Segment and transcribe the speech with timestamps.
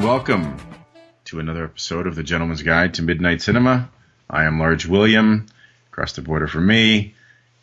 [0.00, 0.56] And welcome
[1.26, 3.90] to another episode of the Gentleman's Guide to Midnight Cinema.
[4.30, 5.44] I am Large William.
[5.92, 7.14] Across the border from me,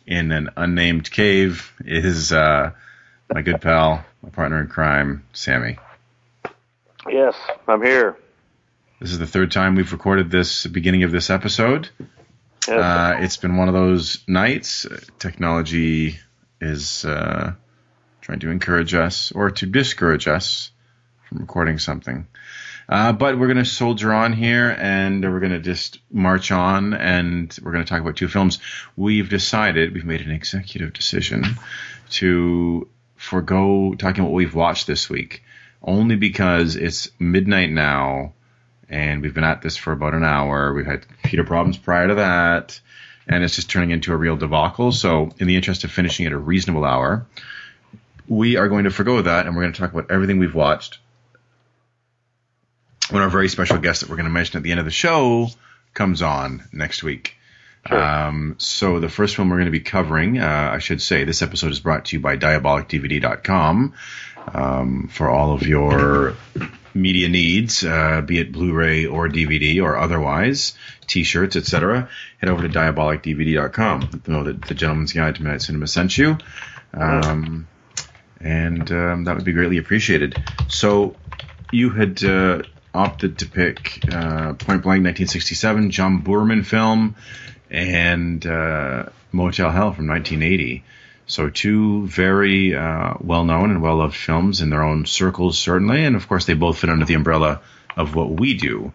[0.06, 2.70] in an unnamed cave, is uh,
[3.32, 5.78] my good pal, my partner in crime, Sammy.
[7.08, 7.34] Yes,
[7.66, 8.16] I'm here.
[9.00, 11.88] This is the third time we've recorded this beginning of this episode.
[12.68, 12.78] Yes.
[12.78, 14.86] Uh, it's been one of those nights.
[15.18, 16.20] Technology
[16.60, 17.54] is uh,
[18.20, 20.70] trying to encourage us or to discourage us
[21.32, 22.26] recording something.
[22.88, 26.94] Uh, but we're going to soldier on here and we're going to just march on
[26.94, 28.60] and we're going to talk about two films.
[28.96, 31.44] We've decided, we've made an executive decision
[32.10, 35.42] to forego talking about what we've watched this week
[35.82, 38.32] only because it's midnight now
[38.88, 40.72] and we've been at this for about an hour.
[40.72, 42.80] We've had computer problems prior to that,
[43.26, 44.92] and it's just turning into a real debacle.
[44.92, 47.26] So, in the interest of finishing at a reasonable hour,
[48.26, 50.98] we are going to forego that, and we're going to talk about everything we've watched.
[53.10, 54.92] When our very special guest that we're going to mention at the end of the
[54.92, 55.48] show
[55.94, 57.36] comes on next week.
[57.86, 58.02] Sure.
[58.02, 61.42] Um, so the first film we're going to be covering, uh, I should say, this
[61.42, 63.94] episode is brought to you by DiabolikDVD.com
[64.52, 66.34] um, for all of your
[66.94, 70.74] media needs, uh, be it Blu-ray or DVD or otherwise,
[71.06, 72.08] T-shirts, etc.
[72.38, 74.00] Head over to DiabolikDVD.com.
[74.00, 76.36] Let them know that the Gentleman's Guide to Midnight Cinema sent you,
[76.92, 77.66] um,
[78.40, 80.42] and um, that would be greatly appreciated.
[80.68, 81.16] So
[81.70, 82.62] you had uh,
[82.98, 87.14] opted to pick uh, Point Blank 1967, John Boorman film,
[87.70, 90.82] and uh, Motel Hell from 1980.
[91.26, 96.26] So two very uh, well-known and well-loved films in their own circles, certainly, and of
[96.26, 97.60] course they both fit under the umbrella
[97.96, 98.92] of what we do.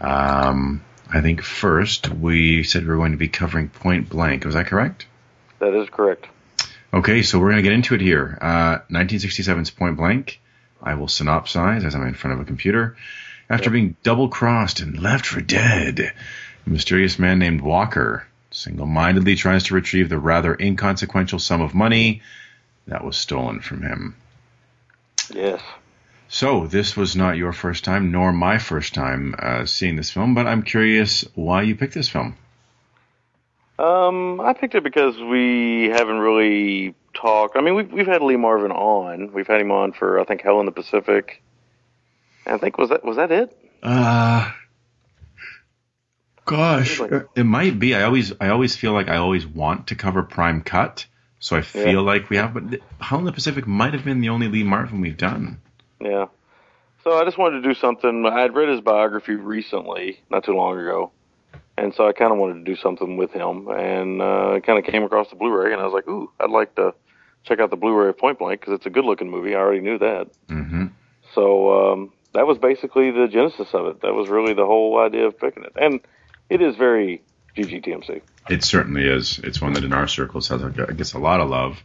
[0.00, 0.82] Um,
[1.12, 4.44] I think first we said we were going to be covering Point Blank.
[4.44, 5.06] Was that correct?
[5.58, 6.26] that is correct.
[6.94, 8.38] Okay, so we're going to get into it here.
[8.40, 10.40] Uh, 1967's Point Blank.
[10.82, 12.96] I will synopsize as I'm in front of a computer.
[13.48, 16.00] After being double crossed and left for dead,
[16.66, 21.74] a mysterious man named Walker single mindedly tries to retrieve the rather inconsequential sum of
[21.74, 22.22] money
[22.86, 24.16] that was stolen from him.
[25.32, 25.60] Yes.
[26.28, 30.34] So, this was not your first time, nor my first time uh, seeing this film,
[30.34, 32.36] but I'm curious why you picked this film.
[33.78, 37.56] Um, I picked it because we haven't really talked.
[37.56, 39.32] I mean, we've we've had Lee Marvin on.
[39.32, 41.42] We've had him on for I think Hell in the Pacific.
[42.46, 43.56] I think was that was that it?
[43.82, 44.50] Uh
[46.44, 47.94] gosh, Like- it might be.
[47.94, 51.06] I always I always feel like I always want to cover Prime Cut,
[51.40, 52.00] so I feel Yeah.
[52.00, 52.54] like we have.
[52.54, 55.58] But Hell in the Pacific might have been the only Lee Marvin we've done.
[56.00, 56.26] Yeah.
[57.04, 58.26] So I just wanted to do something.
[58.26, 61.12] I had read his biography recently, not too long ago,
[61.78, 64.84] and so I kind of wanted to do something with him, and uh, kind of
[64.84, 66.94] came across the Blu-ray, and I was like, "Ooh, I'd like to
[67.44, 69.98] check out the Blu-ray of Point Blank because it's a good-looking movie." I already knew
[69.98, 70.28] that.
[70.48, 70.86] hmm
[71.34, 74.02] So um, that was basically the genesis of it.
[74.02, 76.00] That was really the whole idea of picking it, and
[76.48, 77.22] it is very
[77.56, 78.22] GGTMC.
[78.48, 79.40] It certainly is.
[79.42, 81.82] It's one that in our circles has, I guess, a lot of love.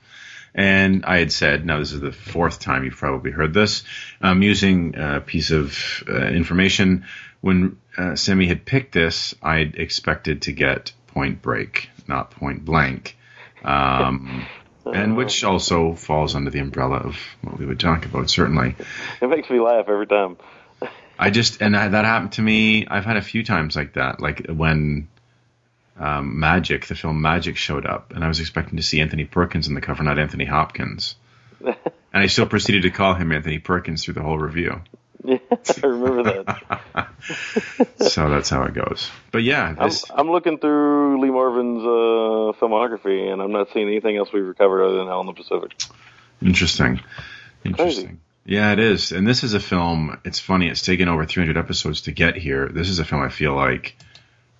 [0.53, 3.83] And I had said, now this is the fourth time you've probably heard this.
[4.21, 7.05] I'm using a piece of uh, information
[7.41, 13.17] when uh, Sammy had picked this, I expected to get Point Break, not Point Blank,
[13.63, 14.45] um,
[14.85, 18.29] and which also falls under the umbrella of what we would talk about.
[18.29, 18.75] Certainly,
[19.21, 20.37] It makes me laugh every time.
[21.17, 22.87] I just and I, that happened to me.
[22.87, 25.07] I've had a few times like that, like when
[25.99, 29.67] um, Magic, the film Magic, showed up, and I was expecting to see Anthony Perkins
[29.67, 31.15] in the cover, not Anthony Hopkins,
[31.63, 31.75] and
[32.13, 34.81] I still proceeded to call him Anthony Perkins through the whole review.
[35.23, 35.37] Yeah,
[35.83, 37.09] I remember that.
[38.09, 39.09] so that's how it goes.
[39.31, 44.17] But yeah, I'm, I'm looking through Lee Marvin's uh, filmography, and I'm not seeing anything
[44.17, 45.73] else we've recovered other than Hell in the Pacific.
[46.41, 47.01] interesting,
[47.63, 48.19] interesting.
[48.45, 50.19] Yeah, it is, and this is a film.
[50.25, 50.67] It's funny.
[50.67, 52.67] It's taken over 300 episodes to get here.
[52.69, 53.95] This is a film I feel like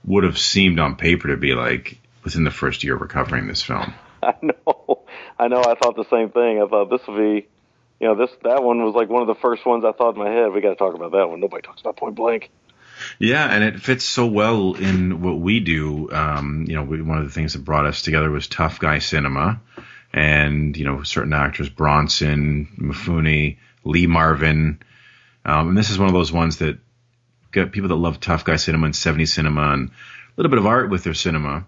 [0.06, 3.62] would have seemed on paper to be like within the first year of recovering this
[3.62, 3.94] film.
[4.24, 5.00] I know,
[5.40, 5.62] I know.
[5.62, 6.62] I thought the same thing.
[6.62, 7.48] I thought this would be,
[8.02, 10.20] you know, this that one was like one of the first ones I thought in
[10.20, 10.52] my head.
[10.52, 11.40] We got to talk about that one.
[11.40, 12.50] Nobody talks about Point Blank.
[13.20, 16.12] Yeah, and it fits so well in what we do.
[16.12, 18.98] Um, you know, we, one of the things that brought us together was tough guy
[18.98, 19.62] cinema,
[20.12, 24.82] and you know, certain actors, Bronson, Mifune, Lee Marvin,
[25.46, 26.80] um, and this is one of those ones that
[27.52, 29.94] got people that love tough guy cinema and 70s cinema and a
[30.38, 31.66] little bit of art with their cinema.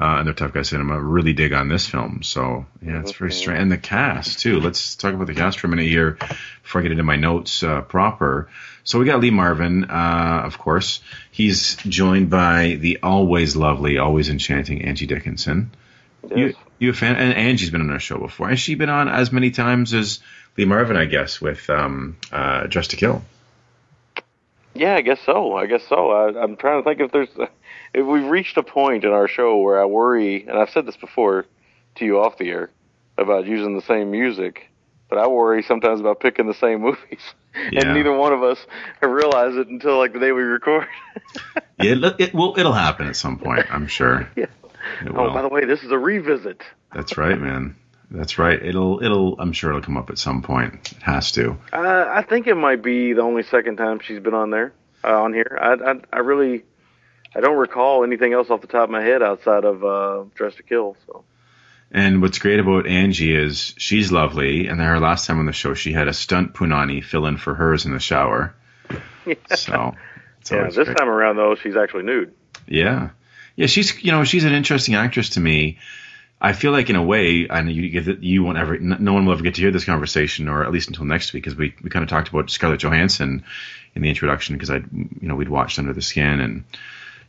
[0.00, 3.30] Uh, and their tough guy cinema really dig on this film, so yeah, it's very
[3.30, 3.60] strange.
[3.60, 4.58] And the cast too.
[4.58, 6.16] Let's talk about the cast for a minute here
[6.62, 8.48] before I get into my notes uh, proper.
[8.84, 11.02] So we got Lee Marvin, uh, of course.
[11.30, 15.72] He's joined by the always lovely, always enchanting Angie Dickinson.
[16.22, 16.38] Yes.
[16.38, 17.16] You, you a fan?
[17.16, 18.48] And Angie's been on our show before.
[18.48, 20.20] Has she been on as many times as
[20.56, 20.96] Lee Marvin?
[20.96, 23.22] I guess with um, uh, Dress to Kill.
[24.74, 25.54] Yeah, I guess so.
[25.54, 26.10] I guess so.
[26.10, 27.28] I, I'm trying to think if there's
[27.94, 31.46] we've reached a point in our show where I worry, and I've said this before
[31.96, 32.70] to you off the air
[33.18, 34.68] about using the same music,
[35.08, 37.20] but I worry sometimes about picking the same movies,
[37.70, 37.80] Yeah.
[37.82, 38.58] and neither one of us
[39.02, 40.86] realize it until like the day we record.
[41.78, 42.54] Yeah, it, it will.
[42.58, 43.66] It'll happen at some point.
[43.70, 44.28] I'm sure.
[44.36, 44.46] Yeah.
[45.14, 46.60] Oh, by the way, this is a revisit.
[46.92, 47.76] That's right, man.
[48.10, 48.60] That's right.
[48.60, 49.00] It'll.
[49.02, 49.38] It'll.
[49.40, 50.92] I'm sure it'll come up at some point.
[50.92, 51.56] It has to.
[51.72, 54.72] Uh, I think it might be the only second time she's been on there,
[55.04, 55.56] uh, on here.
[55.60, 56.64] I, I, I really,
[57.34, 60.54] I don't recall anything else off the top of my head outside of uh, Dress
[60.56, 60.96] to Kill.
[61.06, 61.24] So.
[61.90, 64.66] And what's great about Angie is she's lovely.
[64.66, 67.36] And then her last time on the show, she had a stunt punani fill in
[67.36, 68.54] for hers in the shower.
[70.44, 70.56] So.
[70.56, 70.96] yeah, this great.
[70.96, 72.34] time around though, she's actually nude.
[72.66, 73.10] Yeah,
[73.54, 73.68] yeah.
[73.68, 75.78] She's you know she's an interesting actress to me.
[76.40, 79.34] I feel like in a way, I know you you won't ever, no one will
[79.34, 81.90] ever get to hear this conversation, or at least until next week, because we we
[81.90, 83.44] kind of talked about Scarlett Johansson
[83.94, 86.64] in the introduction, because I you know we'd watched Under the Skin, and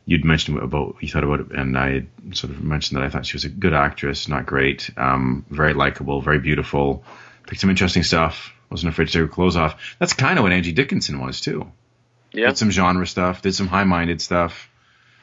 [0.05, 3.25] you'd mentioned about you thought about it, and I sort of mentioned that I thought
[3.25, 7.03] she was a good actress, not great, um, very likable, very beautiful,
[7.47, 8.53] picked some interesting stuff.
[8.69, 9.95] Wasn't afraid to take her clothes off.
[9.99, 11.71] That's kind of what Angie Dickinson was too.
[12.31, 12.47] Yeah.
[12.47, 14.67] Did some genre stuff, did some high-minded stuff.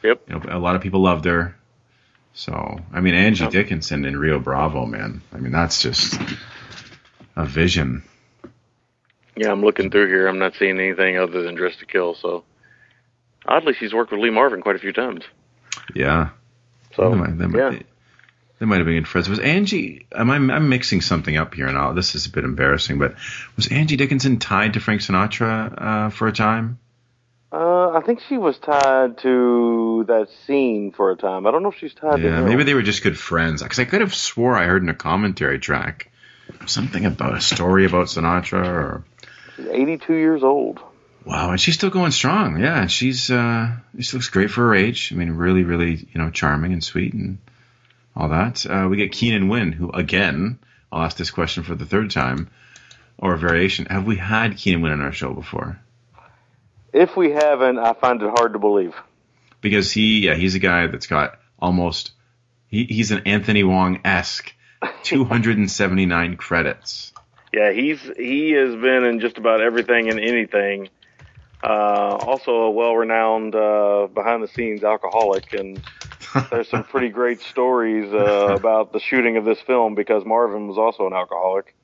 [0.05, 0.23] Yep.
[0.29, 1.57] You know, a lot of people loved her.
[2.33, 3.53] So, I mean, Angie Yep.
[3.53, 5.21] Dickinson in Rio Bravo, man.
[5.33, 6.19] I mean, that's just
[7.35, 8.05] a vision.
[9.37, 10.29] Yeah, I'm looking through here.
[10.29, 12.15] I'm not seeing anything other than Dress to Kill.
[12.15, 12.45] So,
[13.47, 15.25] oddly, she's worked with Lee Marvin quite a few times.
[15.95, 16.31] Yeah.
[16.97, 17.79] So, They might, they might, yeah.
[18.59, 19.29] they might have been good friends.
[19.29, 20.07] Was Angie?
[20.13, 20.37] Am I?
[20.37, 22.99] I'm mixing something up here, and I'll, this is a bit embarrassing.
[22.99, 23.15] But
[23.57, 26.79] was Angie Dickinson tied to Frank Sinatra uh, for a time?
[27.53, 31.47] Uh, I think she was tied to that scene for a time.
[31.47, 32.45] I don't know if she's tied Yeah, him.
[32.47, 33.61] maybe they were just good friends.
[33.63, 36.11] Because I could have swore I heard in a commentary track
[36.67, 39.05] something about a story about Sinatra or
[39.57, 40.79] She's 82 years old.
[41.25, 42.59] Wow, and she's still going strong.
[42.61, 45.13] Yeah, and she's uh, she looks great for her age.
[45.13, 47.39] I mean, really, really, you know, charming and sweet and
[48.17, 48.65] all that.
[48.67, 50.59] Uh, we get Keenan Wynn, who again,
[50.91, 52.49] I'll ask this question for the third time,
[53.19, 53.87] or a variation.
[53.87, 55.79] Have we had Keenan Wynn on our show before?
[56.93, 58.95] If we haven't, I find it hard to believe.
[59.61, 62.13] Because he, yeah, he's a guy that's got almost,
[62.69, 64.53] he, he's an Anthony Wong esque,
[65.05, 67.13] 279 credits.
[67.53, 70.89] Yeah, he's he has been in just about everything and anything.
[71.63, 75.81] Uh, also a well-renowned uh, behind-the-scenes alcoholic, and
[76.51, 80.79] there's some pretty great stories uh, about the shooting of this film because Marvin was
[80.79, 81.75] also an alcoholic,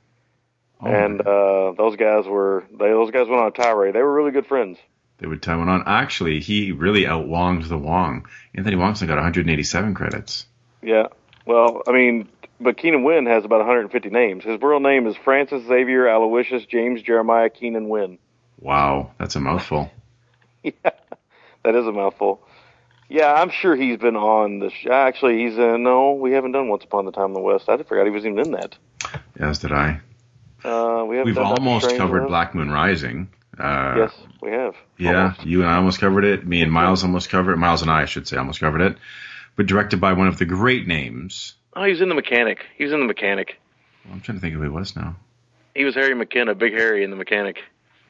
[0.79, 3.95] Oh, and uh, those guys were they those guys went on a tirade.
[3.95, 4.77] They were really good friends.
[5.17, 5.83] they would tie one on.
[5.87, 8.27] Actually, he really outwonged the Wong.
[8.55, 10.45] Anthony Wong's only got 187 credits.
[10.83, 11.07] Yeah.
[11.47, 12.29] Well, I mean,
[12.61, 14.45] but Keenan Wynn has about 150 names.
[14.45, 18.19] His real name is Francis Xavier Aloysius James Jeremiah Keenan Wynn.
[18.59, 19.91] Wow, that's a mouthful.
[20.63, 20.91] Yeah,
[21.63, 22.43] that is a mouthful.
[23.09, 24.71] Yeah, I'm sure he's been on the.
[24.71, 25.85] Sh- actually, he's in.
[25.85, 27.69] No, we haven't done Once Upon a Time in the West.
[27.69, 28.77] I forgot he was even in that.
[29.39, 30.01] As did I.
[30.65, 32.27] Uh, we We've almost covered.
[32.27, 33.29] Black Moon Rising.
[33.57, 34.75] Uh, yes, we have.
[34.99, 35.47] Yeah, Almost.
[35.47, 36.45] you and I almost covered it.
[36.45, 37.57] Me and Miles almost covered it.
[37.59, 38.97] Miles and I, I should say, almost covered it.
[39.55, 41.55] But directed by one of the great names.
[41.75, 42.67] Oh, he was in the mechanic.
[42.77, 43.61] He was in the mechanic.
[44.11, 45.17] I'm trying to think of who he was now.
[45.75, 47.59] He was Harry McKenna, Big Harry in the mechanic.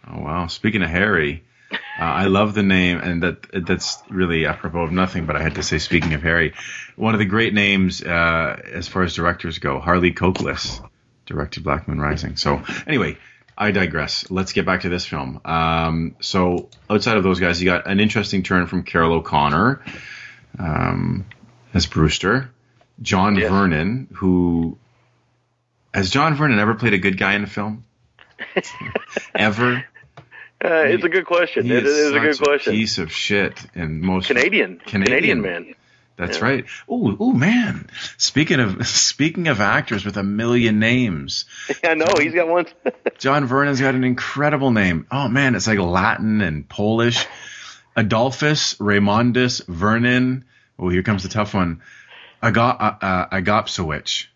[0.08, 0.46] Oh wow!
[0.46, 5.26] Speaking of Harry, uh, I love the name, and that that's really apropos of nothing.
[5.26, 6.54] But I had to say, speaking of Harry,
[6.96, 10.86] one of the great names uh, as far as directors go, Harley Cokeliss
[11.26, 12.36] directed Black Moon Rising.
[12.36, 13.18] So anyway,
[13.58, 14.30] I digress.
[14.30, 15.40] Let's get back to this film.
[15.44, 19.82] Um, so outside of those guys, you got an interesting turn from Carroll O'Connor
[20.58, 21.26] um,
[21.74, 22.50] as Brewster,
[23.02, 23.50] John Yes.
[23.50, 24.78] Vernon, who
[25.92, 27.84] has John Vernon ever played a good guy in a film?
[29.34, 29.84] ever?
[30.64, 31.70] Uh, it's a good question.
[31.70, 32.72] It is a good question.
[32.72, 35.04] piece of shit and most Canadian, Canadian.
[35.04, 35.74] Canadian man.
[36.16, 36.44] That's Yeah.
[36.44, 36.64] right.
[36.88, 37.88] Oh, oh man.
[38.16, 41.44] Speaking of speaking of actors with a million names,
[41.84, 42.66] I know he's got one.
[43.18, 45.06] John Vernon's got an incredible name.
[45.10, 47.26] Oh man, it's like Latin and Polish.
[47.94, 50.44] Adolphus Raymondus Vernon.
[50.78, 51.80] Oh, here comes the tough one.
[52.42, 54.26] Aga- uh, uh, Agopsowicz.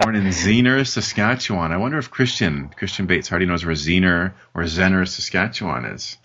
[0.00, 1.72] Born in Zehner, Saskatchewan.
[1.72, 6.16] I wonder if Christian Christian Bates Hardy knows where Zehner or Zehner, Saskatchewan is.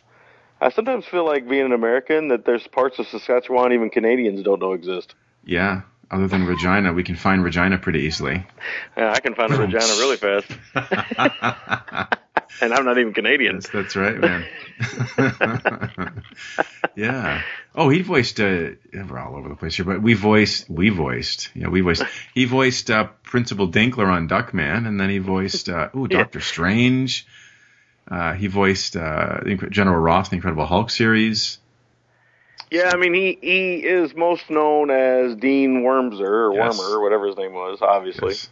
[0.61, 4.61] I sometimes feel like being an American that there's parts of Saskatchewan even Canadians don't
[4.61, 5.13] know exist.
[5.45, 8.47] Yeah, other than Regina, we can find Regina pretty easily.
[8.95, 10.49] Yeah, I can find a Regina really fast,
[12.61, 13.55] and I'm not even Canadian.
[13.55, 14.45] That's, that's right, man.
[16.95, 17.41] yeah.
[17.73, 18.39] Oh, he voiced.
[18.39, 20.69] Uh, we're all over the place here, but we voiced.
[20.69, 21.49] We voiced.
[21.53, 22.03] Yeah, we voiced.
[22.33, 25.69] He voiced uh, Principal Dinkler on Duckman, and then he voiced.
[25.69, 26.19] Uh, ooh, Yeah.
[26.19, 27.25] Doctor Strange.
[28.09, 31.57] Uh, he voiced uh, General Ross, in the Incredible Hulk series.
[32.71, 36.79] Yeah, I mean he he is most known as Dean Wormser or Yes.
[36.79, 38.29] Wormer or whatever his name was, obviously.
[38.29, 38.49] Yes.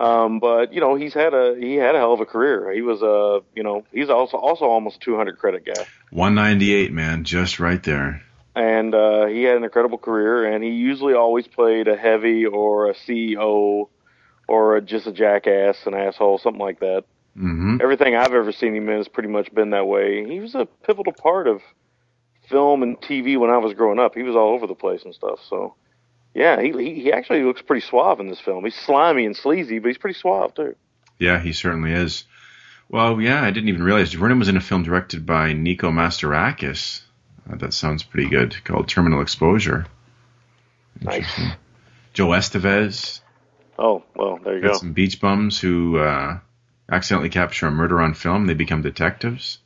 [0.00, 2.72] Um, but you know he's had a he had a hell of a career.
[2.72, 7.24] He was a you know he's also also almost a 200 credit guy, 198, man,
[7.24, 8.22] just right there.
[8.56, 10.52] and uh, he had an incredible career.
[10.52, 13.88] And he usually always played a heavy or a CEO
[14.48, 17.04] or a, just a jackass, an asshole, something like that.
[17.36, 20.24] hmm Everything I've ever seen him in has pretty much been that way.
[20.26, 21.60] He was a pivotal part of
[22.50, 24.14] film and TV when I was growing up.
[24.14, 25.38] He was all over the place and stuff.
[25.48, 25.74] So,
[26.34, 28.64] yeah, he he, he actually looks pretty suave in this film.
[28.64, 30.74] He's slimy and sleazy, but he's pretty suave too.
[31.18, 32.24] Yeah, he certainly is.
[32.88, 37.00] Well, yeah, I didn't even realize Vernon was in a film directed by Nico Mastorakis.
[37.50, 38.62] Uh, that sounds pretty good.
[38.64, 39.86] Called Terminal Exposure.
[41.00, 41.40] Nice.
[42.12, 43.20] Joe Estevez.
[43.78, 44.78] Oh well, there you Got go.
[44.78, 46.38] some beach bums who uh,
[46.90, 48.46] accidentally capture a murder on film.
[48.46, 49.58] They become detectives.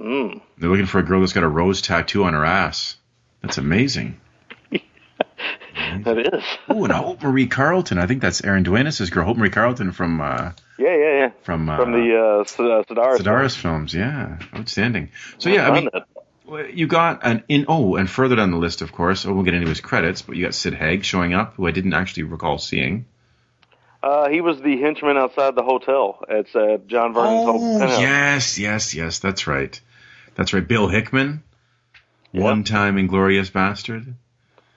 [0.00, 0.40] Mm.
[0.58, 2.96] They're looking for a girl that's got a rose tattoo on her ass.
[3.42, 4.20] That's amazing.
[6.06, 6.44] That is.
[6.74, 7.98] Ooh, and Hope Marie Carlton.
[7.98, 11.30] I think that's Aaron Duenas' girl, Hope Marie Carlton from uh, Yeah, yeah, yeah.
[11.42, 13.18] from uh, From the uh, S- uh, Sidaris.
[13.18, 13.92] Sidaris films.
[13.94, 15.10] Yeah, outstanding.
[15.38, 16.06] So yeah, I mean, that.
[16.72, 19.26] You got an in oh, and further down the list, of course.
[19.26, 21.72] Oh, we'll get into his credits, but you got Sid Haig showing up, who I
[21.72, 23.06] didn't actually recall seeing.
[24.00, 26.22] Uh, he was the henchman outside the hotel.
[26.28, 28.00] It's uh, John Vernon's Oh, penthouse.
[28.00, 29.18] yes, yes, yes.
[29.18, 29.80] That's right.
[30.36, 30.66] That's right.
[30.68, 31.42] Bill Hickman,
[32.30, 32.42] Yeah.
[32.42, 34.14] one-time Inglorious Bastard.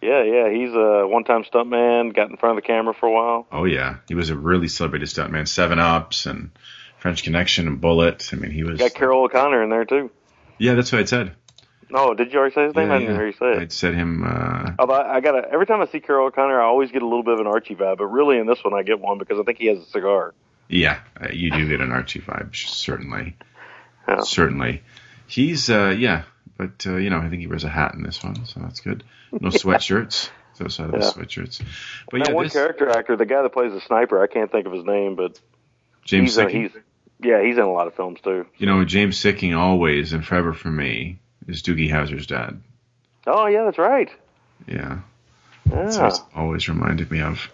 [0.02, 0.50] Yeah, yeah.
[0.50, 2.14] He's a one-time stuntman.
[2.14, 3.48] Got in front of the camera for a while.
[3.52, 5.48] Oh yeah, he was a really celebrated stuntman.
[5.48, 6.52] Seven Ups and
[7.00, 8.30] French Connection and Bullitt.
[8.34, 8.80] I mean, he was.
[8.80, 10.10] Got Carroll O'Connor in there too.
[10.58, 11.34] Yeah, that's what I said.
[11.92, 12.90] No, did you already say his name?
[12.90, 13.18] Yeah, I didn't yeah.
[13.18, 13.62] hear you say it.
[13.62, 14.24] I'd said him.
[14.24, 17.08] Uh, Although I, I gotta every time I see Carroll O'Connor, I always get a
[17.08, 17.98] little bit of an Archie vibe.
[17.98, 20.34] But really, in this one, I get one because I think he has a cigar.
[20.68, 23.36] yeah, uh, you do get an Archie vibe, certainly.
[24.08, 24.22] Yeah.
[24.22, 24.82] Certainly.
[25.28, 26.24] He's uh yeah,
[26.60, 28.82] but uh, you know, I think he wears a hat in this one, so that's
[28.82, 29.06] good.
[29.32, 30.30] No sweatshirts.
[30.56, 31.64] So outside of the sweatshirts.
[32.12, 34.52] But That yeah, one this, character actor, the guy that plays the sniper, I can't
[34.52, 35.40] think of his name, but
[36.04, 36.72] James he's, he's
[37.22, 38.46] yeah, he's in a lot of films too.
[38.58, 42.62] You know, James Sikking always and forever for me is Doogie Howser's dad.
[43.26, 44.10] Oh yeah, that's right.
[44.68, 45.00] Yeah.
[45.70, 45.84] Yeah.
[45.86, 47.50] That's it's always reminded me of.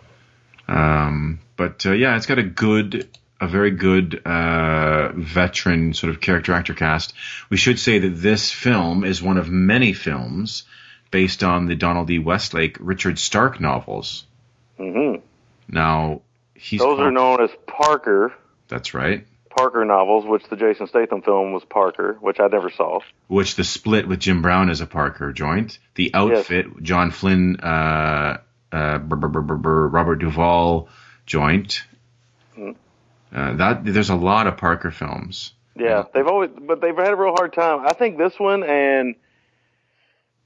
[0.68, 3.08] Um, but uh, yeah, it's got a good,
[3.39, 7.13] a very good uh, veteran sort of character actor cast.
[7.50, 10.63] We should say that this film is one of many films
[11.12, 12.20] based on the Donald E.
[12.20, 14.25] Westlake Richard Stark novels.
[14.77, 15.15] hmm
[15.68, 16.22] Now
[16.54, 18.34] he's Those are known as Parker
[18.68, 19.25] That's right.
[19.50, 23.00] Parker novels, which the Jason Statham film was Parker, which I never saw.
[23.27, 25.80] Which the split with Jim Brown as a Parker joint.
[25.96, 28.39] The outfit, John Flynn, uh,
[28.74, 30.89] uh, Robert Duvall
[31.25, 31.84] joint.
[33.36, 35.51] Uh, that there's a lot of Parker films.
[35.75, 37.86] Yeah, they've always, but they've had a real hard time.
[37.86, 39.15] I think this one and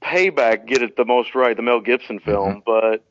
[0.02, 2.64] Payback get it the most right, the Mel Gibson film.
[2.66, 3.04] But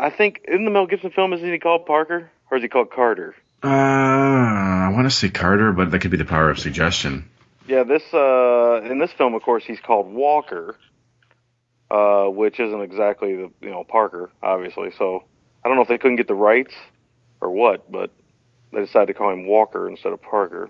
[0.00, 2.90] I think in the Mel Gibson film, isn't he called Parker or is he called
[2.90, 3.36] Carter?
[3.62, 7.30] Uh, I want to say Carter, but that could be the power of suggestion.
[7.68, 10.76] Yeah, this uh, in this film, of course, he's called Walker,
[11.88, 14.90] uh, which isn't exactly the you know Parker, obviously.
[14.98, 15.24] So
[15.64, 16.74] I don't know if they couldn't get the rights
[17.40, 18.10] or what, but
[18.74, 20.68] they decided to call him Walker instead of Parker,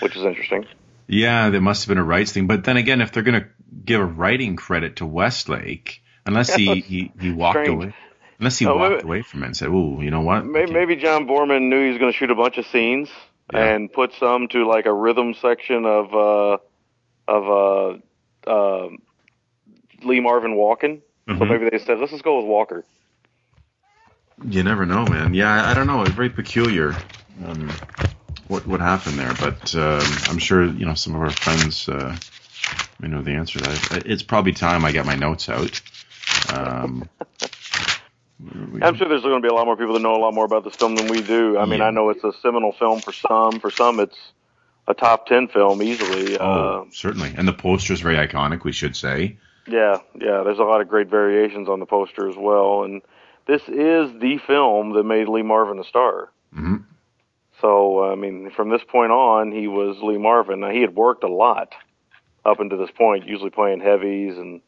[0.00, 0.66] which is interesting.
[1.06, 2.46] Yeah, there must have been a rights thing.
[2.46, 3.48] But then again, if they're going to
[3.84, 7.68] give a writing credit to Westlake, unless he, he, he walked Strange.
[7.84, 7.94] away,
[8.38, 10.46] unless he Oh, walked maybe- away from it and said, "Ooh, you know what?
[10.46, 13.08] Maybe, maybe John Boorman knew he was going to shoot a bunch of scenes
[13.52, 13.64] Yeah.
[13.74, 16.58] and put some to like a rhythm section of uh,
[17.26, 17.98] of
[18.46, 18.88] uh, uh,
[20.04, 21.02] Lee Marvin walking.
[21.28, 21.48] So Mhm.
[21.48, 22.84] maybe they said, let's just go with Walker.
[24.44, 25.34] You never know, man.
[25.34, 26.02] Yeah, I, I don't know.
[26.02, 26.94] It's very peculiar.
[27.44, 27.70] Um,
[28.48, 29.34] what what happened there?
[29.38, 32.16] But um, I'm sure you know some of our friends uh,
[33.00, 34.02] may know the answer to that.
[34.06, 35.80] It's probably time I get my notes out.
[36.52, 37.08] Um,
[38.82, 40.46] I'm sure there's going to be a lot more people that know a lot more
[40.46, 41.58] about this film than we do.
[41.58, 41.86] I mean, Yeah.
[41.86, 43.60] I know it's a seminal film for some.
[43.60, 44.16] For some, it's
[44.88, 46.38] a top ten film easily.
[46.38, 47.32] oh, Uh, certainly.
[47.36, 48.64] And the poster is very iconic.
[48.64, 49.36] We should say.
[49.68, 50.42] yeah, yeah.
[50.42, 53.02] There's a lot of great variations on the poster as well, and
[53.46, 56.30] this is the film that made Lee Marvin a star.
[56.52, 56.76] hmm
[57.60, 60.60] So, I mean, from this point on, he was Lee Marvin.
[60.60, 61.72] Now, he had worked a lot
[62.44, 64.60] up until this point, usually playing heavies and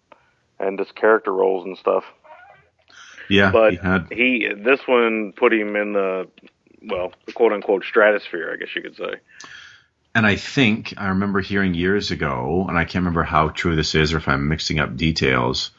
[0.59, 2.05] and just character roles and stuff.
[3.29, 4.07] Yeah, But he had.
[4.11, 6.29] he this one put him in the
[6.83, 9.15] well, the quote unquote stratosphere, I guess you could say.
[10.15, 13.95] And I think I remember hearing years ago, and I can't remember how true this
[13.95, 15.71] is or if I'm mixing up details,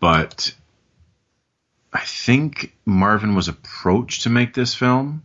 [0.00, 0.54] but
[1.92, 5.22] I think Marvin was approached to make this film,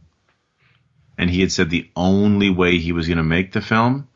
[1.17, 4.07] and he had said the only way he was going to make the film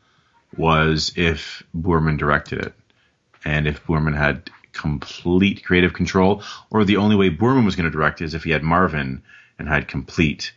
[0.56, 2.74] was if Boorman directed it,
[3.44, 7.90] and if Boorman had complete creative control, or the only way Boorman was going to
[7.90, 9.22] direct is if he had Marvin
[9.58, 10.52] and had complete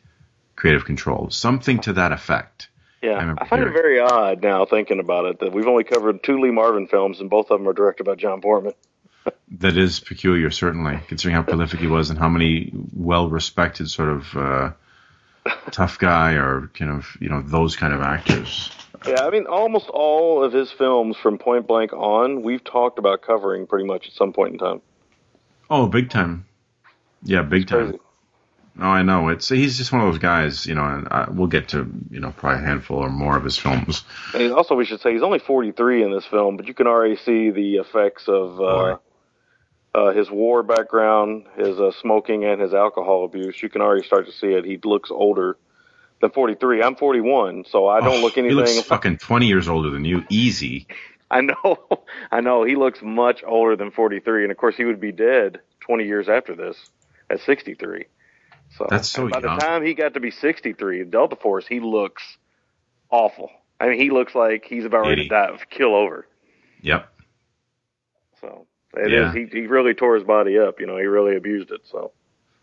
[0.55, 2.69] creative control, something to that effect.
[3.03, 6.23] Yeah, I I, find it very odd now thinking about it that we've only covered
[6.23, 8.73] two Lee Marvin films and both of them are directed by John Boorman.
[9.59, 14.36] That is peculiar, certainly, considering how prolific he was and how many well-respected sort of
[14.36, 14.71] uh,
[15.71, 18.71] tough guy or kind of you know those kind of actors.
[19.05, 23.21] Yeah, I mean, almost all of his films from Point Blank on, we've talked about
[23.21, 24.81] covering pretty much at some point in time.
[25.69, 26.45] Oh, big time.
[27.23, 27.99] Yeah, big time.
[28.75, 29.29] No, I know.
[29.29, 30.83] It's he's just one of those guys, you know.
[30.83, 34.03] And I, we'll get to you know probably a handful or more of his films.
[34.33, 37.17] And also, we should say he's only 43 in this film, but you can already
[37.17, 38.97] see the effects of uh,
[39.95, 43.62] uh, his war background, his uh, smoking, and his alcohol abuse.
[43.62, 44.65] You can already start to see it.
[44.65, 45.58] He looks older
[46.21, 46.82] than 43.
[46.82, 48.58] I'm 41, so I don't Oh, look anything.
[48.58, 50.88] He looks fucking twenty years older than you, easy.
[51.29, 51.88] I know,
[52.32, 52.63] I know.
[52.63, 56.29] He looks much older than 43, and of course, he would be dead 20 years
[56.29, 56.77] after this
[57.29, 58.06] at 63.
[58.77, 59.56] So That's so by young.
[59.58, 62.23] the time he got to be 63 in Delta Force, he looks
[63.10, 63.49] awful.
[63.79, 66.27] I mean, he looks like he's about ready to die of kill over.
[66.82, 67.08] Yep.
[68.41, 69.12] So it is.
[69.12, 69.34] Yeah.
[69.34, 70.79] He he really tore his body up.
[70.79, 71.82] You know, he really abused it.
[71.86, 72.12] So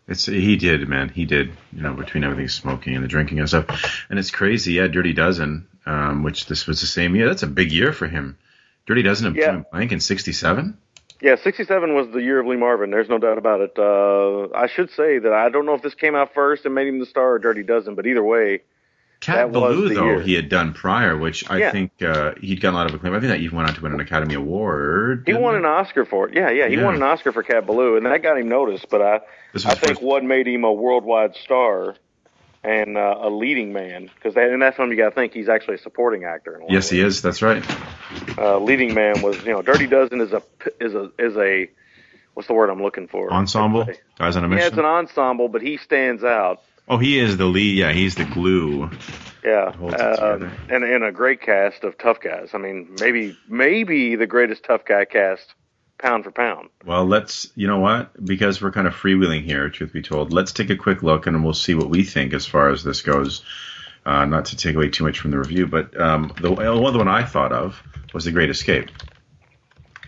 [0.07, 1.09] It's he did, man.
[1.09, 1.51] He did.
[1.73, 4.73] You know, between everything smoking and the drinking and stuff, and it's crazy.
[4.73, 7.27] Yeah, Dirty Dozen, um, which this was the same year.
[7.27, 8.37] That's a big year for him.
[8.87, 9.61] Dirty Dozen and Yeah.
[9.71, 10.77] Blank in '67.
[11.21, 12.89] yeah, 67 was the year of Lee Marvin.
[12.89, 13.77] There's no doubt about it.
[13.77, 16.87] Uh, I should say that I don't know if this came out first and made
[16.87, 18.61] him the star or Dirty Dozen, but either way,
[19.21, 20.21] Cat Ballou, though, year.
[20.21, 21.71] he had done prior, which I Yeah.
[21.71, 23.13] think uh, he'd gotten a lot of acclaim.
[23.13, 25.23] I think that even went on to win an Academy Award.
[25.27, 25.59] he won it?
[25.59, 26.33] an Oscar for it.
[26.35, 26.83] Yeah, yeah, he Yeah.
[26.85, 28.89] won an Oscar for Cat Ballou, and that got him noticed.
[28.89, 29.15] But I
[29.55, 31.95] I think first- what made him a worldwide star
[32.63, 35.75] and uh, a leading man because in that film you got to think he's actually
[35.75, 36.59] a supporting actor.
[36.59, 37.21] In Yes, he is.
[37.21, 37.63] That's right.
[38.37, 40.41] Uh, leading man was you know Dirty Dozen is a
[40.79, 41.69] is a is a
[42.33, 44.67] what's the word I'm looking for Ensemble, guys on a Yeah, mission.
[44.69, 46.61] it's an ensemble, but he stands out.
[46.87, 47.77] Oh, he is the lead.
[47.77, 48.89] Yeah, he's the glue.
[49.43, 52.51] Yeah, uh, and and a great cast of tough guys.
[52.53, 55.55] I mean, maybe maybe the greatest tough guy cast,
[55.97, 56.69] pound for pound.
[56.85, 58.23] Well, let's, you know what?
[58.23, 61.43] Because we're kind of freewheeling here, truth be told, let's take a quick look and
[61.43, 63.43] we'll see what we think as far as this goes.
[64.03, 66.97] Uh, not to take away too much from the review, but um, the one the
[66.97, 67.81] one I thought of
[68.15, 68.89] was The Great Escape.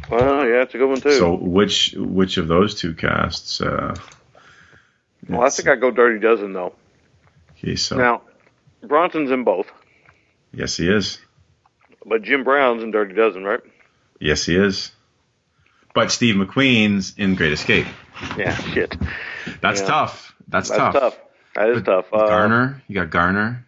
[0.09, 1.11] Well, yeah, it's a good one too.
[1.11, 3.61] So, which which of those two casts?
[3.61, 3.95] Uh,
[5.29, 6.73] well, I think I go Dirty Dozen though.
[7.57, 8.21] okay, so Now,
[8.81, 9.67] Bronson's in both,
[10.53, 11.19] yes, he is.
[12.05, 13.61] but Jim Brown's in Dirty Dozen, right?
[14.19, 14.91] Yes, he is.
[15.93, 17.85] But Steve McQueen's in Great Escape.
[18.37, 18.95] Yeah, shit.
[19.61, 19.87] That's Yeah.
[19.87, 20.35] tough.
[20.47, 20.93] That's, That's tough.
[20.93, 21.17] tough.
[21.55, 22.05] That is tough.
[22.11, 23.65] Uh, Garner, you got Garner,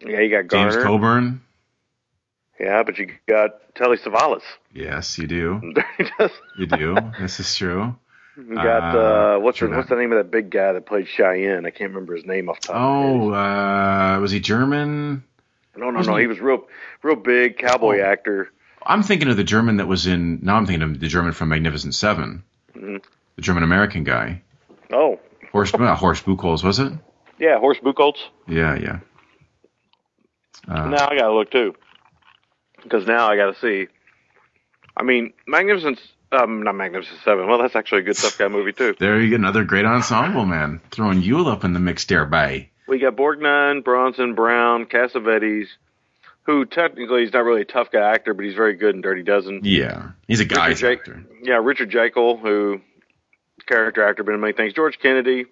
[0.00, 0.70] Yeah, you got Garner.
[0.72, 1.40] James Coburn.
[2.58, 4.42] Yeah, but you got Telly Savalas.
[4.72, 5.60] Yes, you do.
[5.74, 6.36] Dirty Dozen.
[6.58, 6.96] You do.
[7.20, 7.96] this is true.
[8.38, 8.98] You got Uh,
[9.36, 11.66] uh, what's the, what's the name of that big guy that played Cheyenne?
[11.66, 12.76] I can't remember his name off the top.
[12.76, 15.24] of Oh, uh, was he German?
[15.76, 16.16] no, no, wasn't no.
[16.18, 16.66] he- He was real,
[17.02, 18.04] real big cowboy Oh.
[18.04, 18.50] actor.
[18.86, 20.38] I'm thinking of the German that was in.
[20.42, 22.44] Now I'm thinking of the German from Magnificent 7
[22.76, 23.02] Mhm.
[23.36, 24.42] the German American guy.
[24.92, 25.18] Oh,
[25.52, 26.92] Horst, uh, Horst Buchholz, was it?
[27.38, 28.18] yeah, Horst Buchholz.
[28.46, 28.98] Yeah, yeah.
[30.68, 31.74] Uh, now I gotta look too,
[32.82, 33.88] because now I gotta see.
[34.96, 36.00] I mean, Magnificent,
[36.32, 37.46] um, not Magnificent Seven.
[37.46, 38.94] Well, that's actually a good tough guy movie too.
[38.98, 40.80] There you get another great ensemble, man.
[40.90, 42.68] Throwing Yul up in the mix there, by.
[42.86, 45.66] We got Borgnine, Bronson, Brown, Cassavetes,
[46.44, 49.22] who technically he's not really a tough guy actor, but he's very good in Dirty
[49.22, 49.60] Dozen.
[49.64, 51.24] Yeah, he's a guy Richard actor.
[51.42, 52.80] Yeah, Richard Jaeckel, who
[53.66, 54.72] character actor, been in many things.
[54.72, 55.44] George Kennedy.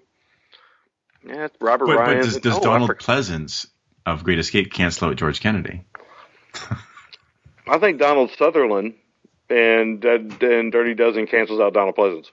[1.26, 2.18] Yeah, Robert But, Ryan.
[2.18, 3.66] but does, does Oh, Donald Pleasence
[4.06, 5.82] of Great Escape cancel out George Kennedy?
[7.68, 8.94] I think Donald Sutherland
[9.48, 12.30] and uh, and Dirty Dozen cancels out Donald Pleasence.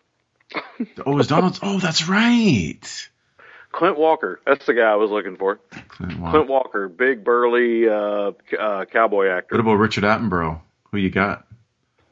[1.05, 1.59] Oh, is Donald?
[1.63, 3.09] Oh, that's right.
[3.71, 5.59] Clint Walker, that's the guy I was looking for.
[5.87, 6.31] Clint Walker.
[6.31, 9.55] Clint Walker, big burly uh, uh, cowboy actor.
[9.55, 10.61] What about Richard Attenborough?
[10.91, 11.47] Who you got?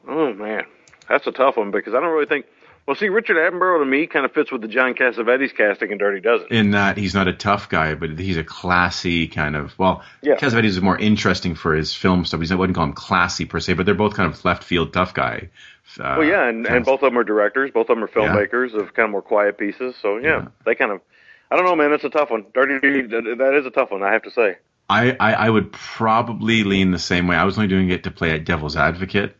[0.08, 0.64] Oh man,
[1.08, 2.46] that's a tough one because I don't really think.
[2.86, 5.98] Well, see, Richard Attenborough to me kind of fits with the John Cassavetes casting in
[5.98, 6.48] Dirty Dozen.
[6.50, 9.78] In that he's not a tough guy, but he's a classy kind of.
[9.78, 10.34] Well, Yeah.
[10.34, 12.40] Cassavetes is more interesting for his film stuff.
[12.40, 14.92] He's I wouldn't call him classy per se, but they're both kind of left field
[14.92, 15.50] tough guy.
[16.00, 17.70] Uh, well, yeah, and, and both of them are directors.
[17.72, 19.94] Both of them are filmmakers of kind of more quiet pieces.
[20.02, 20.48] So yeah, Yeah.
[20.66, 21.00] they kind of.
[21.50, 21.90] I don't know, man.
[21.90, 22.46] That's a tough one.
[22.54, 23.02] Dirty.
[23.02, 24.02] that- That is a tough one.
[24.02, 24.56] I have to say.
[24.90, 27.36] I, I, I would probably lean the same way.
[27.36, 29.36] I was only doing it to play a devil's advocate.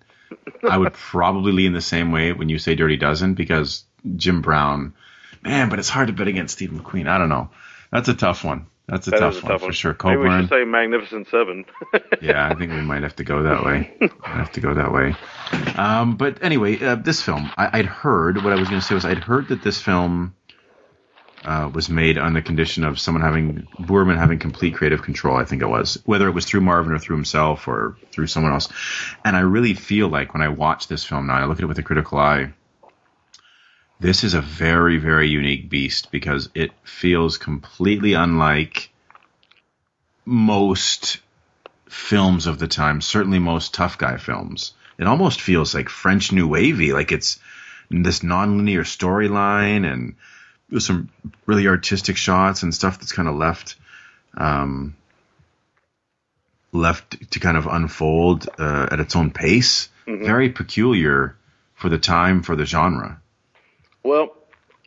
[0.69, 3.85] I would probably lean the same way when you say Dirty Dozen because
[4.17, 4.95] Jim Brown,
[5.43, 7.09] man, but it's hard to bet against Steve McQueen.
[7.09, 7.51] I don't know.
[7.91, 8.67] That's a tough one.
[8.89, 9.73] That's a, That tough, a one tough for one.
[9.73, 9.97] sure.
[10.05, 10.41] Maybe we Coburn.
[10.43, 11.65] should say Magnificent Seven.
[12.21, 13.95] yeah, I think we might have to go that way.
[14.01, 15.15] Might have to go that way.
[15.77, 18.95] Um, but anyway, uh, this film, I, I'd heard what I was going to say
[18.95, 20.35] was I'd heard that this film
[21.45, 25.37] uh, was made on the condition of someone having Boorman having complete creative control.
[25.37, 28.53] I think it was whether it was through Marvin or through himself or through someone
[28.53, 28.69] else.
[29.25, 31.67] And I really feel like when I watch this film now, I look at it
[31.67, 32.53] with a critical eye.
[33.99, 38.91] This is a very, very unique beast because it feels completely unlike
[40.25, 41.19] most
[41.89, 44.73] films of the time, certainly most tough guy films.
[44.99, 47.39] It almost feels like French New Wavy, like it's
[47.91, 50.15] this nonlinear storyline and
[50.73, 51.11] there's some
[51.45, 53.77] really artistic shots and stuff that's kind of left
[54.37, 54.97] um,
[56.73, 59.91] left to kind of unfold uh, at its own pace.
[60.07, 60.25] Mhm.
[60.25, 61.37] Very peculiar
[61.75, 63.21] for the time for the genre.
[64.03, 64.35] Well,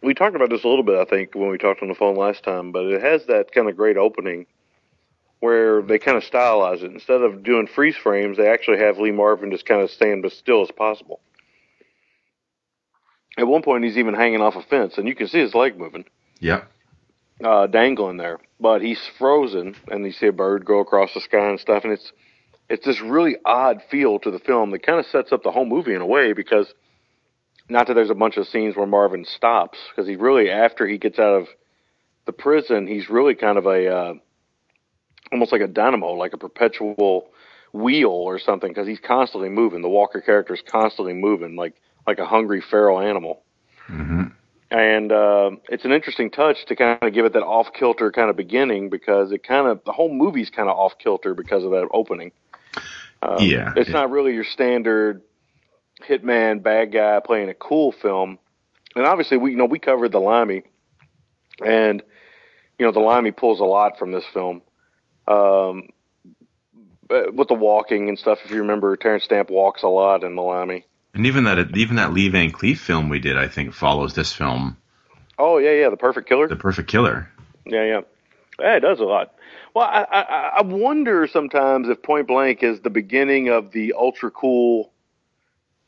[0.01, 2.15] we talked about this a little bit, I think, when we talked on the phone
[2.15, 4.47] last time, but it has that kind of great opening
[5.39, 6.91] where they kind of stylize it.
[6.91, 10.33] Instead of doing freeze frames, they actually have Lee Marvin just kind of stand as
[10.33, 11.19] still as possible.
[13.37, 15.77] At one point, he's even hanging off a fence, and you can see his leg
[15.77, 16.05] moving,
[16.39, 16.61] Yeah.
[17.43, 18.39] uh, dangling there.
[18.59, 21.93] But he's frozen, and you see a bird go across the sky and stuff, and
[21.93, 22.11] it's
[22.67, 25.65] it's this really odd feel to the film that kind of sets up the whole
[25.65, 26.73] movie in a way because
[27.69, 30.97] not that there's a bunch of scenes where Marvin stops because he really after he
[30.97, 31.47] gets out of
[32.25, 34.13] the prison he's really kind of a uh,
[35.31, 37.27] almost like a dynamo like a perpetual
[37.71, 41.75] wheel or something because he's constantly moving the Walker character is constantly moving like
[42.07, 43.43] like a hungry feral animal
[43.87, 44.23] hmm
[44.71, 48.29] and uh, it's an interesting touch to kind of give it that off kilter kind
[48.29, 51.71] of beginning because it kind of the whole movie's kind of off kilter because of
[51.71, 52.31] that opening.
[53.21, 53.73] Um, Yeah.
[53.75, 55.21] it's not really your standard
[56.07, 58.39] hitman bad guy playing a cool film.
[58.95, 60.63] And obviously, we you know we covered the Limey,
[61.65, 62.01] and
[62.79, 64.61] you know the Limey pulls a lot from this film.
[65.27, 65.89] Um,
[67.07, 70.35] but with the walking and stuff, if you remember, Terrence Stamp walks a lot in
[70.35, 70.85] the Limey.
[71.15, 74.31] And even that even that Lee Van Cleef film we did, I think, follows this
[74.33, 74.77] film,
[75.39, 76.47] Oh yeah, yeah, the Perfect Killer.
[76.47, 77.29] The Perfect Killer.
[77.65, 78.01] Yeah, yeah.
[78.59, 79.33] Yeah, it does a lot.
[79.73, 80.21] Well, I, I,
[80.59, 84.93] I wonder sometimes if Point Blank is the beginning of the ultra cool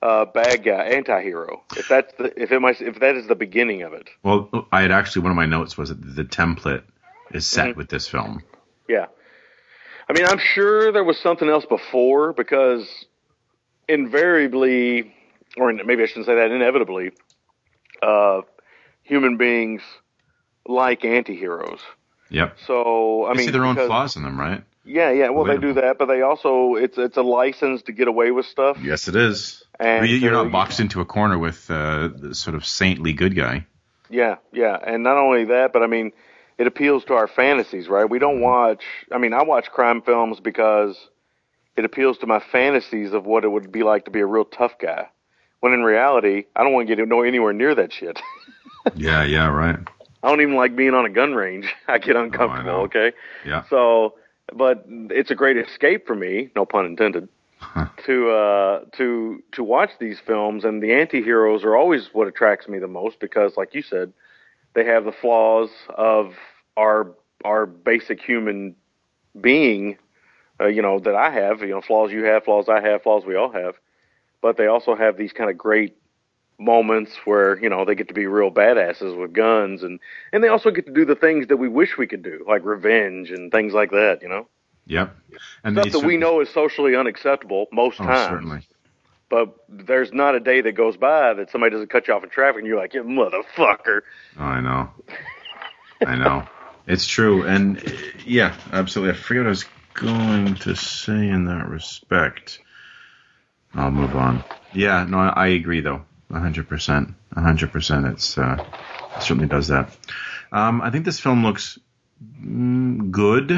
[0.01, 1.63] uh, bad guy, anti-hero.
[1.77, 4.09] If that's the, if it might, if that is the beginning of it.
[4.21, 6.83] Well, I had actually one of my notes was that the template
[7.31, 7.75] is set Mhm.
[7.77, 8.43] with this film.
[8.89, 9.05] Yeah.
[10.09, 13.05] I mean, I'm sure there was something else before because
[13.87, 15.15] invariably,
[15.57, 17.11] or maybe I shouldn't say that, inevitably,
[18.01, 18.41] uh,
[19.03, 19.81] human beings
[20.67, 21.79] like anti-heroes.
[22.29, 22.57] Yep.
[22.65, 24.63] So I They mean, see their own because- flaws in them, right?
[24.89, 25.29] Yeah, yeah.
[25.29, 28.45] Well, they do that, but they also it's it's a license to get away with
[28.45, 28.77] stuff.
[28.81, 29.61] Yes, it is.
[29.81, 33.35] And you, you're not boxed into a corner with uh, the sort of saintly good
[33.35, 33.65] guy.
[34.09, 36.13] Yeah, yeah, and not only that, but I mean,
[36.57, 38.09] it appeals to our fantasies, right?
[38.09, 38.81] We don't watch.
[39.11, 40.97] I mean, I watch crime films because
[41.75, 44.45] it appeals to my fantasies of what it would be like to be a real
[44.45, 45.09] tough guy.
[45.59, 48.19] When in reality, I don't want to get anywhere near that shit.
[48.95, 49.79] yeah, yeah, right.
[50.23, 51.73] I don't even like being on a gun range.
[51.87, 52.63] I get uncomfortable.
[52.63, 52.81] know.
[52.81, 53.13] okay.
[53.45, 53.63] Yeah.
[53.69, 54.15] So,
[54.53, 57.27] but it's a great escape for me, no pun intended,
[58.05, 60.63] to uh, to to watch these films.
[60.63, 64.13] And the anti-heroes are always what attracts me the most because, like you said,
[64.73, 66.33] they have the flaws of
[66.75, 67.11] our
[67.43, 68.75] our basic human
[69.39, 69.97] being.
[70.59, 71.61] Uh, you know that I have.
[71.61, 73.75] You know flaws you have, flaws I have, flaws we all have.
[74.41, 75.97] But they also have these kind of great
[76.59, 79.99] moments where you know they get to be real badasses with guns and
[80.33, 82.65] and they also get to do the things that we wish we could do like
[82.65, 84.47] revenge and things like that you know
[84.87, 85.15] Yep.
[85.63, 88.67] And stuff that we know is socially unacceptable most Oh, times certainly.
[89.29, 92.29] but there's not a day that goes by that somebody doesn't cut you off in
[92.31, 94.01] traffic and you're like you motherfucker
[94.39, 94.89] Oh, I know.
[96.07, 96.47] I know.
[96.87, 97.43] It's true.
[97.45, 97.83] And
[98.25, 99.13] yeah, absolutely.
[99.13, 102.61] I forget what I was going to say in that respect.
[103.73, 104.43] I'll move on.
[104.73, 106.03] Yeah, no, I, agree though.
[106.31, 107.13] Hundred percent.
[107.33, 108.05] Hundred percent.
[108.07, 108.63] It's uh,
[109.15, 109.95] it certainly does that.
[110.51, 111.79] Um, I think this film looks
[112.41, 113.51] mm, good.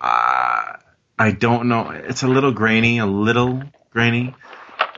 [0.00, 0.76] Uh,
[1.18, 1.90] I don't know.
[1.90, 2.98] It's a little grainy.
[2.98, 4.34] A little grainy.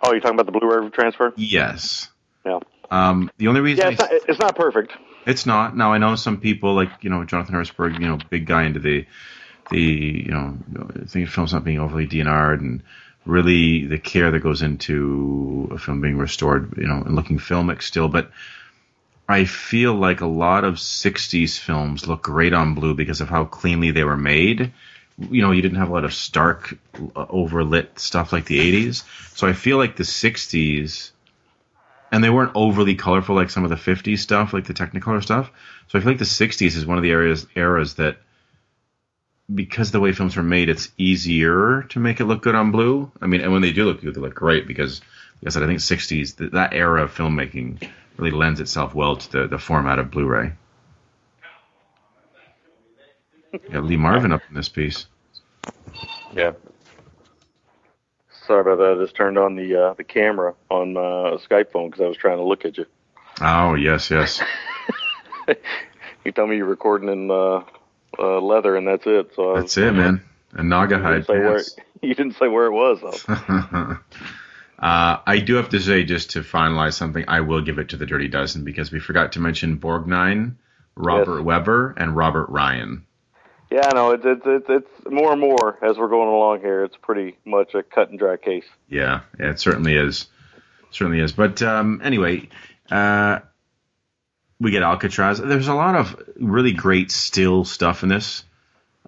[0.02, 2.08] oh you're talking about the blu-ray transfer Yes.
[2.44, 4.92] yeah Um, the only reason yeah I it's not, it's not perfect
[5.26, 5.76] it's not.
[5.76, 8.78] Now I know some people like you know Jonathan Harrisburg, you know, big guy into
[8.78, 9.04] the
[9.70, 10.56] the you know
[11.02, 12.82] I think films not being overly DNR'd and
[13.24, 17.82] really the care that goes into a film being restored, you know, and looking filmic
[17.82, 18.08] still.
[18.08, 18.30] But
[19.28, 23.44] I feel like a lot of '60s films look great on blue because of how
[23.44, 24.72] cleanly they were made.
[25.18, 29.04] You know, you didn't have a lot of stark, uh, overlit stuff like the '80s.
[29.36, 31.10] So I feel like the '60s
[32.12, 35.50] and they weren't overly colorful like some of the 50s stuff, like the Technicolor stuff.
[35.88, 38.18] So I feel like the 60s is one of the areas eras that,
[39.54, 43.10] because the way films were made, it's easier to make it look good on blue.
[43.20, 45.00] I mean, and when they do look good, they look great because,
[45.42, 49.16] like I said, I think 60s th- that era of filmmaking really lends itself well
[49.16, 50.52] to the, the format of Blu-ray.
[53.72, 55.06] Got Lee Marvin up in this piece.
[56.34, 56.52] yeah
[58.46, 61.00] sorry about that i just turned on the uh, the camera on my
[61.48, 62.86] skype phone because i was trying to look at you
[63.40, 64.40] Oh yes, yes.
[66.24, 67.62] you tell me you're recording in uh,
[68.18, 69.30] uh, leather, and that's it.
[69.34, 70.22] So I was- That's it, man.
[70.54, 71.76] A Naugahyde pants.
[72.02, 73.34] you didn't say where it was, though.
[74.78, 77.96] uh, I do have to say, just to finalize something, I will give it to
[77.96, 80.54] the Dirty Dozen because we forgot to mention Borgnine,
[80.94, 81.44] Robert Yes.
[81.44, 83.04] Webber, and Robert Ryan.
[83.70, 84.12] yeah, I know.
[84.12, 86.84] It's, it's it's it's more and more as we're going along here.
[86.84, 88.64] It's pretty much a cut and dry case.
[88.88, 90.26] Yeah, yeah, it certainly is.
[90.90, 91.32] Certainly is.
[91.32, 92.48] But um, anyway,
[92.90, 93.40] uh,
[94.58, 95.38] we get Alcatraz.
[95.38, 98.44] There's a lot of really great still stuff in this.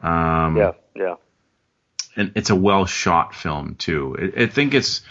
[0.02, 1.14] Um, Yeah, yeah.
[2.16, 4.32] and it's a well shot film too.
[4.36, 5.02] I, I think it's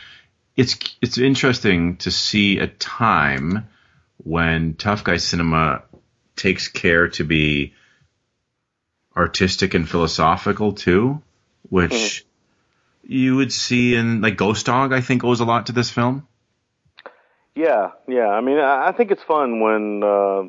[0.56, 3.68] it's it's interesting to see a time
[4.24, 5.84] when tough guy cinema
[6.36, 7.74] takes care to be
[9.16, 11.22] artistic and philosophical too,
[11.70, 12.26] which
[13.04, 14.94] you would see in like Ghost Dog.
[14.94, 16.28] I think owes a lot to this film.
[17.58, 18.28] Yeah, yeah.
[18.28, 20.44] I mean, I, I think it's fun when uh,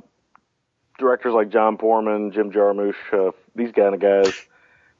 [0.98, 4.34] directors like John Boorman, Jim Jarmusch, uh, these kind of guys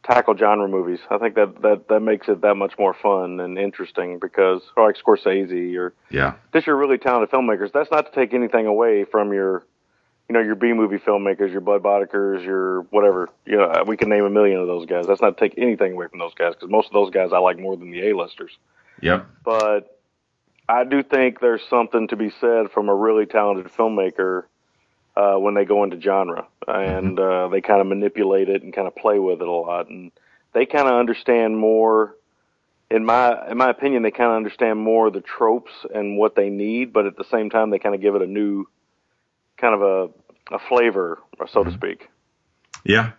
[0.02, 1.00] tackle genre movies.
[1.10, 4.86] I think that, that that makes it that much more fun and interesting because, or
[4.86, 7.72] like Scorsese or Yeah, just your really talented filmmakers.
[7.72, 9.66] That's not to take anything away from your,
[10.30, 13.28] you know, your B movie filmmakers, your Budd Boettichers, your whatever.
[13.44, 15.06] You know, we can name a million of those guys.
[15.06, 17.38] That's not to take anything away from those guys because most of those guys I
[17.38, 18.56] like more than the A-listers
[19.02, 19.97] yep, but
[20.68, 24.44] I do think there's something to be said from a really talented filmmaker
[25.16, 28.86] uh, when they go into genre and uh, they kind of manipulate it and kind
[28.86, 30.12] of play with it a lot, and
[30.52, 32.14] they kind of understand more.
[32.90, 36.50] In my in my opinion, they kind of understand more the tropes and what they
[36.50, 38.66] need, but at the same time, they kind of give it a new
[39.56, 41.18] kind of a a flavor,
[41.50, 42.08] so to speak.
[42.84, 43.12] yeah,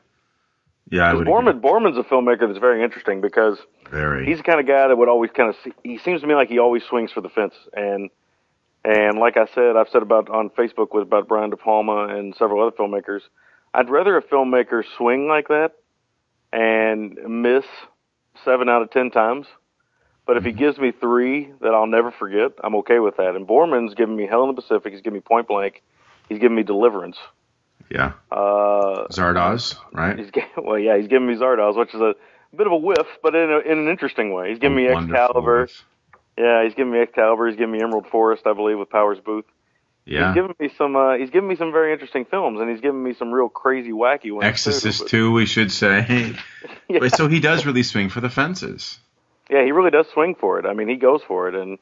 [0.89, 1.09] yeah.
[1.09, 1.33] I would agree.
[1.33, 3.57] Boorman Boorman's a filmmaker that's very interesting because
[3.91, 4.25] very.
[4.25, 6.35] he's the kind of guy that would always kind of see, he seems to me
[6.35, 7.53] like he always swings for the fence.
[7.73, 8.09] And
[8.83, 12.35] and like I said I've said about on Facebook with about Brian De Palma and
[12.35, 13.21] several other filmmakers.
[13.73, 15.73] I'd rather a filmmaker swing like that
[16.51, 17.65] and miss
[18.43, 19.45] 7 out of 10 times.
[20.25, 20.59] But if he mm-hmm.
[20.59, 23.35] gives me 3 that I'll never forget I'm okay with that.
[23.35, 24.91] And Boorman's giving me Hell in the Pacific.
[24.93, 25.83] He's giving me Point Blank.
[26.27, 27.17] He's giving me Deliverance
[27.89, 30.17] yeah, uh Zardoz, right?
[30.17, 32.15] He's well, yeah, he's giving me Zardoz, which is a
[32.55, 34.49] bit of a whiff, but in, a, in an interesting way.
[34.49, 34.87] He's giving me.
[34.87, 35.67] Excalibur.
[36.37, 37.47] Yeah, he's giving me Excalibur.
[37.47, 39.43] He's giving me Emerald Forest, I believe, with Powers Boothe.
[40.05, 40.95] Yeah, He's giving me some.
[40.95, 43.91] Uh, he's giving me some very interesting films, and he's giving me some real crazy,
[43.91, 44.45] wacky ones.
[44.45, 46.35] Exorcist too, we should say.
[46.87, 46.99] Yeah.
[47.01, 48.97] But so he does really swing for the fences.
[49.51, 50.65] yeah, he really does swing for it.
[50.65, 51.77] I mean, he goes for it, and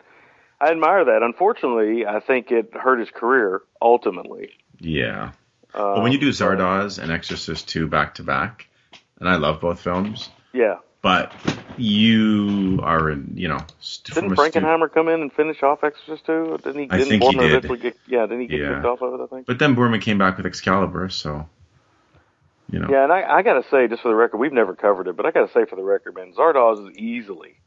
[0.59, 1.23] I admire that.
[1.23, 4.49] Unfortunately, I think it hurt his career ultimately.
[4.79, 5.31] Yeah.
[5.77, 8.67] Uh, But when you do Zardoz and Exorcist 2 back to back,
[9.19, 11.31] and I love both films, yeah, but
[11.77, 15.83] you are, in, you know, st- didn't a stu- Frankenheimer come in and finish off
[15.83, 16.57] Exorcist too?
[16.63, 16.87] Didn't he?
[16.89, 17.81] I didn't think he did.
[17.81, 18.73] Get, yeah, didn't he get Yeah.
[18.75, 19.23] kicked off of it?
[19.23, 19.45] I think.
[19.45, 21.47] But then Boorman came back with Excalibur, so,
[22.71, 22.87] you know.
[22.89, 25.15] Yeah, and I, I got to say, just for the record, we've never covered it,
[25.15, 27.59] but I got to say for the record, man, Zardoz is easily.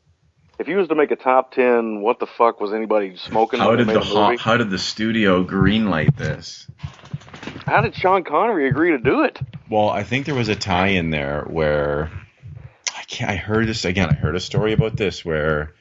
[0.58, 3.60] If you was to make a top ten, what the fuck was anybody smoking?
[3.60, 6.66] How did the how did the studio greenlight this?
[7.66, 9.38] How did Sean Connery agree to do it?
[9.68, 12.10] Well, I think there was a tie in there where
[12.96, 13.30] I can't.
[13.30, 14.08] I heard this again.
[14.10, 15.72] I heard a story about this where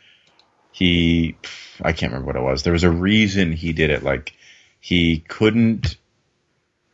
[0.72, 1.36] he,
[1.82, 2.64] I can't remember what it was.
[2.64, 4.04] There was a reason he did it.
[4.04, 4.34] Like
[4.80, 5.96] he couldn't.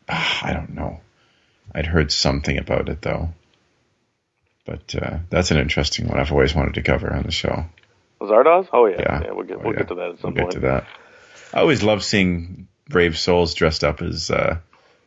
[0.08, 1.02] I don't know.
[1.74, 3.30] I'd heard something about it though.
[4.66, 6.20] But uh, that's an interesting one.
[6.20, 7.66] I've always wanted to cover on the show.
[8.22, 8.68] Zardoz?
[8.74, 9.22] Oh yeah, Yeah.
[9.26, 9.32] yeah.
[9.32, 9.80] we'll get Oh, we'll yeah.
[9.80, 10.54] get to that at some We'll point.
[10.56, 10.88] get to that.
[11.54, 14.58] I always love seeing brave souls dressed up as uh,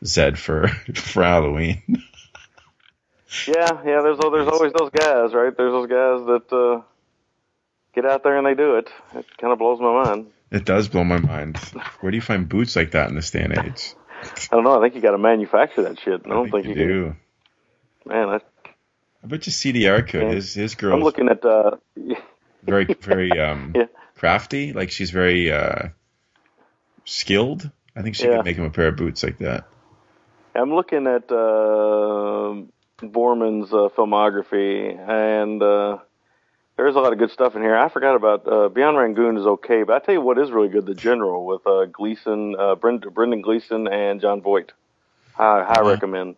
[0.05, 1.81] Zed for for Halloween.
[3.47, 4.01] Yeah, yeah.
[4.01, 5.55] There's there's always those guys, right?
[5.55, 6.81] There's those guys that uh,
[7.93, 8.89] get out there and they do it.
[9.13, 10.27] It kind of blows my mind.
[10.51, 11.57] It does blow my mind.
[11.99, 13.93] Where do you find boots like that in this day and age?
[14.51, 14.77] I don't know.
[14.77, 16.21] I think you got to manufacture that shit.
[16.25, 17.15] I don't think, you you do.
[18.05, 18.13] can.
[18.13, 18.35] Man, I,
[19.23, 20.23] I bet you CDR could.
[20.23, 20.31] Yeah.
[20.31, 21.45] His his I'm looking at.
[21.45, 21.77] Uh,
[22.63, 23.85] very very um Yeah.
[24.15, 24.73] crafty.
[24.73, 25.89] Like she's very uh
[27.05, 27.69] skilled.
[27.95, 28.37] I think she Yeah.
[28.37, 29.67] could make him a pair of boots like that.
[30.55, 32.55] I'm looking at uh,
[33.01, 35.97] Boorman's uh, filmography, and uh,
[36.75, 37.77] there's a lot of good stuff in here.
[37.77, 40.69] I forgot about uh, Beyond Rangoon is okay, but I tell you what is really
[40.69, 44.71] good: The General with uh, Gleeson, uh, Brend- Brendan Gleeson, and Jon Voight.
[45.37, 45.89] I, I Uh-huh.
[45.89, 46.35] recommend.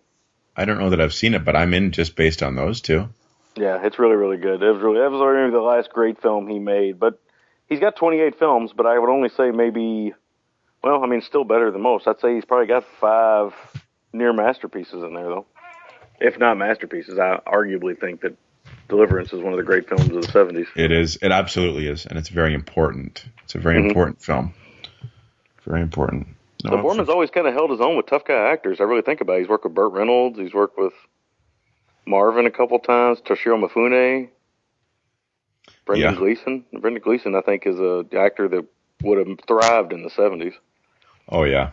[0.56, 3.08] I don't know that I've seen it, but I'm in just based on those two.
[3.56, 4.62] Yeah, it's really really good.
[4.62, 7.20] It was really that was already the last great film he made, but
[7.68, 10.14] he's got 28 films, but I would only say maybe.
[10.84, 12.08] Well, I mean, still better than most.
[12.08, 13.54] I'd say he's probably got five
[14.14, 15.46] near masterpieces in there, though.
[16.20, 18.36] If not masterpieces, I arguably think that
[18.88, 20.68] Deliverance is one of the great films of the 70s.
[20.76, 21.18] It is.
[21.22, 23.26] It absolutely is, and it's very important.
[23.44, 23.88] It's a very Mhm.
[23.88, 24.54] important film.
[25.66, 26.28] Very important.
[26.64, 28.80] No, So Boorman's always kind of held his own with tough guy actors.
[28.80, 29.40] I really think about it.
[29.40, 30.38] He's worked with Burt Reynolds.
[30.38, 30.94] He's worked with
[32.06, 33.22] Marvin a couple times.
[33.22, 34.30] Toshiro Mifune.
[35.86, 36.20] Brendan Yeah.
[36.20, 36.66] Gleeson.
[36.74, 38.66] Brendan Gleeson, I think, is a actor that
[39.04, 40.54] would have thrived in the 70s.
[41.30, 41.72] oh yeah.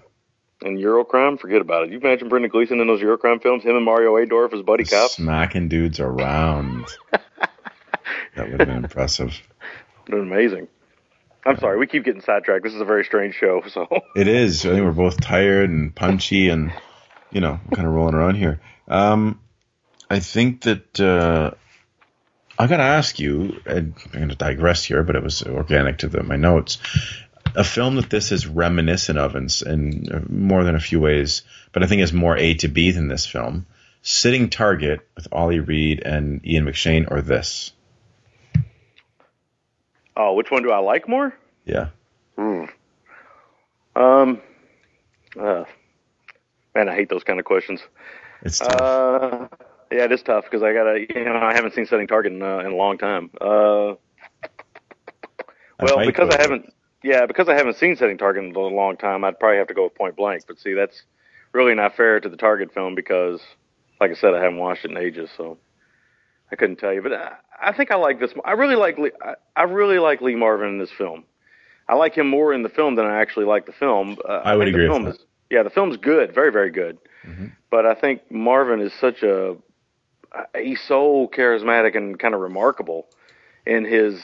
[0.60, 1.90] And Eurocrime, forget about it.
[1.90, 5.14] You imagine Brendan Gleeson in those Eurocrime films, him and Mario Adorf as buddy cops?
[5.14, 6.86] Smacking dudes around.
[7.12, 9.40] that would have been impressive.
[10.06, 10.66] Been amazing.
[11.46, 12.64] I'm sorry, we keep getting sidetracked.
[12.64, 14.66] This is a very strange show, so It is.
[14.66, 16.72] I think we're both tired and punchy, and
[17.30, 18.60] you know, kind of rolling around here.
[18.88, 19.40] Um,
[20.10, 21.52] I think that uh,
[22.58, 23.60] I got to ask you.
[23.64, 26.78] And I'm going to digress here, but it was organic to the, my notes.
[27.54, 31.42] A film that this is reminiscent of in, in uh, more than a few ways,
[31.72, 33.66] but I think is more A to B than this film.
[34.02, 37.72] Sitting Target with Ollie Reed and Ian McShane, or this?
[40.16, 41.34] Oh, which one do I like more?
[41.64, 41.88] Yeah.
[42.36, 42.64] Hmm.
[43.96, 44.40] Um
[45.38, 45.64] uh,
[46.74, 47.80] man, I hate those kind of questions.
[48.42, 48.80] It's tough.
[48.80, 49.48] Uh
[49.90, 52.42] yeah, it is tough because I gotta, you know, I haven't seen Sitting Target in,
[52.42, 53.30] uh, in a long time.
[53.40, 53.94] Uh,
[55.80, 59.24] well, because I haven't, yeah, because I haven't seen Sitting Target in a long time,
[59.24, 60.44] I'd probably have to go with Point Blank.
[60.46, 61.02] But see, that's
[61.52, 63.40] really not fair to the Target film because,
[64.00, 65.58] like I said, I haven't watched it in ages, so
[66.50, 67.02] I couldn't tell you.
[67.02, 68.32] But I, I think I like this.
[68.44, 71.24] I really like Lee, I, I really like Lee Marvin in this film.
[71.88, 74.18] I like him more in the film than I actually like the film.
[74.28, 75.14] Uh, I would think agree The with film that.
[75.16, 76.98] is, yeah, the film's good, very, very good.
[77.26, 77.52] Mhm.
[77.70, 79.56] But I think Marvin is such a
[80.56, 83.06] he's so charismatic and kind of remarkable
[83.66, 84.20] in his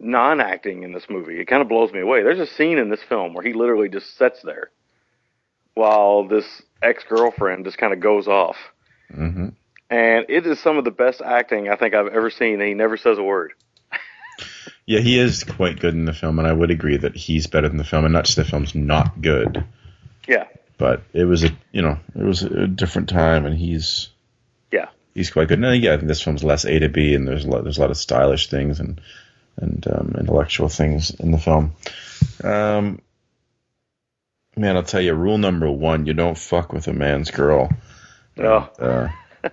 [0.00, 1.38] non-acting in this movie.
[1.38, 2.22] It kind of blows me away.
[2.22, 4.70] There's a scene in this film where he literally just sits there
[5.74, 8.56] while this ex-girlfriend just kind of goes off.
[9.14, 9.48] Mm-hmm.
[9.90, 12.54] And it is some of the best acting I think I've ever seen.
[12.54, 13.52] And he never says a word.
[14.86, 17.68] Yeah, he is quite good in the film, and I would agree that he's better
[17.68, 19.64] than the film, and not just the film's not good,
[20.26, 20.46] Yeah,
[20.78, 24.08] but it was a you know it was a different time, and he's
[24.72, 24.88] yeah.
[25.14, 25.62] he's quite good.
[25.62, 27.78] And yeah, I think this film's less A to B, and there's a lot, there's
[27.78, 29.00] a lot of stylish things and
[29.60, 31.72] and um, intellectual things in the film.
[32.42, 33.00] Um,
[34.56, 37.70] man, I'll tell you, rule number one: you don't fuck with a man's girl.
[38.38, 38.70] Oh.
[38.78, 39.08] Uh,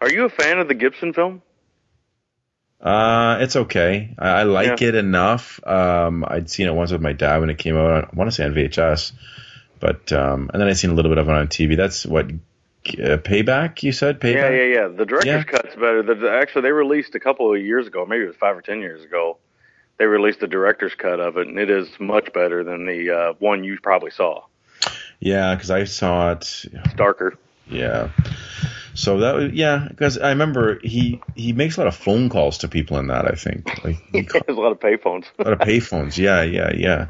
[0.00, 1.42] Are you a fan of the Gibson film?
[2.80, 4.14] Uh, it's okay.
[4.18, 5.60] I, I like it enough.
[5.66, 8.04] Um, I'd seen it once with my dad when it came out.
[8.04, 9.12] I want to say on VHS,
[9.80, 11.76] but um, and then I seen a little bit of it on TV.
[11.76, 12.30] That's what
[12.94, 13.82] uh, Payback.
[13.82, 14.34] You said Payback.
[14.34, 14.88] Yeah, yeah, yeah.
[14.88, 15.42] The director's Yeah.
[15.44, 16.02] cut's better.
[16.02, 18.80] The, actually, they released a couple of years ago, maybe it was five or ten
[18.80, 19.38] years ago,
[19.98, 23.32] they released the director's cut of it, and it is much better than the uh,
[23.38, 24.44] one you probably saw.
[25.20, 26.64] Yeah, because I saw it.
[26.72, 27.34] It's darker.
[27.68, 28.10] Yeah.
[28.94, 32.58] So that was yeah, because I remember he he makes a lot of phone calls
[32.58, 33.26] to people in that.
[33.26, 35.24] I think like he ca- There's a lot of payphones.
[35.38, 36.16] a lot of payphones.
[36.16, 37.06] Yeah, yeah, yeah.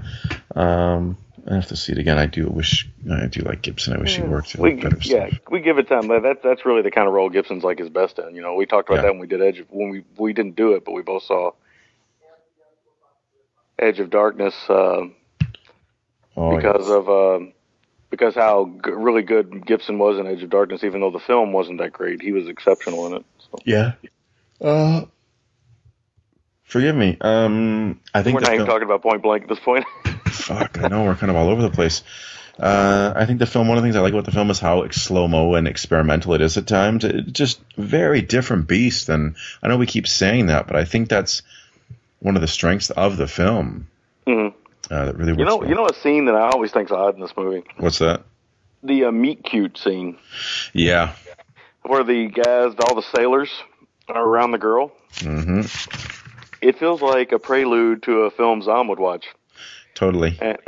[0.54, 1.16] Um,
[1.48, 2.18] I have to see it again.
[2.18, 3.94] I do wish I do like Gibson.
[3.94, 5.40] I wish he worked we, better yeah, stuff.
[5.50, 6.08] we give it time.
[6.08, 8.34] That that- that's really the kind of role Gibson's like his best in.
[8.34, 9.02] You know, we talked about Yeah.
[9.02, 9.60] that when we did Edge.
[9.60, 11.52] Of, when we we didn't do it, but we both saw
[13.78, 15.02] Edge of Darkness uh,
[16.38, 16.90] Oh, because yes.
[16.90, 17.52] of um
[18.10, 20.82] because how g- really good Gibson was in Edge of Darkness.
[20.84, 23.24] Even though the film wasn't that great, he was exceptional in it.
[23.50, 23.58] So.
[23.64, 23.92] yeah.
[24.60, 25.04] Uh,
[26.64, 27.16] forgive me.
[27.20, 29.84] Um, I think We're not even film- talking about Point Blank at this point.
[30.28, 32.02] Fuck, I know we're kind of all over the place.
[32.58, 33.68] Uh, I think the film.
[33.68, 36.32] One of the things I like about the film is how slow mo and experimental
[36.34, 37.04] it is at times.
[37.04, 39.08] It just very different beast.
[39.10, 41.42] And I know we keep saying that, but I think that's
[42.20, 43.88] one of the strengths of the film.
[44.26, 44.54] Mhm.
[44.90, 45.38] Uh, that really works.
[45.40, 45.68] You know, well.
[45.68, 48.22] you know a scene that I always think's odd in this movie: what's that?
[48.82, 50.16] the uh, meet cute scene,
[50.72, 51.12] Yeah.
[51.82, 53.50] where the guys, all the sailors,
[54.08, 54.92] are around the girl.
[55.20, 55.62] hmm
[56.62, 59.26] It feels like a prelude to a film Zom would watch.
[59.96, 60.38] Totally.
[60.40, 60.58] And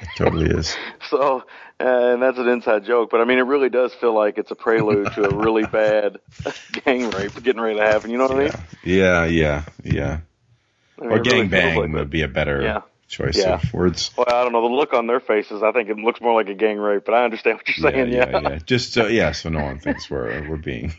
[0.00, 0.76] It totally is.
[1.08, 1.44] so,
[1.78, 4.50] eh, and that's an inside joke, but I mean, it really does feel like it's
[4.50, 6.18] a prelude to a really bad
[6.84, 8.10] gang rape getting ready to happen.
[8.10, 8.52] You know what I mean?
[8.82, 9.24] Yeah.
[9.24, 9.24] Yeah.
[9.26, 9.64] Yeah.
[9.84, 10.18] Yeah.
[10.98, 12.80] I mean, Or it really gang bang like would be a better Yeah.
[13.08, 13.54] choice Yeah.
[13.54, 14.10] of words.
[14.16, 15.62] Well, I don't know the look on their faces.
[15.62, 18.12] I think it looks more like a gang rape, but I understand what you're saying.
[18.12, 18.58] Yeah, yeah, yeah.
[18.64, 20.92] Just uh, yeah, so no one thinks we're uh, we're being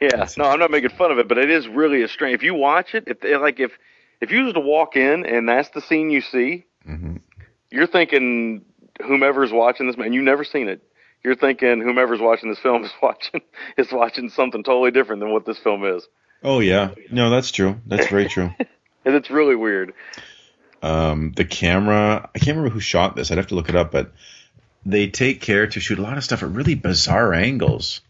[0.00, 2.34] Yeah, no, I'm not making fun of it, but it is really a strange.
[2.34, 3.72] If you watch it, if like if
[4.20, 7.20] if you was to walk in and that's the scene you see, Mhm.
[7.70, 8.64] you're thinking
[9.02, 10.82] whomever's watching this man, you've never seen it.
[11.22, 13.40] You're thinking whomever's watching this film is watching
[13.76, 16.06] is watching something totally different than what this film is,
[16.42, 17.80] Oh yeah, no, that's true.
[17.86, 18.50] That's very true.
[19.04, 19.92] and it's really weird.
[20.82, 23.30] Um, the camera, I can't remember who shot this.
[23.30, 24.12] I'd have to look it up, but
[24.86, 28.00] they take care to shoot a lot of stuff at really bizarre angles.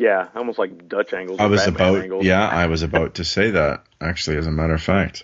[0.00, 1.38] Yeah, almost like Dutch angles.
[1.40, 2.24] I was Batman about, angles.
[2.24, 5.22] yeah, I was about to say that actually, as a matter of fact.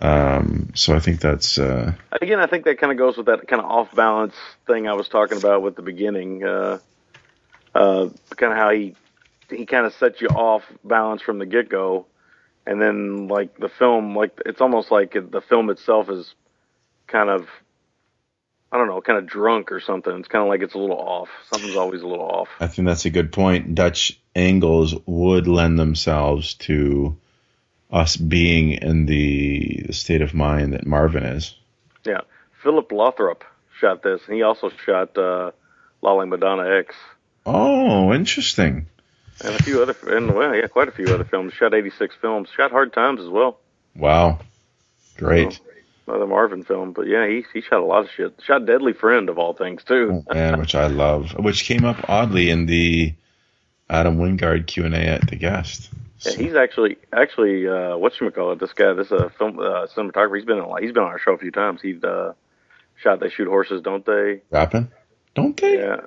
[0.00, 3.48] Um, so I think that's uh, Again, I think that kind of goes with that
[3.48, 4.36] kind of off balance
[4.68, 6.44] thing I was talking about with the beginning.
[6.44, 6.78] Uh,
[7.74, 8.94] uh, kind of how he
[9.50, 12.06] he kind of sets you off balance from the get go,
[12.64, 16.32] and then like the film, like it's almost like the film itself is
[17.08, 17.48] kind of
[18.72, 20.12] I don't know, kind of drunk or something.
[20.18, 21.28] It's kind of like it's a little off.
[21.50, 22.48] Something's always a little off.
[22.60, 23.74] I think that's a good point.
[23.74, 27.16] Dutch angles would lend themselves to
[27.90, 31.54] us being in the, the state of mind that Marvin is.
[32.04, 32.22] Yeah,
[32.62, 33.44] Philip Lathrop
[33.80, 34.20] shot this.
[34.26, 35.52] and He also shot uh,
[36.02, 36.94] Lolling Madonna X.
[37.44, 38.86] Oh, interesting.
[39.44, 41.52] And a few other, and well, yeah, quite a few other films.
[41.52, 42.48] Shot 86 films.
[42.56, 43.60] Shot Hard Times as well.
[43.94, 44.40] Wow.
[45.16, 45.60] Great.
[46.06, 46.92] Another Marvin film.
[46.92, 48.40] But yeah, he he shot a lot of shit.
[48.44, 50.24] Shot Deadly Friend of all things too.
[50.28, 53.14] Oh, man, which I love, which came up oddly in the
[53.90, 55.90] Adam Wingard Q and A at the guest.
[56.20, 58.60] Yeah, he's actually actually uh, what you call it?
[58.60, 60.36] This guy, this uh, film uh, cinematographer.
[60.36, 61.80] He's been on, he's been on our show a few times.
[61.82, 62.32] He's uh,
[63.02, 64.40] shot They Shoot Horses, Don't They?
[64.50, 64.88] Rapping,
[65.34, 65.78] don't they?
[65.78, 66.00] Yeah,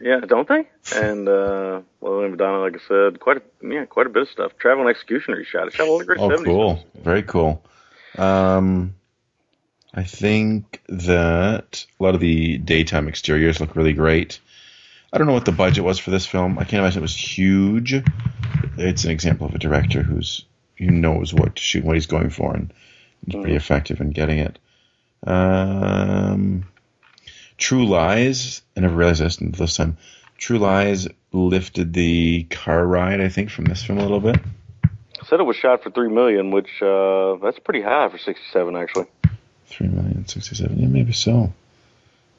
[0.00, 0.66] yeah, don't they?
[0.96, 4.52] And uh, Lily Madonna, like I said, quite a yeah, quite a bit of stuff.
[4.58, 5.70] Traveling Executioner, he shot.
[5.70, 6.74] He shot a lot of great Oh, 70s cool.
[6.76, 6.86] films.
[7.04, 7.62] Very cool.
[8.18, 8.94] Um,
[9.96, 14.40] I think that a lot of the daytime exteriors look really great.
[15.12, 16.58] I don't know what the budget was for this film.
[16.58, 17.94] I can't imagine it was huge.
[18.76, 20.44] It's an example of a director who's
[20.76, 22.74] who knows what to shoot, what he's going for, and
[23.24, 24.58] he's pretty effective in getting it.
[25.24, 26.64] Um,
[27.56, 28.62] True Lies.
[28.76, 29.96] I never realized this until this time.
[30.36, 34.40] True Lies lifted the car ride, I think, from this film a little bit.
[35.28, 38.76] Said it was shot for three million, which uh, that's pretty high for '67.
[38.76, 39.06] Actually,
[39.66, 40.78] Three million sixty-seven.
[40.78, 41.52] Yeah, maybe so.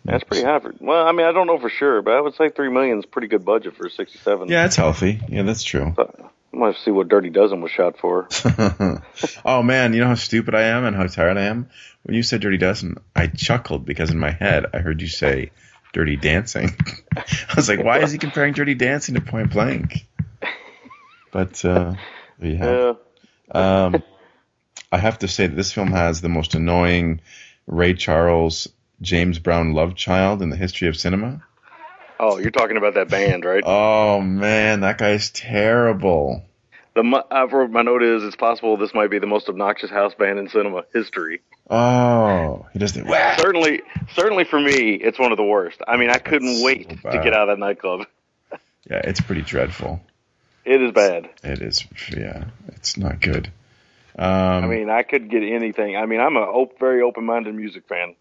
[0.04, 0.74] that's pretty high for.
[0.80, 3.06] Well, I mean, I don't know for sure, but I would say three million is
[3.06, 4.48] pretty good budget for '67.
[4.50, 5.20] Yeah, it's healthy.
[5.28, 5.94] Yeah, that's true.
[5.98, 8.30] I might see what Dirty Dozen was shot for.
[9.46, 11.70] oh man, you know how stupid I am and how tired I am.
[12.04, 15.52] When you said Dirty Dozen, I chuckled because in my head I heard you say
[15.92, 16.70] Dirty Dancing.
[17.18, 17.24] I
[17.56, 20.06] was like, why is he comparing Dirty Dancing to Point Blank?
[21.32, 21.96] But uh,
[22.40, 22.98] there you have.
[23.54, 24.04] Yeah, Um,
[24.96, 27.20] I have to say that this film has the most annoying
[27.68, 28.70] Ray Charles
[29.02, 31.44] James Brown love child in the history of cinema.
[32.18, 33.62] Oh, you're talking about that band, right?
[33.66, 36.46] Oh man, that guy's terrible.
[36.94, 39.90] The mo- I wrote my note is it's possible this might be the most obnoxious
[39.90, 41.42] house band in cinema history.
[41.70, 43.06] Oh, he doesn't.
[43.38, 43.82] Certainly,
[44.14, 45.82] certainly for me, it's one of the worst.
[45.86, 48.06] I mean, I couldn't wait so to get out of that nightclub.
[48.88, 50.00] Yeah, it's pretty dreadful.
[50.64, 51.28] It is bad.
[51.44, 51.84] It is,
[52.16, 53.52] yeah, it's not good.
[54.18, 55.98] Um, I mean, I could get anything.
[55.98, 58.16] I mean, I'm a op- very open-minded music fan,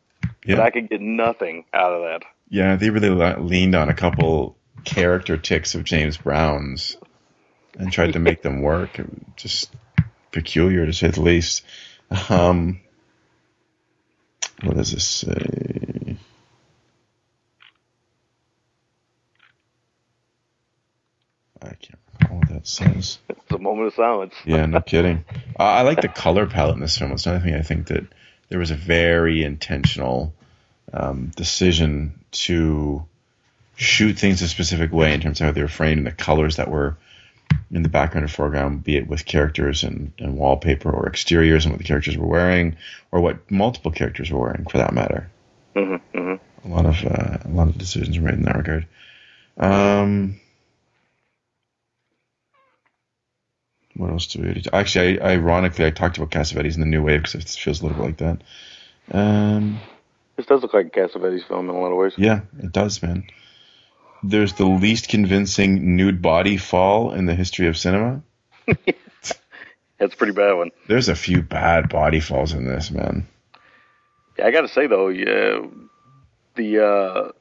[0.45, 2.23] yeah, but I could get nothing out of that.
[2.49, 6.97] yeah, they really le- leaned on a couple character ticks of James Brown's
[7.79, 9.01] and tried to make them work.
[9.37, 9.73] Just
[10.33, 11.65] peculiar to say the least.
[12.29, 12.81] Um,
[14.63, 16.17] what does this say?
[21.63, 22.04] I can't
[22.39, 23.19] what that says.
[23.29, 24.35] It's a moment of silence.
[24.45, 25.25] Yeah, no kidding.
[25.59, 27.13] Uh, I like the color palette in this film.
[27.13, 28.05] It's another thing I think that
[28.49, 30.35] there was a very intentional
[30.93, 33.05] um, decision to
[33.77, 36.57] shoot things a specific way in terms of how they were framed and the colors
[36.57, 36.97] that were
[37.71, 41.73] in the background or foreground, be it with characters and, and wallpaper or exteriors and
[41.73, 42.77] what the characters were wearing,
[43.11, 45.31] or what multiple characters were wearing, for that matter.
[45.75, 48.87] hmm hmm A lot of uh, a lot of decisions were made in that regard.
[49.57, 50.41] Um,
[53.97, 54.55] what else do we?
[54.55, 54.71] Do?
[54.73, 57.87] Actually, I, ironically, I talked about Cassavetes in the New Wave because it feels a
[57.87, 58.43] little bit like that.
[59.13, 59.79] Um,
[60.37, 62.15] This does look like a Cassavetes film in a lot of ways.
[62.17, 63.25] yeah, it does, man.
[64.23, 68.23] There's the least convincing nude body fall in the history of cinema.
[68.67, 70.71] That's a pretty bad one.
[70.89, 73.27] There's a few bad body falls in this, man.
[74.39, 75.61] Yeah, I got to say though, yeah,
[76.57, 77.33] the uh,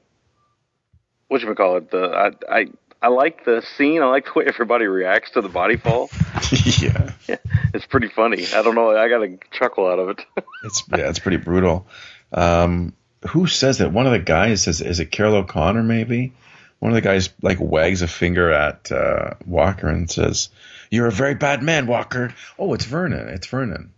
[1.30, 1.90] what you call it?
[1.90, 2.10] The
[2.50, 2.68] I I
[3.04, 4.02] I like the scene.
[4.02, 6.10] I like the way everybody reacts to the body fall.
[6.80, 7.36] yeah, Yeah,
[7.74, 8.48] it's pretty funny.
[8.56, 8.96] I don't know.
[8.96, 10.26] I got a chuckle out of it.
[10.64, 11.86] it's yeah, it's pretty brutal.
[12.32, 12.94] Um,
[13.28, 13.92] who says that?
[13.92, 16.32] One of the guys says, "Is it Carroll O'Connor?" Maybe
[16.80, 20.48] one of the guys like wags a finger at uh, Walker and says,
[20.90, 23.28] "You're a very bad man, Walker." Oh, it's Vernon.
[23.28, 23.92] It's Vernon.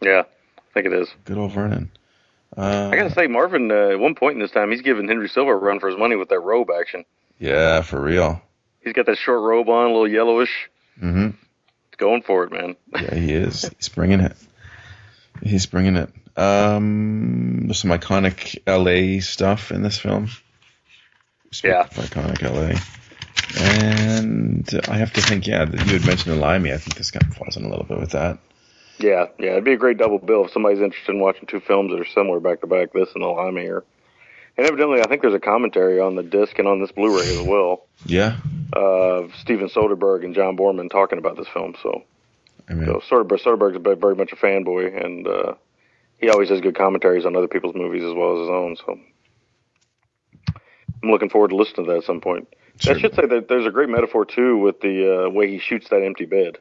[0.00, 0.24] yeah,
[0.58, 1.08] I think it is.
[1.24, 1.92] Good old Vernon.
[2.56, 3.70] Uh, I got to say, Marvin.
[3.70, 5.96] Uh, at one point in this time, he's giving Henry Silva a run for his
[5.96, 7.04] money with that robe action.
[7.42, 8.40] Yeah, for real.
[8.80, 10.70] He's got that short robe on, a little yellowish.
[11.00, 11.26] Mm-hmm.
[11.30, 12.76] He's going for it, man.
[12.92, 13.68] Yeah, he is.
[13.78, 14.36] He's bringing it.
[15.42, 16.10] He's bringing it.
[16.36, 20.28] Um, there's some iconic LA stuff in this film.
[21.50, 21.84] Speaking Yeah.
[21.88, 22.78] iconic LA.
[23.60, 26.72] And I have to think, yeah, that you had mentioned the Limey.
[26.72, 28.38] I think this kind of falls in a little bit with that.
[28.98, 31.90] Yeah, yeah, it'd be a great double bill if somebody's interested in watching two films
[31.90, 32.92] that are similar back to back.
[32.92, 33.84] This and the Lime here.
[34.56, 37.46] And evidently, I think there's a commentary on the disc and on this Blu-ray as
[37.46, 38.36] well Yeah.
[38.74, 41.74] of Steven Soderbergh and John Boorman talking about this film.
[41.82, 42.02] So,
[42.68, 45.54] I mean, so Soderbergh, Soderbergh's a- very much a fanboy, and uh,
[46.18, 48.76] he always has good commentaries on other people's movies as well as his own.
[48.76, 48.98] So,
[51.02, 52.48] I'm looking forward to listening to that at some point.
[52.88, 55.88] I should say that there's a great metaphor too with the uh, way he shoots
[55.90, 56.58] that empty bed.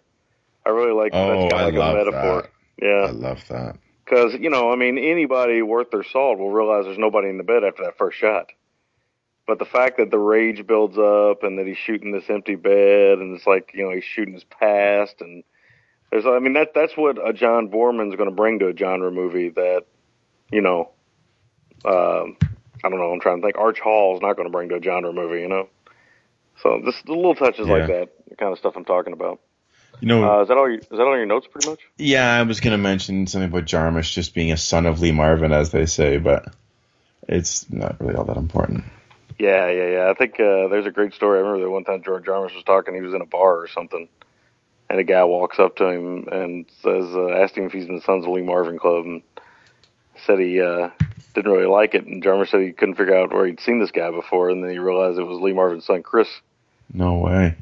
[0.65, 2.41] I really like Oh, that's kind I of like love a metaphor.
[2.41, 2.85] that.
[2.85, 3.75] Yeah, I love that.
[4.11, 7.45] Because you know, I mean, anybody worth their salt will realize there's nobody in the
[7.45, 8.47] bed after that first shot.
[9.47, 13.19] But the fact that the rage builds up and that he's shooting this empty bed
[13.19, 15.43] and it's like you know he's shooting his past and
[16.11, 19.11] there's I mean that that's what a John Boorman's going to bring to a genre
[19.11, 19.85] movie that
[20.51, 20.91] you know
[21.85, 22.37] um,
[22.83, 24.75] I don't know I'm trying to think Arch Hall is not going to bring to
[24.75, 25.69] a genre movie you know
[26.61, 27.73] so this the little touches Yeah.
[27.73, 29.39] like that the kind of stuff I'm talking about
[29.99, 32.33] You know, uh, is that all your, is that all your notes pretty much yeah,
[32.33, 35.51] I was going to mention something about Jarmusch just being a son of Lee Marvin,
[35.51, 36.53] as they say, but
[37.27, 38.83] it's not really all that important.
[39.37, 40.09] Yeah, yeah, yeah.
[40.09, 41.37] I think uh, there's a great story.
[41.37, 42.95] I remember that one time George Jarmusch was talking.
[42.95, 44.07] He was in a bar or something,
[44.89, 47.95] and a guy walks up to him and says, uh, asked him if he's in
[47.95, 49.21] the Sons of Lee Marvin Club, and
[50.25, 50.89] said he uh,
[51.33, 52.05] didn't really like it.
[52.05, 54.71] And Jarmusch said he couldn't figure out where he'd seen this guy before, and then
[54.71, 56.27] he realized it was Lee Marvin's son, Chris.
[56.93, 57.55] No way.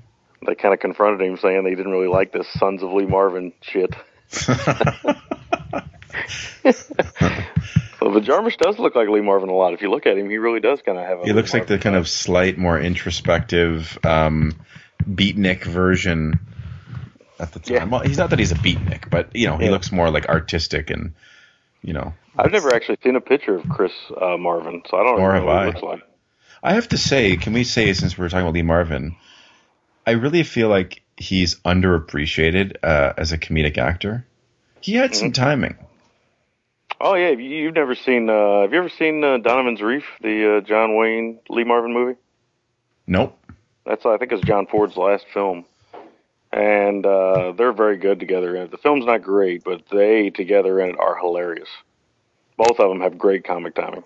[0.46, 3.52] They kind of confronted him, saying they didn't really like this Sons of Lee Marvin
[3.62, 3.94] shit.
[8.00, 9.74] So, but Jarmusch does look like Lee Marvin a lot.
[9.74, 11.20] If you look at him, he really does kind of have.
[11.20, 14.54] A he Lee looks like the kind of slight, more introspective um,
[15.04, 16.40] beatnik version
[17.40, 17.76] at the time.
[17.76, 17.84] Yeah.
[17.84, 19.72] Well, he's not that he's a beatnik, but you know, he Yeah.
[19.72, 21.14] looks more like artistic and
[21.82, 22.14] you know.
[22.38, 25.60] I've never actually seen a picture of Chris uh, Marvin, so I don't know what
[25.66, 26.02] he looks like.
[26.64, 29.18] I have to say, can we say since we're talking about Lee Marvin,
[30.10, 34.26] I really feel like he's underappreciated uh, as a comedic actor.
[34.82, 35.44] He had some Mm-hmm.
[35.44, 35.78] timing.
[37.00, 38.28] Oh yeah, you- you've never seen?
[38.28, 42.18] Uh, have you ever seen uh, Donovan's Reef, the uh, John Wayne Lee Marvin movie?
[43.06, 43.38] Nope.
[43.86, 45.66] That's I think it's John Ford's last film,
[46.52, 48.68] and uh, they're very good together.
[48.68, 51.70] The film's not great, but they together in it are hilarious.
[52.58, 54.04] Both of them have great comic timing.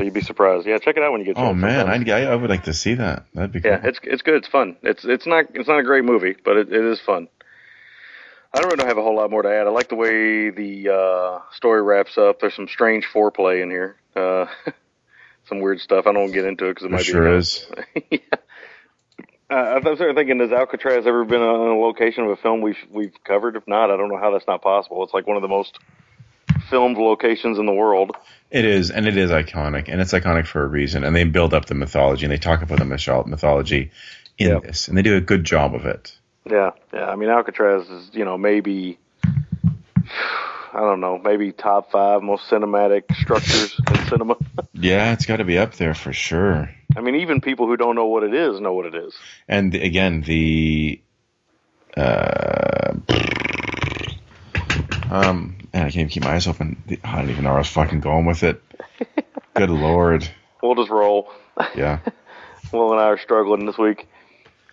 [0.00, 0.66] So you'd be surprised.
[0.66, 1.36] Yeah, check it out when you get.
[1.36, 2.08] Oh man, sometime.
[2.08, 3.26] I, I would like to see that.
[3.34, 3.70] That'd be cool.
[3.70, 4.36] Yeah, it's it's good.
[4.36, 4.78] It's fun.
[4.82, 7.28] It's it's not it's not a great movie, but it, it is fun.
[8.54, 9.66] I don't really have a whole lot more to add.
[9.66, 12.40] I like the way the uh, story wraps up.
[12.40, 13.96] There's some strange foreplay in here.
[14.16, 14.46] Uh,
[15.50, 16.06] some weird stuff.
[16.06, 17.36] I don't want to get into it because it might sure be.
[17.36, 17.66] is.
[18.10, 18.18] yeah.
[19.50, 22.62] Uh, I'm sort of thinking, has Alcatraz ever been on a location of a film
[22.62, 23.54] we've we've covered?
[23.54, 25.04] If not, I don't know how that's not possible.
[25.04, 25.78] It's like one of the most
[26.70, 28.16] filmed locations in the world.
[28.50, 31.04] It is, and it is iconic, and it's iconic for a reason.
[31.04, 33.90] And they build up the mythology, and they talk about the mythology
[34.38, 34.58] in Yeah.
[34.60, 36.16] this, and they do a good job of it.
[36.50, 37.06] Yeah, yeah.
[37.06, 38.98] I mean, Alcatraz is you know maybe
[40.72, 44.36] I don't know, maybe top five most cinematic structures in cinema.
[44.72, 46.70] Yeah, it's got to be up there for sure.
[46.96, 49.14] I mean, even people who don't know what it is know what it is.
[49.48, 51.00] And again, the
[51.96, 52.94] uh,
[55.10, 56.82] um, man, I can't even keep my eyes open.
[57.04, 58.62] I don't even know where I was fucking going with it.
[59.54, 60.28] Good lord,
[60.62, 61.30] We'll just roll.
[61.74, 62.00] yeah.
[62.72, 64.06] Will and I are struggling this week.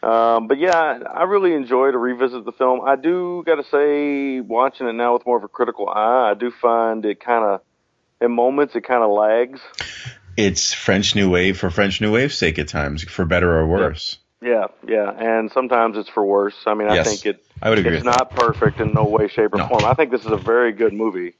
[0.03, 2.81] Um, but yeah, I really enjoy to revisit the film.
[2.85, 6.33] I do got to say, watching it now with more of a critical eye, I
[6.35, 7.61] do find it kind of,
[8.21, 9.59] in moments, it kind of lags.
[10.37, 14.19] It's French New Wave for French New Wave's sake at times, for better or worse.
[14.41, 16.55] Yeah, yeah, and sometimes it's for worse.
[16.65, 18.19] I mean, I think it I would agree it's with that.
[18.19, 19.67] not perfect in no way, shape, or No.
[19.67, 19.83] form.
[19.85, 21.33] I think this is a very good movie.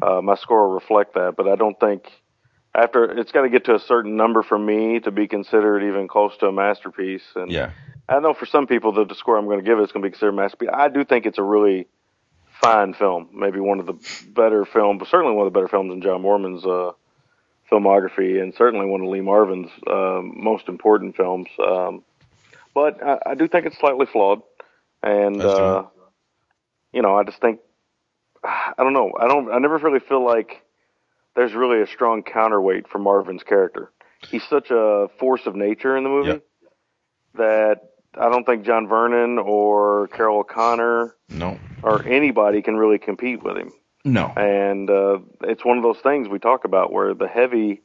[0.00, 2.10] Uh, my score will reflect that, but I don't think
[2.74, 6.08] after it's got to get to a certain number for me to be considered even
[6.08, 7.22] close to a masterpiece.
[7.36, 7.70] And Yeah,
[8.08, 10.02] I know for some people the, the score I'm going to give it is going
[10.02, 10.70] to be considered a masterpiece.
[10.72, 11.86] I do think it's a really
[12.60, 13.94] fine film, maybe one of the
[14.28, 16.92] better films, but certainly one of the better films in John Boorman's uh,
[17.70, 21.46] filmography, and certainly one of Lee Marvin's um, most important films.
[21.64, 22.02] Um,
[22.74, 24.40] but I, I do think it's slightly flawed,
[25.02, 25.84] and uh,
[26.92, 27.60] you know, I just think
[28.44, 29.12] I don't know.
[29.18, 29.50] I don't.
[29.52, 30.62] I never really feel like
[31.34, 33.90] there's really a strong counterweight for Marvin's character.
[34.30, 36.38] He's such a force of nature in the movie Yeah.
[37.34, 37.80] that
[38.14, 43.56] I don't think John Vernon or Carroll O'Connor no, or anybody can really compete with
[43.56, 43.72] him.
[44.04, 47.80] no, And uh, it's one of those things we talk about where the heavy,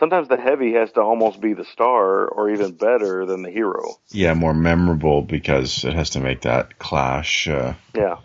[0.00, 3.98] sometimes the heavy has to almost be the star or even better than the hero.
[4.10, 8.16] yeah, more memorable because it has to make that clash uh, Yeah.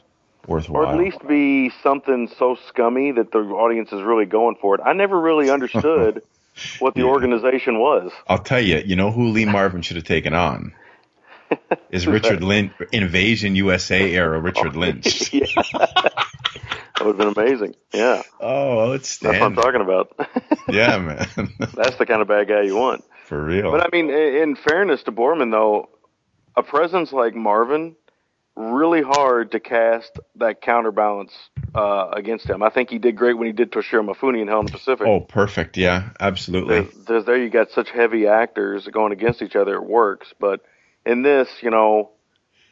[0.48, 0.86] worthwhile.
[0.86, 4.82] Or at least be something so scummy that the audience is really going for it.
[4.84, 6.24] I never really understood
[6.80, 7.08] what the Yeah.
[7.08, 8.12] organization was.
[8.28, 10.74] I'll tell you, you know who Lee Marvin should have taken on?
[11.92, 15.32] Is Richard Lynch, Invasion USA era Richard Lynch.
[17.06, 17.76] Would have been amazing.
[17.94, 18.24] Yeah.
[18.40, 20.12] Oh, it's That's what I'm talking about.
[20.68, 21.28] Yeah, man.
[21.76, 23.04] That's the kind of bad guy you want.
[23.26, 23.72] For real.
[23.72, 25.90] But I mean, in fairness to Boorman, though,
[26.58, 27.96] a presence like Marvin,
[28.56, 31.32] really hard to cast that counterbalance
[31.76, 32.64] uh, against him.
[32.64, 35.06] I think he did great when he did Toshiro Mifune in Hell in the Pacific.
[35.06, 35.78] oh, perfect.
[35.78, 36.82] Yeah, absolutely.
[36.82, 39.76] There's, there's, there you got such heavy actors going against each other.
[39.76, 40.62] It works, but
[41.06, 42.10] in this, you know,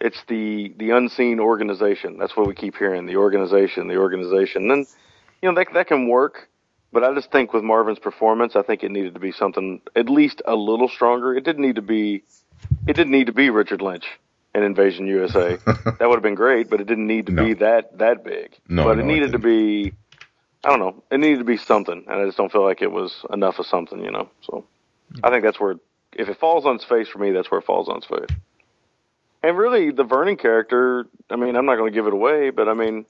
[0.04, 2.18] it's the the unseen organization.
[2.20, 4.70] That's what we keep hearing: the organization, the organization.
[4.70, 4.86] And
[5.42, 6.50] you know that that can work,
[6.92, 10.10] but I just think with Marvin's performance, I think it needed to be something at
[10.10, 11.34] least a little stronger.
[11.36, 12.24] It didn't need to be,
[12.86, 14.06] it didn't need to be Richard Lynch
[14.54, 15.58] in Invasion USA.
[15.66, 17.46] that would have been great, but it didn't need to No.
[17.46, 18.58] be that that big.
[18.68, 19.94] No, but no, it it needed to be.
[20.66, 21.04] I don't know.
[21.12, 23.66] It needed to be something, and I just don't feel like it was enough of
[23.66, 24.30] something, you know.
[24.42, 24.66] So,
[25.22, 25.76] I think that's where,
[26.14, 28.30] if it falls on its face for me, that's where it falls on its face.
[29.44, 31.06] And really, the Vernon character.
[31.30, 33.06] I mean, I'm not going to give it away, but I mean,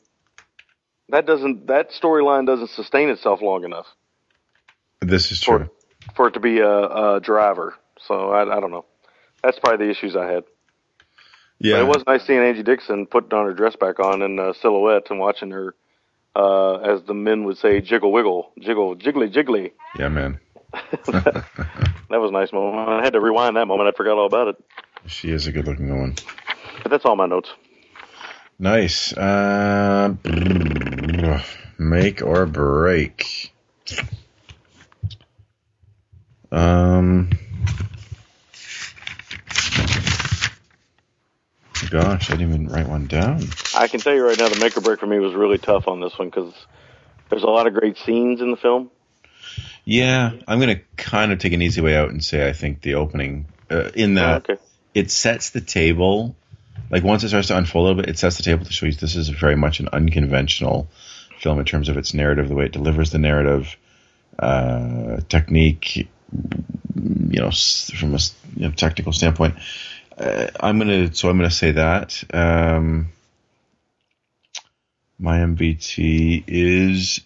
[1.10, 3.86] that doesn't that storyline doesn't sustain itself long enough
[5.02, 5.70] This is for true.
[6.16, 6.70] for it to be a,
[7.16, 7.76] a driver.
[8.08, 8.86] So I, I don't know.
[9.44, 10.44] That's probably the issues I had.
[11.60, 11.76] Yeah.
[11.76, 14.54] But it was nice seeing Angie Dixon putting on her dress back on in uh,
[14.54, 15.76] silhouette and watching her,
[16.36, 19.72] uh, as the men would say, jiggle wiggle, jiggle jiggly jiggly.
[19.98, 20.40] Yeah, man.
[20.74, 21.46] that
[22.10, 22.90] was a nice moment.
[22.90, 23.88] I had to rewind that moment.
[23.94, 24.64] I forgot all about it.
[25.08, 26.16] She is a good looking woman.
[26.82, 27.50] But that's all my notes.
[28.60, 29.14] Nice.
[29.14, 30.16] Uh,
[31.78, 33.54] make or break.
[36.52, 37.30] Um.
[41.90, 43.44] Gosh, I didn't even write one down.
[43.76, 45.88] I can tell you right now, the make or break for me was really tough
[45.88, 46.54] on this one because
[47.30, 48.90] there's a lot of great scenes in the film.
[49.86, 52.96] Yeah, I'm gonna kind of take an easy way out and say I think the
[52.96, 54.62] opening, uh, in that okay.
[54.94, 56.36] It sets the table.
[56.90, 58.86] Like once it starts to unfold a little bit, it sets the table to show
[58.86, 60.90] you this is very much an unconventional
[61.40, 63.76] film in terms of its narrative, the way it delivers the narrative,
[64.40, 68.20] uh, technique, you know, from a
[68.56, 69.56] you know, technical standpoint.
[70.18, 72.24] Uh, I'm gonna so I'm gonna say that.
[72.34, 73.10] Um,
[75.20, 77.22] my MVT is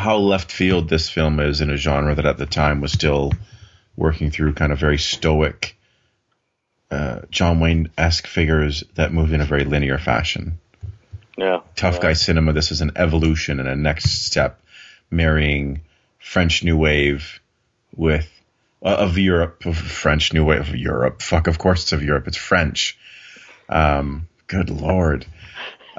[0.00, 3.32] how left field this film is in a genre that at the time was still
[3.96, 5.76] working through kind of very stoic
[6.90, 10.58] uh, John Wayne esque figures that move in a very linear fashion.
[11.36, 11.60] Yeah.
[11.76, 12.00] Tough yeah.
[12.00, 12.52] guy cinema.
[12.52, 14.60] This is an evolution and a next step,
[15.10, 15.82] marrying
[16.18, 17.40] French New Wave
[17.94, 18.28] with
[18.82, 21.22] uh, of Europe, of French New Wave of Europe.
[21.22, 22.26] Fuck, of course it's of Europe.
[22.26, 22.98] It's French.
[23.68, 25.26] Um, good lord.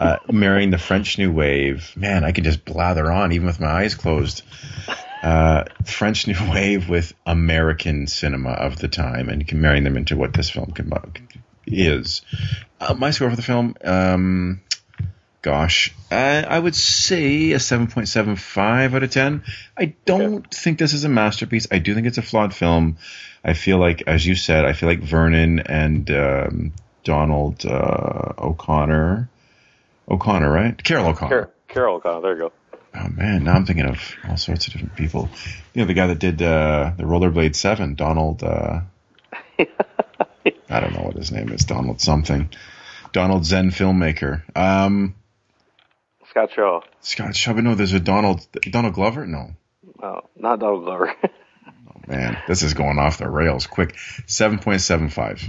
[0.02, 1.94] Uh, marrying the French New Wave.
[1.96, 4.42] Man, I could just blather on even with my eyes closed.
[5.22, 10.34] Uh, French New Wave with American cinema of the time, and marrying them into what
[10.34, 10.92] this film can,
[11.68, 12.24] is.
[12.80, 14.62] Uh, my score for the film, um,
[15.44, 19.44] gosh, uh, I would say a 7.75 out of 10.
[19.78, 20.48] I don't okay.
[20.52, 21.68] think this is a masterpiece.
[21.70, 22.98] I do think it's a flawed film.
[23.44, 26.74] I feel like, as you said, I feel like Vernon and um,
[27.04, 29.30] Donald uh, O'Connor,
[30.10, 30.84] O'Connor, right?
[30.84, 31.46] Carroll O'Connor.
[31.46, 32.22] Car- Carroll O'Connor.
[32.22, 32.52] There you go.
[32.94, 35.30] Oh man, now I'm thinking of all sorts of different people.
[35.74, 38.44] You know, the guy that did uh, the Rollerblade Seven, Donald.
[38.44, 38.82] Uh,
[40.70, 42.50] I don't know what his name is, Donald something.
[43.14, 44.44] Donald Zen filmmaker.
[44.58, 45.16] Um,
[46.30, 46.82] Scott Shaw.
[47.02, 49.26] Scott Shaw, but no, there's a Donald Donald Glover.
[49.26, 49.52] No,
[50.02, 51.14] oh, not Donald Glover.
[51.24, 53.98] oh man, this is going off the rails quick.
[54.28, 55.42] Seven point seven five.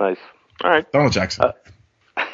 [0.00, 0.18] Nice.
[0.62, 0.90] All right.
[0.92, 1.44] Donald Jackson.
[1.44, 1.52] Uh,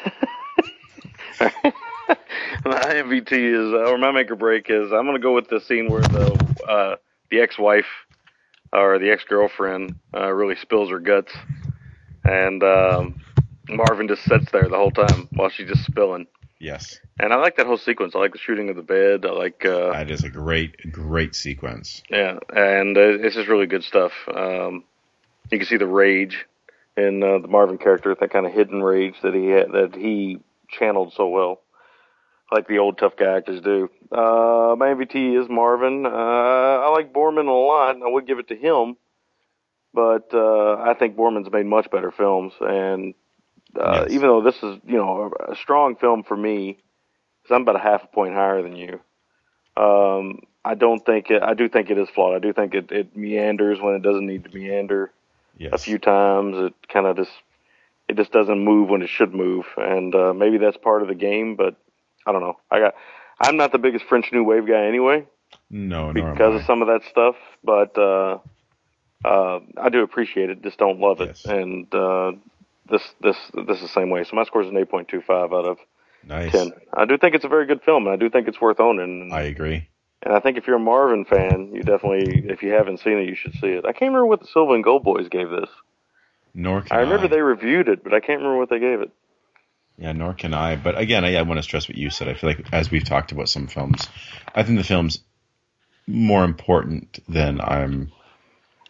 [2.65, 5.59] my MVT is, or my make or break is, I'm going to go with the
[5.59, 6.95] scene where the uh,
[7.29, 7.85] the ex-wife
[8.73, 11.33] or the ex-girlfriend uh, really spills her guts,
[12.23, 13.21] and um,
[13.69, 16.27] Marvin just sits there the whole time while she's just spilling.
[16.59, 16.99] Yes.
[17.19, 18.15] And I like that whole sequence.
[18.15, 19.25] I like the shooting of the bed.
[19.25, 19.65] I like.
[19.65, 22.03] Uh, that is a great, great sequence.
[22.09, 24.11] Yeah, and uh, it's just really good stuff.
[24.31, 24.83] Um,
[25.49, 26.45] you can see the rage
[26.95, 30.39] in uh, the Marvin character, that kind of hidden rage that he had, that he
[30.71, 31.61] channeled so well
[32.51, 33.89] like the old tough guy actors do.
[34.11, 36.05] Uh, my MVT is Marvin.
[36.05, 37.95] Uh, I like Boorman a lot.
[37.95, 38.97] I would give it to him,
[39.93, 42.53] but uh, I think Boorman's made much better films.
[42.59, 43.13] And
[43.79, 44.11] uh, yes.
[44.11, 46.77] even though this is, you know, a, a strong film for me,
[47.41, 48.99] because I'm about a half a point higher than you.
[49.77, 51.41] Um, I don't think it.
[51.41, 52.35] I do think it is flawed.
[52.35, 55.11] I do think it, it meanders when it doesn't need to meander.
[55.57, 55.71] Yes.
[55.73, 57.31] A few times, it kind of just
[58.11, 61.15] it just doesn't move when it should move, and uh, maybe that's part of the
[61.15, 61.55] game.
[61.55, 61.77] But
[62.25, 62.57] I don't know.
[62.69, 62.95] I got.
[63.39, 65.25] I'm not the biggest French New Wave guy anyway.
[65.69, 68.39] No, because of some of that stuff, but uh,
[69.23, 70.61] uh, I do appreciate it.
[70.61, 71.45] Just don't love it, yes.
[71.45, 72.33] and uh,
[72.89, 74.25] this this this is the same way.
[74.25, 75.77] So my score is an 8.25 out of
[76.27, 76.51] nice.
[76.51, 76.73] 10.
[76.93, 79.31] I do think it's a very good film, and I do think it's worth owning.
[79.31, 79.87] I agree.
[80.23, 83.27] And I think if you're a Marvin fan, you definitely, if you haven't seen it,
[83.27, 83.85] you should see it.
[83.85, 85.69] I can't remember what the Silva and Gold Boys gave this.
[86.53, 87.29] Nor can I remember I.
[87.29, 89.11] they reviewed it, but I can't remember what they gave it.
[89.97, 90.75] Yeah, nor can I.
[90.75, 92.27] But again, I, I want to stress what you said.
[92.27, 94.07] I feel like as we've talked about some films,
[94.53, 95.19] I think the film's
[96.07, 98.11] more important than I'm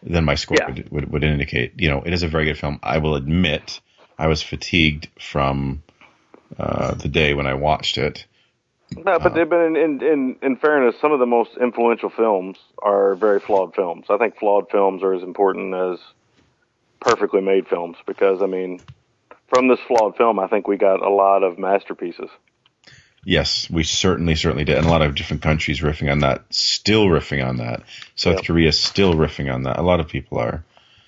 [0.02, 0.66] than my score yeah.
[0.68, 1.74] would, would, would indicate.
[1.76, 2.80] You know, it is a very good film.
[2.82, 3.80] I will admit
[4.18, 5.82] I was fatigued from
[6.58, 8.26] uh, the day when I watched it.
[8.96, 12.58] No, but, uh, but in, in, in, in fairness, some of the most influential films
[12.82, 14.06] are very flawed films.
[14.10, 15.98] I think flawed films are as important as
[17.02, 18.80] perfectly made films because, I mean,
[19.48, 22.30] from this flawed film, I think we got a lot of masterpieces.
[23.24, 24.78] Yes, we certainly, certainly did.
[24.78, 27.82] And a lot of different countries riffing on that, still riffing on that.
[28.16, 28.44] South yep.
[28.44, 29.78] Korea still riffing on that.
[29.78, 30.64] A lot of people are.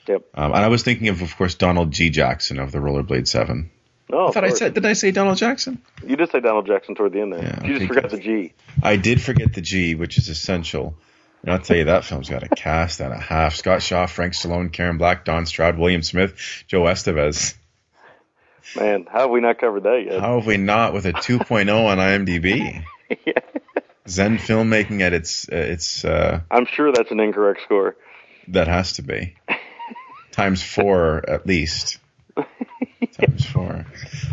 [0.06, 0.22] Yep.
[0.34, 2.10] Um, and I was thinking of, of course, Donald G.
[2.10, 3.70] Jackson of the Rollerblade 7.
[4.12, 5.80] Oh, I thought I said, did I say Donald Jackson?
[6.06, 7.42] You did say Donald Jackson toward the end there.
[7.42, 8.52] Yeah, you just forgot the G.
[8.82, 10.94] I did forget the G, which is essential.
[11.44, 13.54] And I'll tell you, that film's got a cast and a half.
[13.54, 17.54] Scott Shaw, Frank Stallone, Karen Black, Don Stroud, William Smith, Joe Estevez.
[18.74, 20.20] Man, how have we not covered that yet?
[20.20, 22.82] How have we not with a 2.0 on IMDb?
[23.26, 23.34] yeah.
[24.08, 26.02] Zen filmmaking at its uh, its.
[26.02, 27.94] Uh, I'm sure that's an incorrect score.
[28.48, 29.36] That has to be
[30.32, 31.98] times four at least.
[33.06, 33.86] Times four.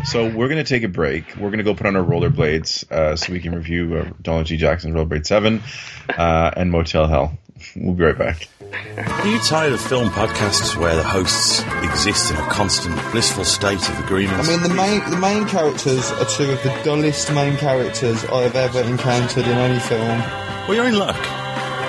[0.04, 1.36] So we're gonna take a break.
[1.36, 4.56] We're gonna go put on our rollerblades uh, so we can review uh, Donald G.
[4.56, 5.62] Jackson's Rollerblade Seven
[6.08, 7.38] uh, and Motel Hell.
[7.76, 8.48] We'll be right back.
[8.96, 13.86] Are you tired of film podcasts where the hosts exist in a constant blissful state
[13.88, 14.40] of agreement?
[14.40, 18.42] I mean, the main the main characters are two of the dullest main characters I
[18.42, 20.18] have ever encountered in any film.
[20.66, 21.20] Well, you're in luck.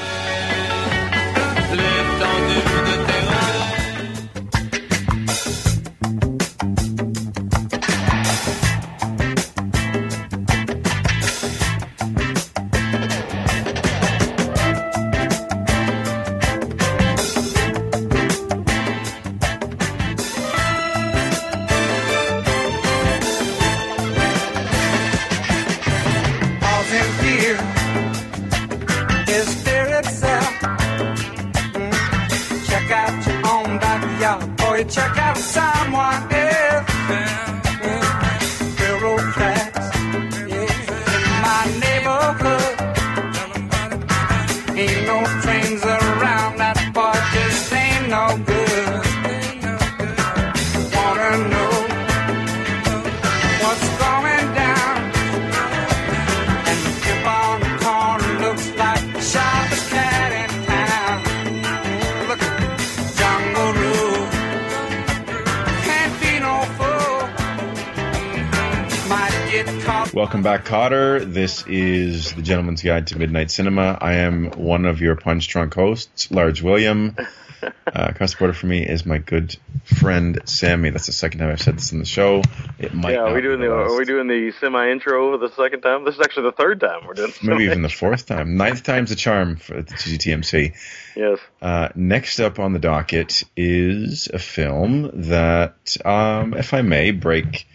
[70.74, 71.24] Cotter.
[71.24, 73.96] This is the Gentleman's Guide to Midnight Cinema.
[74.00, 77.16] I am one of your punch drunk hosts, Large William.
[77.62, 80.90] Uh, across the border for me is my good friend Sammy.
[80.90, 82.42] That's the second time I've said this in the show.
[82.78, 83.90] It might Yeah, are we doing the last.
[83.90, 86.04] are we doing the semi intro for the second time?
[86.04, 87.32] This is actually the third time we're doing.
[87.42, 88.58] Maybe even the fourth time.
[88.58, 90.74] Ninth time's a charm for the GTMC.
[91.16, 91.38] yes.
[91.62, 97.66] Uh, next up on the docket is a film that, um, if I may, break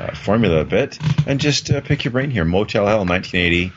[0.00, 2.44] uh, formula a bit and just uh, pick your brain here.
[2.44, 3.72] Motel Hell, 1980.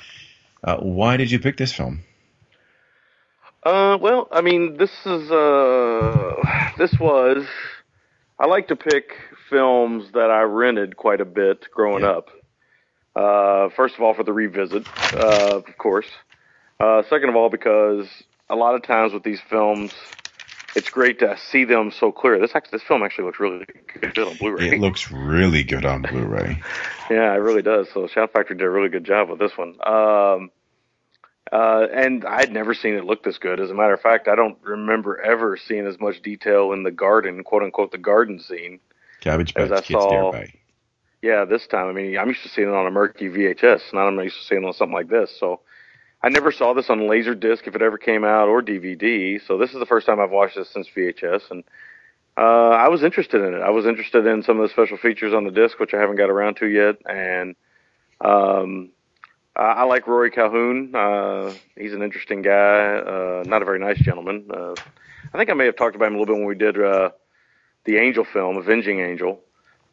[0.63, 1.99] Uh, why did you pick this film?
[3.63, 6.35] Uh, well, I mean, this is uh,
[6.77, 7.45] this was.
[8.39, 9.11] I like to pick
[9.49, 12.11] films that I rented quite a bit growing Yeah.
[12.17, 12.29] up.
[13.15, 16.07] Uh, first of all, for the revisit, uh, of course.
[16.79, 18.07] Uh, second of all, because
[18.49, 19.93] a lot of times with these films,
[20.75, 22.39] it's great to see them so clear.
[22.39, 23.65] This actually, this film actually looks really
[24.01, 24.71] good on Blu-ray.
[24.71, 26.61] It looks really good on Blu-ray.
[27.09, 27.87] Yeah, it really does.
[27.93, 29.75] So Shout Factory did a really good job with this one.
[29.85, 30.51] Um,
[31.51, 33.59] uh, and I'd never seen it look this good.
[33.59, 36.91] As a matter of fact, I don't remember ever seeing as much detail in the
[36.91, 38.79] garden, quote unquote, the garden scene.
[39.19, 40.53] Cabbage As I Patch Kids saw- nearby.
[41.21, 41.87] Yeah, this time.
[41.87, 44.45] I mean, I'm used to seeing it on a murky VHS, not I'm used to
[44.45, 45.29] seeing it on something like this.
[45.39, 45.59] So
[46.23, 49.45] I never saw this on Laserdisc if it ever came out or DVD.
[49.45, 51.65] So this is the first time I've watched this since VHS, and
[52.37, 53.61] uh, I was interested in it.
[53.61, 56.15] I was interested in some of the special features on the disc, which I haven't
[56.15, 57.55] got around to yet, and
[58.21, 58.91] um,
[59.53, 60.95] I, I like Rory Calhoun.
[60.95, 64.47] Uh, he's an interesting guy, uh, not a very nice gentleman.
[64.49, 64.75] Uh,
[65.33, 67.09] I think I may have talked about him a little bit when we did uh,
[67.83, 69.41] the Angel film, Avenging Angel.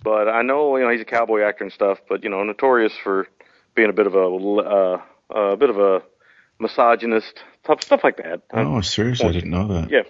[0.05, 2.93] But I know you know he's a cowboy actor and stuff, but you know notorious
[3.03, 3.27] for
[3.75, 6.03] being a bit of a uh, a bit of a
[6.61, 8.43] misogynist, stuff stuff like that.
[8.53, 9.91] Oh, seriously, I didn't know that.
[9.91, 10.03] Yeah,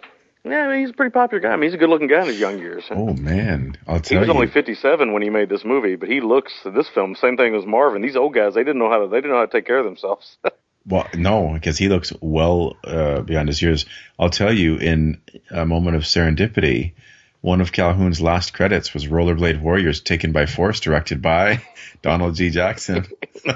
[0.45, 1.51] yeah, I mean, he's a pretty popular guy.
[1.51, 2.85] I mean, he's a good-looking guy in his young years.
[2.91, 4.19] Oh man, I'll tell you.
[4.19, 4.35] he was you.
[4.35, 7.67] only 57 when he made this movie, but he looks this film same thing as
[7.67, 8.03] Marvin.
[8.03, 9.79] These old guys, they didn't know how to they didn't know how to take care
[9.79, 10.39] of themselves.
[10.87, 13.85] Well, no, because he looks well uh, beyond his years.
[14.19, 15.21] I'll tell you, in
[15.51, 16.95] a moment of serendipity,
[17.43, 21.63] one of Calhoun's last credits was Rollerblade Warriors, taken by force, directed by
[22.03, 22.49] Donald G.
[22.49, 23.07] Jackson.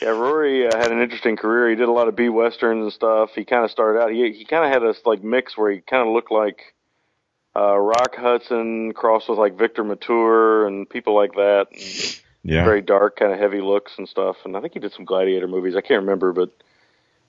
[0.00, 1.70] Yeah, Rory uh, had an interesting career.
[1.70, 3.30] He did a lot of B westerns and stuff.
[3.34, 4.10] He kind of started out.
[4.10, 6.74] He he kind of had this like mix where he kind of looked like
[7.56, 11.66] uh, Rock Hudson crossed with like Victor Mature and people like that.
[11.72, 14.36] And yeah, Very dark, kind of heavy looks and stuff.
[14.44, 15.74] And I think he did some Gladiator movies.
[15.76, 16.50] I can't remember, but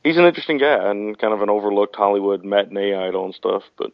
[0.04, 3.64] he's an interesting guy and kind of an overlooked Hollywood matinee idol and stuff.
[3.78, 3.94] But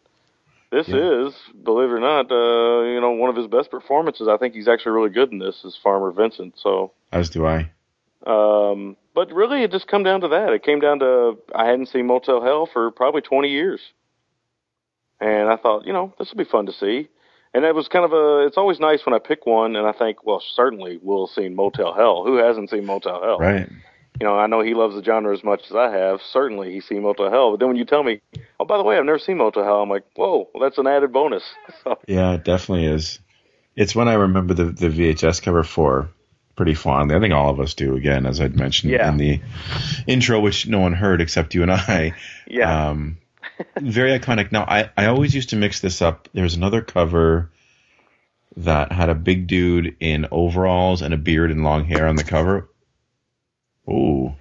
[0.72, 1.28] this Yeah.
[1.28, 4.28] is, believe it or not, uh, you know, one of his best performances.
[4.28, 5.64] I think he's actually really good in this.
[5.64, 6.58] Is Farmer Vincent.
[6.58, 6.92] So.
[7.12, 7.70] as do I.
[8.26, 10.54] Um, but really, it just come down to that.
[10.54, 13.82] It came down to I hadn't seen Motel Hell for probably 20 years,
[15.20, 17.10] and I thought, you know, this will be fun to see.
[17.54, 18.46] And it was kind of a.
[18.48, 21.56] It's always nice when I pick one, and I think, well, certainly we'll have seen
[21.56, 22.24] Motel Hell.
[22.26, 23.38] Who hasn't seen Motel Hell?
[23.38, 23.70] Right.
[24.20, 26.20] You know, I know he loves the genre as much as I have.
[26.32, 27.52] Certainly, he's seen Motel Hell.
[27.52, 28.22] But then when you tell me,
[28.60, 30.88] oh, by the way, I've never seen Motel Hell, I'm like, whoa, well, that's an
[30.88, 31.44] added bonus.
[31.84, 33.20] So, Yeah, it definitely is.
[33.76, 36.10] It's when I remember the, the VHS cover for
[36.56, 37.16] pretty fondly.
[37.16, 39.10] I think all of us do, again, as I'd mentioned Yeah.
[39.10, 39.42] in the
[40.08, 42.14] intro, which no one heard except you and I.
[42.48, 43.18] yeah, Um,
[43.80, 44.52] very iconic.
[44.52, 46.30] Now, I, I always used to mix this up.
[46.34, 47.50] There's another cover
[48.58, 52.24] that had a big dude in overalls and a beard and long hair on the
[52.24, 52.70] cover.
[53.90, 54.34] Ooh.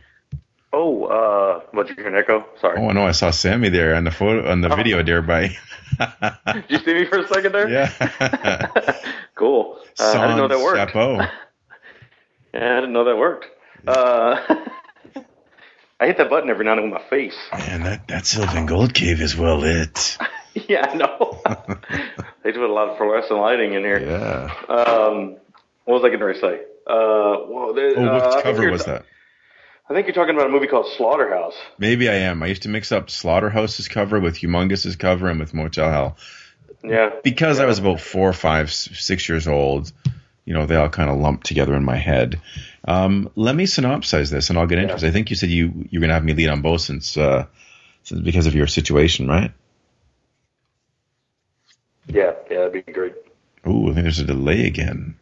[0.73, 2.45] oh, uh, what you hear an echo?
[2.61, 5.49] Sorry, Oh no, I saw Sammy there on the photo on the video there by
[6.53, 7.69] did you see me for a second there?
[7.69, 8.67] Yeah.
[9.35, 9.79] cool.
[9.99, 10.95] Uh, I didn't know that worked.
[12.53, 13.47] Yeah, I didn't know that worked.
[13.87, 14.37] Uh,
[16.01, 17.37] I hit that button every now and then with my face.
[17.53, 20.19] Man, that, that Sylvan Gold Cave is well lit.
[20.55, 21.41] yeah, I know.
[22.43, 24.01] they put a lot of fluorescent lighting in here.
[24.01, 24.53] Yeah.
[24.69, 25.37] Um,
[25.85, 26.61] what was I going to say?
[26.87, 29.05] Uh, well, there, Oh, uh, what think cover was that?
[29.89, 31.55] I think you're talking about a movie called Slaughterhouse.
[31.79, 32.43] Maybe I am.
[32.43, 36.17] I used to mix up Slaughterhouse's cover with Humongous's cover and with Motel Hell.
[36.83, 37.11] Yeah.
[37.23, 39.93] Because I was about four, five, six years old,
[40.45, 42.41] you know, they all kind of lumped together in my head.
[42.87, 44.97] Um, let me synopsize this, and I'll get into Yeah.
[44.99, 45.05] it.
[45.05, 47.47] I think you said you you're gonna have me lead on both since, uh,
[48.03, 49.53] since because of your situation, right?
[52.09, 53.15] Yeah, yeah, that'd be great.
[53.67, 55.15] Ooh, I think there's a delay again.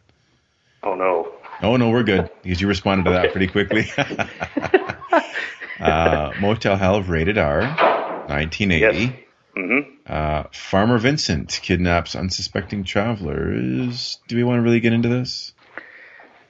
[0.83, 1.31] Oh no.
[1.61, 3.85] Oh no, we're good because you responded to that pretty quickly.
[5.79, 8.97] uh, Motel Hell rated R, 1980.
[8.97, 9.13] Yes.
[9.55, 14.19] Hmm Uh, Farmer Vincent kidnaps unsuspecting travelers.
[14.27, 15.53] Do we want to really get into this?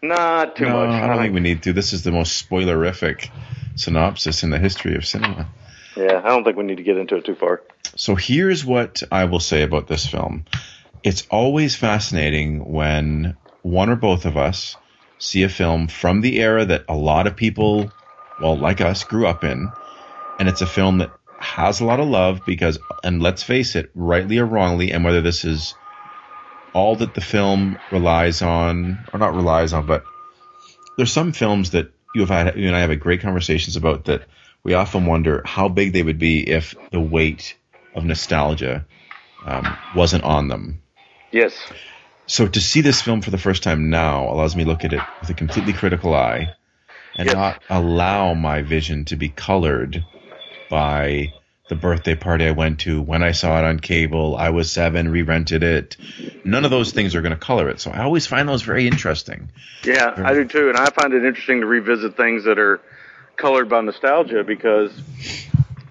[0.01, 1.01] Not too no, much.
[1.01, 1.73] I don't think we need to.
[1.73, 3.29] This is the most spoilerific
[3.75, 5.47] synopsis in the history of cinema.
[5.95, 7.61] Yeah, I don't think we need to get into it too far.
[7.95, 10.45] So here's what I will say about this film.
[11.03, 14.75] It's always fascinating when one or both of us
[15.19, 17.91] see a film from the era that a lot of people,
[18.41, 19.71] well, like us, grew up in,
[20.39, 21.11] and it's a film that
[21.41, 25.21] has a lot of love because, and let's face it, rightly or wrongly, and whether
[25.21, 25.73] this is
[26.73, 30.05] all that the film relies on, or not relies on, but
[30.97, 34.05] there's some films that you have had, you and I have had great conversations about
[34.05, 34.23] that
[34.63, 37.57] we often wonder how big they would be if the weight
[37.95, 38.85] of nostalgia
[39.45, 40.81] um, wasn't on them.
[41.31, 41.53] Yes.
[42.27, 44.93] So to see this film for the first time now allows me to look at
[44.93, 46.53] it with a completely critical eye
[47.15, 47.35] and Yes.
[47.35, 50.03] not allow my vision to be colored
[50.71, 51.33] by
[51.69, 55.09] the birthday party I went to, when I saw it on cable, I was seven,
[55.09, 55.97] re-rented it.
[56.43, 57.79] None of those things are going to color it.
[57.79, 59.49] So I always find those very interesting.
[59.83, 62.81] Yeah, I do too, and I find it interesting to revisit things that are
[63.35, 64.91] colored by nostalgia because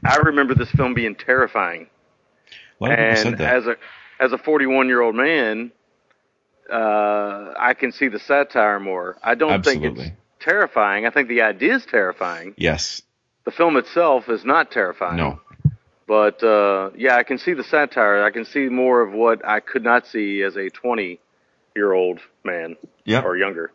[0.04, 1.86] I remember this film being terrifying.
[2.80, 3.56] A lot of people said and that.
[3.56, 3.76] as a
[4.18, 5.72] as a 41 year old man,
[6.70, 9.18] uh, I can see the satire more.
[9.22, 10.10] I don't think it's
[10.40, 11.06] terrifying.
[11.06, 12.54] I think the idea is terrifying.
[12.56, 13.02] yes.
[13.50, 15.16] The film itself is not terrifying.
[15.16, 15.40] No.
[16.06, 18.22] But uh, yeah, I can see the satire.
[18.22, 21.18] I can see more of what I could not see as a 20
[21.74, 23.22] year old man Yeah.
[23.22, 23.72] or younger.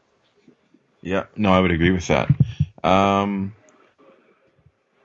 [1.01, 2.29] Yeah, no, I would agree with that.
[2.85, 3.53] Um,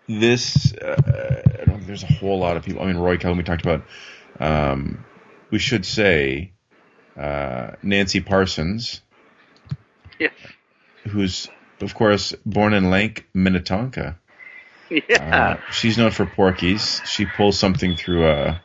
[0.08, 0.96] this, uh,
[1.60, 2.82] I don't think there's a whole lot of people.
[2.82, 3.82] I mean, Roy Calhoun, we talked about.
[4.38, 5.04] Um,
[5.50, 6.52] we should say
[7.16, 9.02] uh, Nancy Parsons,
[10.20, 10.32] Yes.
[11.08, 11.48] who's,
[11.80, 14.16] of course, born in Lank, Minnetonka.
[15.08, 15.56] Yeah.
[15.60, 17.00] Uh, she's known for Porky's.
[17.06, 18.60] She pulls something through a,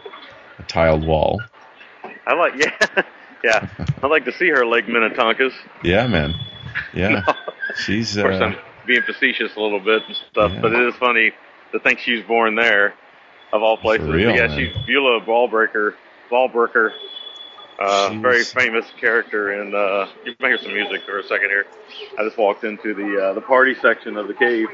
[0.58, 1.40] a tiled wall.
[2.26, 3.04] I like, yeah.
[3.44, 3.86] yeah.
[4.02, 5.54] I like to see her leg Minnetonkas.
[5.84, 6.34] Yeah, man.
[6.94, 7.22] Yeah,
[7.86, 8.18] she's.
[8.18, 8.56] Of course, Uh, I'm
[8.88, 10.62] being facetious a little bit and stuff, Yeah.
[10.62, 11.32] but it is funny
[11.72, 12.96] to think she was born there,
[13.54, 14.08] of all places.
[14.10, 14.58] real, yeah, man.
[14.58, 15.94] she's Beulah Ballbreaker,
[16.32, 16.90] Ballbreaker,
[17.80, 19.52] uh, very famous character.
[19.62, 21.66] And uh, you can hear some music for a second here.
[22.18, 24.68] I just walked into the uh, the party section of the cave,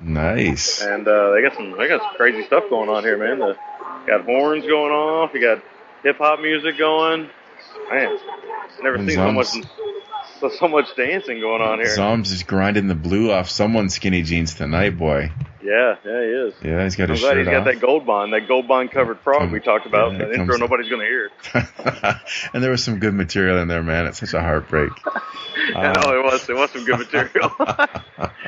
[0.00, 0.82] nice.
[0.82, 3.38] and uh, they got some they got some crazy stuff going on here, man.
[3.38, 3.56] The,
[4.06, 5.32] got horns going off.
[5.34, 5.62] You got
[6.02, 7.28] hip hop music going.
[7.90, 8.18] Man,
[8.82, 9.48] never And seen so much
[10.40, 11.94] so, so much dancing going on here.
[11.94, 15.32] Zombs is grinding the blue off someone's skinny jeans tonight, boy.
[15.60, 16.54] Yeah, yeah, he is.
[16.62, 18.90] Yeah, he's got I'm his glad shirt he's got that gold bond, that gold bond
[18.92, 20.12] covered frog Come- we talked about.
[20.12, 21.30] yeah, that intro comes- nobody's going to hear.
[22.54, 24.06] and there was some good material in there, man.
[24.06, 24.92] It's such a heartbreak.
[25.74, 26.48] I know it was.
[26.48, 27.50] It was some good material.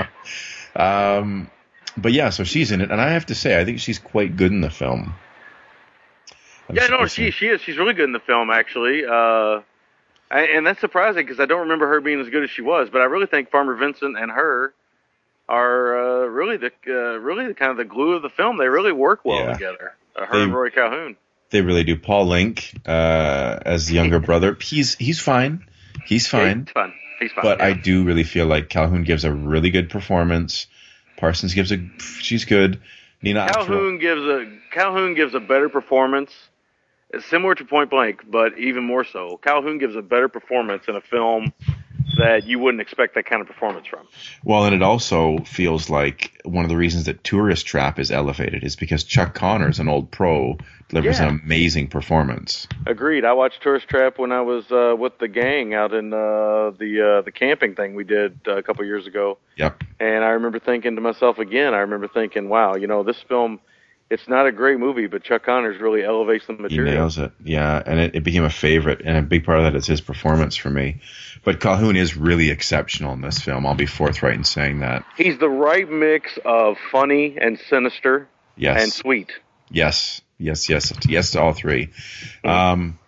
[0.77, 1.51] Um,
[1.97, 4.37] but yeah, so she's in it, and I have to say, I think she's quite
[4.37, 5.15] good in the film.
[6.69, 7.61] I'm yeah, no, she she is.
[7.61, 9.05] She's really good in the film, actually.
[9.05, 9.61] Uh,
[10.31, 12.89] and and that's surprising because I don't remember her being as good as she was.
[12.91, 14.73] But I really think Farmer Vincent and her
[15.49, 18.57] are uh, really the uh, really the kind of the glue of the film.
[18.59, 19.53] They really work well Yeah.
[19.55, 19.95] together.
[20.15, 21.17] Uh, her They- and Roy Calhoun.
[21.51, 21.97] They really do.
[21.97, 25.67] Paul Linke uh, as the younger brother, he's he's fine.
[26.07, 26.67] He's fine.
[26.67, 26.95] He's fun.
[27.21, 27.45] He's fun.
[27.45, 27.67] but yeah.
[27.67, 30.67] I do really feel like Calhoun gives a really good performance.
[31.17, 32.81] Parsons gives a she's good.
[33.23, 36.33] Nina Calhoun gives a Calhoun gives a better performance,
[37.11, 39.39] It's similar to Point Blank, but even more so.
[39.43, 41.53] Calhoun gives a better performance in a film
[42.21, 44.07] that you wouldn't expect that kind of performance from.
[44.45, 48.65] Well, and it also feels like one of the reasons that Tourist Trap is elevated
[48.65, 50.57] is because Chuck Connors, an old pro,
[50.89, 51.29] delivers Yeah.
[51.29, 52.67] an amazing performance.
[52.87, 53.25] Agreed.
[53.25, 57.19] I watched Tourist Trap when I was uh, with the gang out in uh, the
[57.19, 59.39] uh, the camping thing we did uh, a couple years ago.
[59.57, 59.85] Yep.
[59.99, 63.61] And I remember thinking to myself again, I remember thinking, wow, you know, this film,
[64.11, 66.93] it's not a great movie, but Chuck Connors really elevates the material.
[66.93, 67.33] He nails it.
[67.45, 70.01] Yeah, and it, it became a favorite, and a big part of that is his
[70.01, 71.01] performance for me.
[71.45, 73.65] But Calhoun is really exceptional in this film.
[73.67, 75.05] I'll be forthright in saying that.
[75.17, 78.83] He's the right mix of funny and sinister Yes.
[78.83, 79.31] and sweet.
[79.71, 81.91] Yes, yes, yes, yes to all three.
[82.45, 82.99] Um,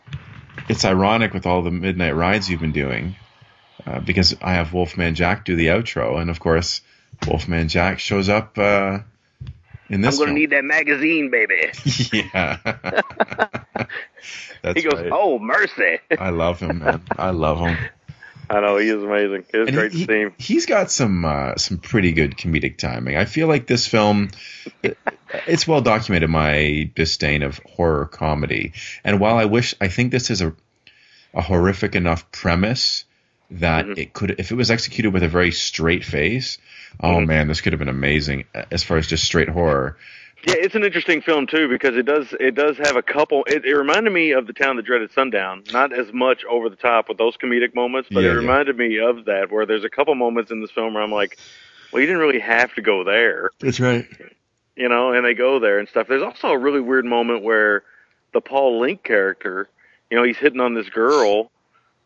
[0.69, 3.17] it's ironic with all the midnight rides you've been doing,
[3.85, 6.81] uh, because I have Wolfman Jack do the outro, and of course,
[7.27, 9.01] Wolfman Jack shows up uh,
[9.93, 10.15] in this.
[10.19, 10.41] I'm going to film.
[10.41, 11.71] need that magazine, baby.
[12.13, 12.59] yeah.
[14.63, 15.11] That's he goes, right.
[15.13, 15.99] oh, mercy.
[16.19, 17.03] I love him, man.
[17.19, 17.77] I love him.
[18.49, 19.45] I know he is amazing.
[19.53, 20.35] It was And great he, to see him.
[20.39, 23.17] He's got some uh, some pretty good comedic timing.
[23.17, 24.31] I feel like this film,
[24.83, 24.99] it-
[25.47, 28.75] it's well documented my disdain of horror comedy.
[29.03, 30.55] And while I wish, I think this is a
[31.35, 33.05] a horrific enough premise
[33.53, 34.01] that Mm-hmm.
[34.01, 36.59] it could, if it was executed with a very straight face,
[37.01, 37.27] oh Mm-hmm.
[37.27, 39.97] man, this could have been amazing uh, as far as just straight horror.
[40.47, 43.45] Yeah, it's an interesting film too because it does it does have a couple.
[43.47, 45.63] It, it reminded me of the town that dreaded sundown.
[45.73, 48.39] Not as much over the top with those comedic moments, but Yeah, it yeah.
[48.39, 51.39] reminded me of that where there's a couple moments in this film where I'm like,
[51.93, 54.05] well, you didn't really have to go there, That's right.
[54.75, 56.09] you know, and they go there and stuff.
[56.09, 57.85] There's also a really weird moment where
[58.33, 59.69] the Paul Linke character,
[60.11, 61.53] you know, he's hitting on this girl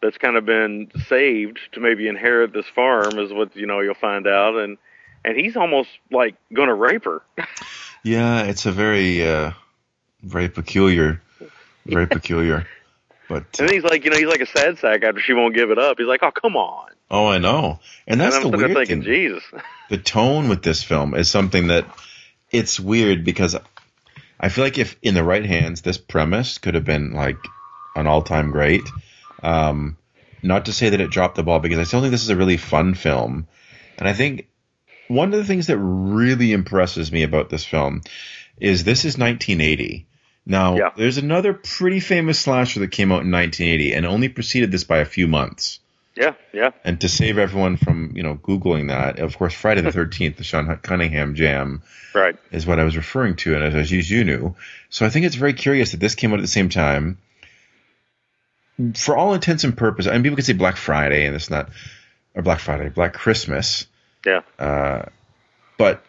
[0.07, 3.95] that's kind of been saved to maybe inherit this farm, is what you know you'll
[3.95, 4.79] find out, and
[5.25, 7.23] and he's almost like going to rape her.
[8.05, 9.51] Yeah, it's a very, uh,
[10.23, 11.21] very peculiar,
[11.87, 12.69] very peculiar.
[13.29, 15.73] But And he's like, you know, he's like a sad sack after she won't give
[15.73, 15.97] it up.
[15.99, 16.91] He's like, oh, come on.
[17.11, 19.13] oh, I know, and that's and I'm the weird thinking, thing.
[19.13, 19.43] Jesus.
[19.91, 21.85] the tone with this film is something that
[22.53, 23.57] it's weird because
[24.39, 27.39] I feel like if in the right hands, this premise could have been like
[27.97, 28.85] an all-time great.
[29.43, 29.97] Um,
[30.43, 32.37] not to say that it dropped the ball because I still think this is a
[32.37, 33.47] really fun film,
[33.99, 34.49] and I think
[35.09, 38.03] one of the things that really impresses me about this film
[38.61, 40.07] is this is 1980.
[40.45, 40.91] Now, Yeah.
[40.97, 44.99] there's another pretty famous slasher that came out in 1980 and only preceded this by
[44.99, 45.81] a few months.
[46.17, 46.71] Yeah, yeah.
[46.85, 50.45] And to save everyone from, you know, Googling that, of course, Friday the 13th, the
[50.45, 51.83] Sean Cunningham jam,
[52.15, 52.37] Right.
[52.51, 54.55] is what I was referring to, and as, as you knew.
[54.89, 57.19] So I think it's very curious that this came out at the same time.
[58.95, 61.71] For all intents and purposes, and people could say Black Friday, and it's not,
[62.35, 63.87] or Black Friday, Black Christmas,
[64.25, 64.43] Yeah.
[64.59, 65.07] uh,
[65.79, 66.05] but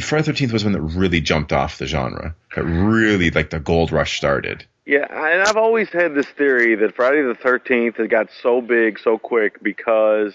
[0.00, 2.34] Friday the 13th was when it really jumped off the genre.
[2.56, 4.64] It really, like, the gold rush started.
[4.84, 8.98] Yeah, and I've always had this theory that Friday the 13th had got so big
[8.98, 10.32] so quick because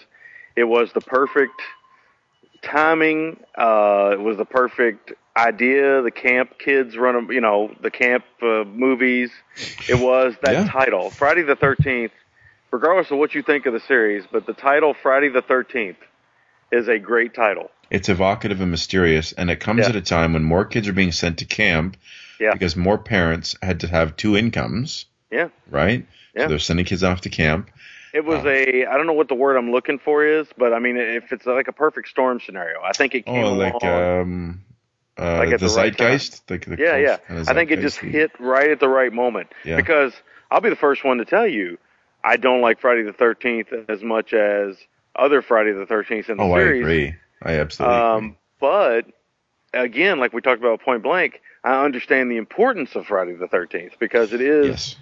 [0.56, 1.62] it was the perfect
[2.62, 3.40] timing.
[3.58, 6.02] Uh, it was the perfect idea.
[6.02, 9.32] The camp kids run, you know, the camp uh, movies.
[9.90, 10.68] It was that Yeah.
[10.68, 12.12] title, Friday the 13th.
[12.72, 15.98] Regardless of what you think of the series, but the title Friday the 13th
[16.72, 17.70] is a great title.
[17.90, 19.90] It's evocative and mysterious, and it comes Yeah.
[19.90, 21.98] at a time when more kids are being sent to camp
[22.40, 22.54] Yeah.
[22.54, 25.50] because more parents had to have two incomes, Yeah.
[25.70, 26.06] right?
[26.34, 26.44] Yeah.
[26.44, 27.70] So they're sending kids off to camp.
[28.14, 30.72] It was Uh, a I don't know what the word I'm looking for is, but
[30.74, 33.74] I mean if it's like a perfect storm scenario, I think it came Oh, like
[33.74, 34.22] along.
[34.22, 34.62] um,
[35.22, 36.50] uh, Like the the zeitgeist.
[36.50, 37.18] Like the yeah, yeah.
[37.18, 39.52] kind of I think it just hit right at the right moment.
[39.64, 39.76] Yeah.
[39.76, 40.14] Because
[40.50, 41.78] I'll be the first one to tell you,
[42.24, 44.78] I don't like Friday the Thirteenth as much as
[45.16, 46.82] other Friday the Thirteenth in the Oh, I series.
[46.82, 47.16] agree.
[47.42, 48.10] I absolutely agree.
[48.30, 49.06] Um, but
[49.74, 53.94] again, like we talked about Point Blank, I understand the importance of Friday the Thirteenth
[54.00, 54.96] because it is Yes.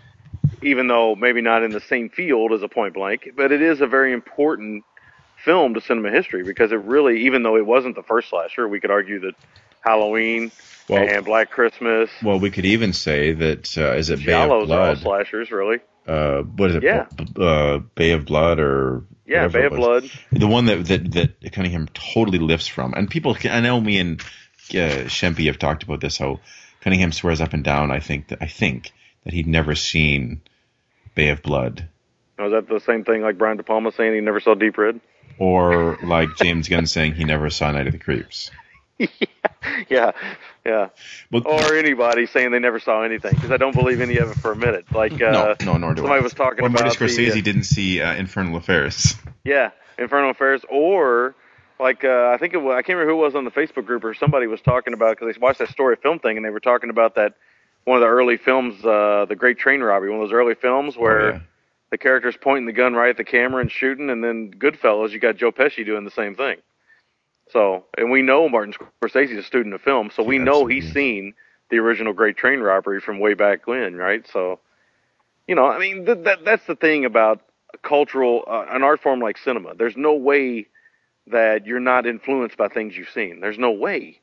[0.62, 3.82] even though maybe not in the same field as a Point Blank, but it is
[3.82, 4.84] a very important
[5.44, 8.80] film to cinema history because it really, even though it wasn't the first slasher, we
[8.80, 9.34] could argue that
[9.82, 10.52] Halloween
[10.88, 14.50] Well- and Black Christmas, Well, we could even say that uh, is it Bay of
[14.50, 14.98] Giallos are all Blood?
[15.00, 15.78] slashers, really.
[16.08, 16.84] Uh, what is it?
[16.84, 17.06] Yeah.
[17.38, 19.74] Uh, Bay of Blood or Yeah, Bay of.
[19.74, 20.10] Blood.
[20.32, 22.94] the one that that that Cunningham totally lifts from.
[22.96, 24.20] And people, I know me and
[24.72, 26.18] uh, Shempy have talked about this.
[26.18, 26.40] How
[26.82, 27.92] Cunningham swears up and down.
[27.92, 28.92] I think that I think
[29.24, 30.42] that he'd never seen
[31.14, 31.88] Bay of Blood,
[32.40, 35.00] Was that the same thing like Brian De Palma saying he never saw Deep Red?
[35.38, 38.50] or like James Gunn saying he never saw Night of the Creeps.
[38.98, 39.08] Yeah,
[39.90, 40.12] yeah.
[41.32, 44.38] But Or anybody saying they never saw anything because I don't believe any of it
[44.38, 44.86] for a minute.
[44.92, 46.24] Like uh, no, no, nor do somebody I.
[46.24, 49.16] was talking or about Marty Scorsese the, uh, didn't see uh, Infernal Affairs.
[49.46, 51.34] Yeah, Infernal Affairs, or
[51.80, 53.86] like uh, I think it was, I can't remember who it was on the Facebook
[53.86, 56.50] group or somebody was talking about because they watched that story film thing and they
[56.50, 57.36] were talking about that
[57.86, 60.98] one of the early films, uh, the Great Train Robbery, one of those early films
[60.98, 61.40] where Oh, yeah.
[61.90, 65.20] the character's pointing the gun right at the camera and shooting, and then Goodfellas, you
[65.20, 66.58] got Joe Pesci doing the same thing.
[67.52, 71.34] So, and we know Martin Scorsese's a student of film, so we know he's seen
[71.70, 74.26] the original Great Train Robbery from way back when, right?
[74.32, 74.60] So,
[75.48, 77.42] you know, I mean, th- that that's the thing about
[77.82, 79.74] cultural, uh, an art form like cinema.
[79.76, 80.68] There's no way
[81.28, 83.40] that you're not influenced by things you've seen.
[83.40, 84.20] There's no way.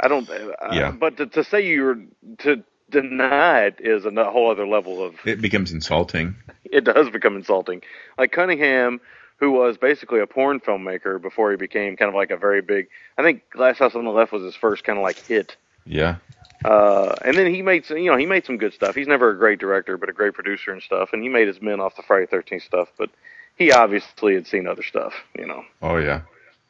[0.00, 0.28] I don't.
[0.28, 0.90] Uh, Yeah.
[0.92, 2.02] But to, to say you're
[2.38, 5.14] to deny it is a whole other level of.
[5.24, 6.36] It becomes insulting.
[6.64, 7.82] It does become insulting.
[8.18, 9.00] Like Cunningham,
[9.40, 12.88] who was basically a porn filmmaker before he became kind of like a very big.
[13.18, 15.56] I think Last House on the Left was his first kind of like hit.
[15.84, 16.16] Yeah.
[16.62, 18.94] Uh, and then he made some, you know, he made some good stuff.
[18.94, 21.14] He's never a great director, but a great producer and stuff.
[21.14, 22.88] And he made his men off the Friday Thirteenth stuff.
[22.98, 23.08] But
[23.56, 25.14] he obviously had seen other stuff.
[25.38, 26.20] You know, Oh yeah.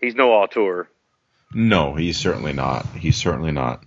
[0.00, 0.86] he's no auteur.
[1.52, 2.86] No, he's certainly not.
[2.94, 3.82] He's certainly not.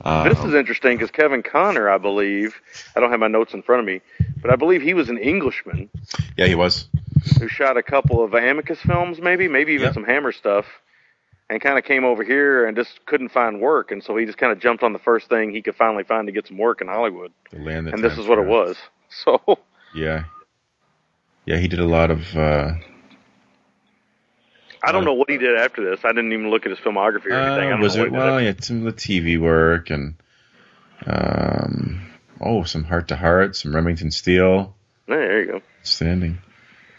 [0.00, 2.60] Uh, This is interesting because Kevin Connor, I believe,
[2.96, 4.00] I don't have my notes in front of me,
[4.42, 5.90] but I believe he was an Englishman.
[6.36, 6.88] yeah, he was.
[7.40, 9.94] who shot a couple of Amicus films, maybe, maybe even Yep.
[9.94, 10.66] some Hammer stuff,
[11.50, 14.38] and kind of came over here and just couldn't find work, and so he just
[14.38, 16.80] kind of jumped on the first thing he could finally find to get some work
[16.80, 18.76] in Hollywood, The land that and this is what it was.
[19.24, 19.40] So
[19.94, 20.24] Yeah.
[21.46, 22.36] Yeah, he did a lot of.
[22.36, 22.74] Uh,
[24.82, 26.04] I don't know what he did after this.
[26.04, 27.72] I didn't even look at his filmography or anything.
[27.72, 28.00] Uh, was it?
[28.00, 30.14] what he did Well, he had some of the TV work and.
[31.06, 32.08] Um,
[32.40, 34.74] oh, some Hart to Hart, some Remington Steele.
[35.08, 35.62] Yeah, there you go.
[35.82, 36.38] Standing.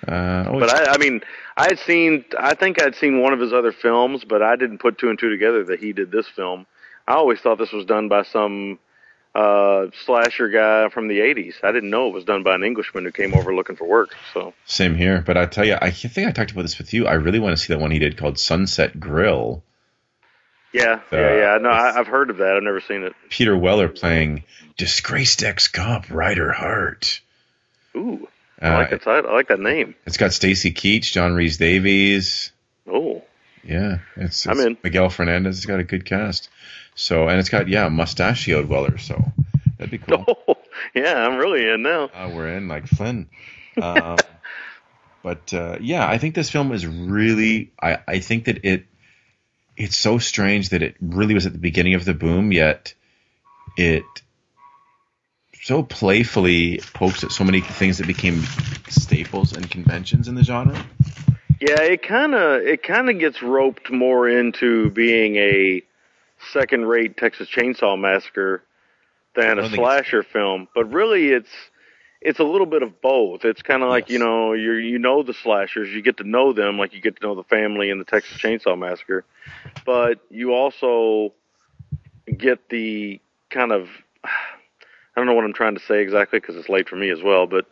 [0.08, 1.22] Uh, oh, But I, I mean,
[1.58, 4.80] I had seen, I think I'd seen one of his other films, but I didn't
[4.80, 6.66] put two and two together that he did this film.
[7.08, 8.80] I always thought this was done by some
[9.36, 11.56] uh, slasher guy from the '80s.
[11.64, 14.16] I didn't know it was done by an Englishman who came over looking for work.
[14.34, 17.06] So Same here, but I tell you, I think I talked about this with you.
[17.08, 19.64] I really want to see that one he did called Sunset Grill.
[20.74, 21.58] yeah, Uh, yeah, yeah.
[21.62, 22.56] No, I, I've heard of that.
[22.56, 23.14] I've never seen it.
[23.30, 24.44] Peter Weller playing
[24.78, 27.22] disgraced ex-cop Ryder Hart.
[27.96, 28.28] Ooh,
[28.62, 29.30] Uh, I like that title.
[29.30, 29.96] I like that name.
[30.06, 32.52] It's got Stacy Keach, John Rhys-Davies.
[32.88, 33.24] Oh,
[33.64, 34.78] Yeah, it's, I'm in.
[34.84, 35.58] Miguel Fernandez.
[35.58, 36.50] It's got a good cast.
[37.00, 38.98] So, and it's got yeah, mustachioed Weller.
[38.98, 39.24] So
[39.78, 40.26] that'd be cool.
[40.28, 40.58] oh,
[40.94, 41.16] yeah.
[41.16, 42.10] I'm really in now.
[42.14, 43.30] Uh, we're in like Flynn.
[43.82, 44.18] Um,
[45.24, 47.72] but uh, yeah, I think this film is really.
[47.82, 48.86] I, I think that it
[49.78, 52.94] it's so strange that it really was at the beginning of the boom, yet
[53.78, 54.04] it
[55.62, 58.44] so playfully pokes at so many things that became
[58.90, 60.86] staples and conventions in the genre.
[61.62, 65.82] Yeah, it kind of it kind of gets roped more into being a
[66.52, 68.64] second-rate Texas Chainsaw Massacre
[69.36, 71.50] than a slasher film, but really it's
[72.22, 73.46] it's a little bit of both.
[73.46, 74.14] It's kind of like Yes.
[74.14, 77.20] you know you you know the slashers, you get to know them like you get
[77.20, 79.24] to know the family in the Texas Chainsaw Massacre,
[79.86, 81.34] but you also
[82.38, 83.20] get the
[83.50, 83.88] kind of
[84.24, 87.22] I don't know what I'm trying to say exactly because it's late for me as
[87.22, 87.66] well, but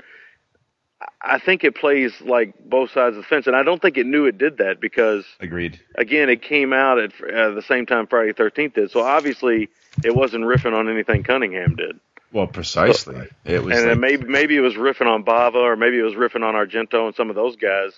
[1.22, 4.06] I think it plays like both sides of the fence, and I don't think it
[4.07, 5.80] knew it did that because Agreed.
[5.95, 9.69] again, it came out at uh, the same time Friday Thirteenth did, so obviously
[10.03, 11.99] it wasn't riffing on anything Cunningham did,
[12.32, 13.28] Well, precisely.
[13.45, 13.78] It was.
[13.78, 16.56] and like- maybe maybe it was riffing on Bava or maybe it was riffing on
[16.56, 17.91] Argento and some of those guys,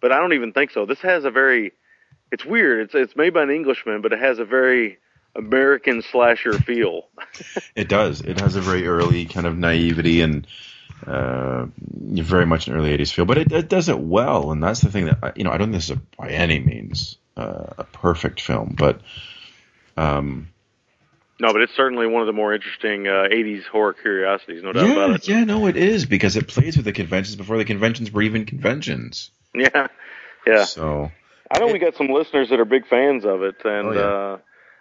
[0.00, 0.86] but I don't even think so.
[0.86, 1.72] This has a very,
[2.30, 2.80] it's weird.
[2.82, 4.98] It's it's made by an Englishman, but it has a very
[5.34, 7.08] American slasher feel.
[7.74, 8.20] It does.
[8.20, 10.46] It has a very early kind of naivety and
[11.04, 14.80] uh, very much an early '80s feel, but it, it does it well, and that's
[14.80, 15.50] the thing that I, you know.
[15.50, 19.00] I don't think this is a, by any means uh, a perfect film, but
[19.96, 20.48] um,
[21.38, 24.86] no, but it's certainly one of the more interesting uh, '80s horror curiosities, no doubt
[24.86, 25.28] yeah, about it.
[25.28, 28.46] yeah, no, it is because it plays with the conventions before the conventions were even
[28.46, 29.30] conventions.
[29.54, 29.88] Yeah,
[30.46, 30.64] yeah.
[30.64, 31.10] So
[31.50, 34.00] I know we got some listeners that are big fans of it, and Oh, yeah.
[34.00, 34.38] uh,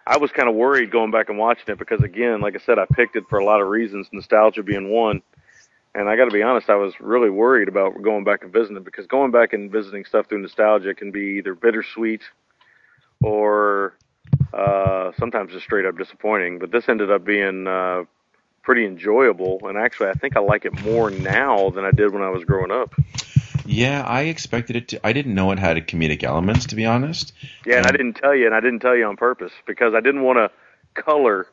[0.08, 2.78] I was kind of worried going back and watching it because, again, like I said,
[2.78, 5.22] I picked it for a lot of reasons, nostalgia being one.
[5.96, 8.78] And I got to be honest, I was really worried about going back and visiting
[8.78, 12.24] it because going back and visiting stuff through nostalgia can be either bittersweet
[13.22, 13.98] or
[14.54, 16.60] uh, sometimes just straight up disappointing.
[16.60, 18.04] But this ended up being uh,
[18.64, 22.24] pretty enjoyable, and actually, I think I like it more now than I did when
[22.24, 22.96] I was growing up.
[23.66, 25.06] yeah, I expected it to.
[25.06, 27.34] I didn't know it had comedic elements, to be honest.
[27.66, 29.94] Yeah, and I Um, didn't tell you, and I didn't tell you on purpose because
[29.96, 31.48] I didn't want to color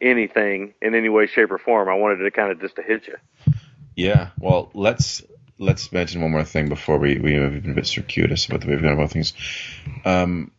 [0.00, 1.88] anything in any way, shape, or form.
[1.88, 3.16] I wanted it to kind of just to hit you.
[3.96, 5.22] Yeah, well, let's
[5.58, 8.66] let's mention one more thing before we we have been a bit circuitous about the
[8.68, 9.32] way we've gone about things.
[10.04, 10.50] Um,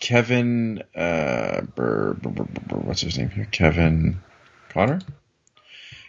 [0.00, 3.48] Kevin, uh, Bur, Bur, Bur, Bur, Bur- what's his name here?
[3.50, 4.20] Kevin
[4.68, 5.00] Connor.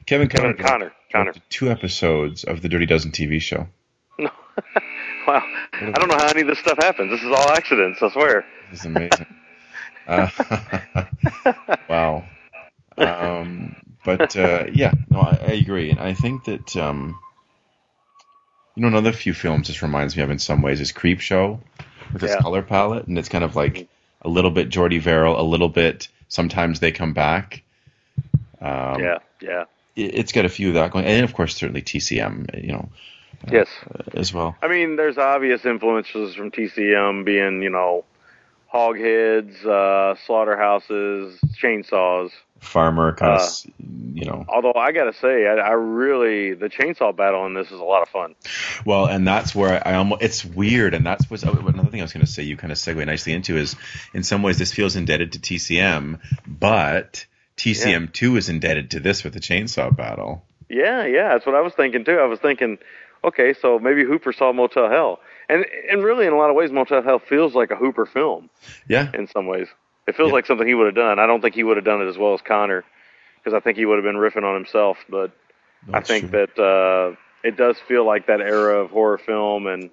[0.06, 0.53] Kevin Connor.
[0.53, 1.34] Connor, Connor.
[1.49, 3.68] Two episodes of the Dirty Dozen TV show.
[4.19, 5.44] No, wow.
[5.73, 7.11] I don't know how any of this stuff happens.
[7.11, 8.02] This is all accidents.
[8.02, 8.44] I swear.
[8.72, 9.26] This is amazing.
[10.07, 10.27] uh,
[11.90, 12.26] wow.
[12.98, 13.76] Um,
[14.06, 17.20] but uh, yeah, no, I, I agree, and I think that um,
[18.76, 21.60] you know another few films this reminds me of in some ways is Creepshow
[22.14, 22.42] with its Yeah.
[22.42, 23.88] color palette, and it's kind of like
[24.22, 26.08] a little bit Jordy Verrill, a little bit.
[26.28, 27.64] Sometimes they come back.
[28.62, 29.64] Um, yeah, yeah.
[29.96, 32.90] it, it's got a few of that going, and of course certainly TCM, you know,
[33.52, 33.68] Yes.
[34.14, 34.58] as well.
[34.62, 38.04] I mean, there's obvious influences from TCM being, you know,
[38.74, 42.32] hogheads, uh, slaughterhouses, chainsaws.
[42.60, 43.68] Farmer kind of, Uh, s
[44.14, 47.68] you know, Although I got to say, I, I really the chainsaw battle in this
[47.68, 48.36] is a lot of fun.
[48.86, 52.03] Well, and that's where I, I almost, it's weird, and that's what's another thing I
[52.03, 52.44] was going to say.
[52.44, 53.76] You kind of segue nicely into is,
[54.14, 57.26] in some ways, this feels indebted to TCM, but
[57.57, 60.45] TCM two is indebted to this with the chainsaw battle.
[60.69, 62.18] Yeah, yeah, that's what I was thinking too.
[62.19, 62.77] I was thinking,
[63.23, 65.19] okay, so maybe Hooper saw Motel Hell,
[65.49, 68.49] and and really in a lot of ways, Motel Hell feels like a Hooper film
[68.88, 69.68] Yeah, in some ways.
[70.10, 70.34] It feels Yeah.
[70.36, 71.19] like something he would have done.
[71.19, 72.84] I don't think he would have done it as well as Connor,
[73.38, 74.98] because I think he would have been riffing on himself.
[75.07, 75.31] But
[75.94, 76.45] I think true.
[76.56, 79.90] that uh, it does feel like that era of horror film and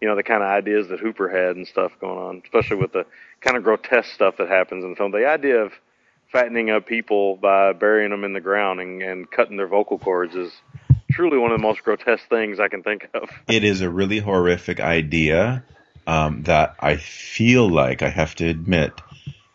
[0.00, 2.92] you know the kind of ideas that Hooper had and stuff going on, especially with
[2.92, 3.06] the
[3.40, 5.12] kind of grotesque stuff that happens in the film.
[5.12, 5.72] The idea of
[6.32, 10.34] fattening up people by burying them in the ground and, and cutting their vocal cords
[10.34, 10.52] is
[11.12, 13.30] truly one of the most grotesque things I can think of.
[13.48, 15.64] It is a really horrific idea
[16.06, 18.92] um, that I feel like I have to admit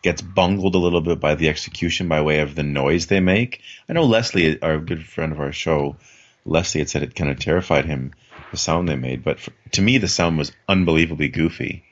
[0.02, 3.60] gets bungled a little bit by the execution by way of the noise they make.
[3.88, 5.96] I know Leslie, our good friend of our show,
[6.44, 8.12] Leslie had said it kind of terrified him
[8.50, 11.84] the sound they made, but for, to me the sound was unbelievably goofy.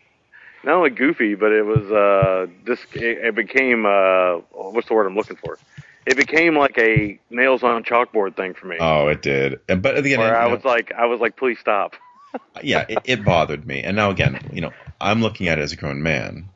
[0.62, 2.80] Not only goofy, but it was uh, this.
[2.92, 5.56] It, it became uh, what's the word I'm looking for?
[6.04, 8.76] It became like a nails on chalkboard thing for me.
[8.78, 9.60] Oh, it did.
[9.68, 11.94] And- But again, where you I know, was like, I was like, please stop.
[12.62, 13.82] yeah, it, it bothered me.
[13.82, 16.48] And now again, you know, I'm looking at it as a grown man,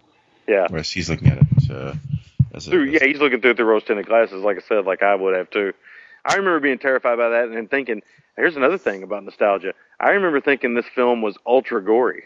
[0.47, 0.67] Yeah.
[0.69, 1.95] whereas he's looking at it uh,
[2.53, 5.03] as a Through, yeah, he's looking through through rose tinted glasses, like I said, like
[5.03, 5.73] I would have too.
[6.25, 8.03] I remember being terrified by that and thinking,
[8.37, 9.75] here's another thing about nostalgia.
[10.01, 12.25] I remember thinking this film was ultra gory.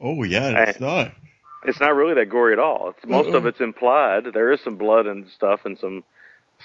[0.00, 1.12] Oh yeah, it's not.
[1.64, 2.90] It's not really that gory at all.
[2.90, 4.26] It's, most of it's implied.
[4.32, 6.04] There is some blood and stuff and some,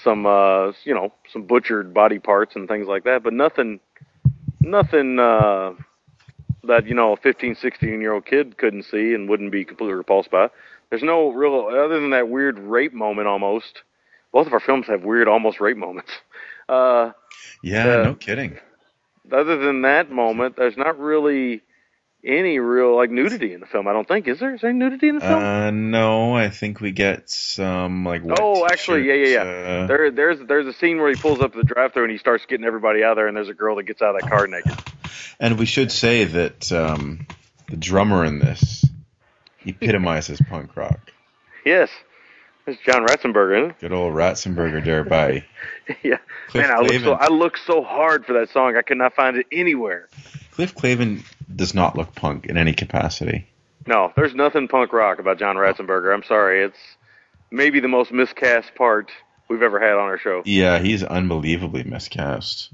[0.04, 3.80] some, uh, you know, some butchered body parts and things like that, but nothing,
[4.60, 5.74] nothing, uh,
[6.64, 9.96] that, you know, a 15, 16 year old kid couldn't see and wouldn't be completely
[9.96, 10.50] repulsed by.
[10.90, 13.82] There's no real, other than that weird rape moment almost.
[14.34, 16.12] Both of our films have weird, almost rape moments.
[16.70, 17.12] Uh,
[17.64, 18.04] Yeah, Yeah.
[18.04, 18.58] no kidding.
[19.30, 21.62] other than that moment, there's not really
[22.24, 23.88] any real like nudity in the film.
[23.90, 24.54] I don't think is there?
[24.56, 25.44] Is there any nudity in the film?
[25.44, 28.22] Uh, no, I think we get some like.
[28.40, 29.40] oh, actually, yeah, yeah, yeah.
[29.84, 32.18] uh, there, there's there's a scene where he pulls up to the drive-through and he
[32.20, 34.48] starts getting everybody out there, and there's a girl that gets out of that car
[34.48, 34.72] naked.
[35.40, 37.28] And we should say that um,
[37.70, 38.86] the drummer in this
[39.66, 41.12] epitomizes punk rock.
[41.66, 41.90] Yes,
[42.68, 45.46] it's John Ratzenberger, isn't Good old Ratzenberger thereby.
[45.88, 45.98] it?
[46.04, 46.18] yeah,
[46.48, 48.76] Cliff man, I looked so I looked so hard for that song.
[48.76, 50.10] I could not find it anywhere.
[50.52, 51.24] Cliff Clavin
[51.54, 53.48] does not look punk in any capacity.
[53.88, 56.14] No, there's nothing punk rock about John Ratzenberger.
[56.14, 56.78] I'm sorry, it's
[57.50, 59.12] maybe the most miscast part
[59.50, 60.44] we've ever had on our show.
[60.46, 62.70] Yeah, he's unbelievably miscast.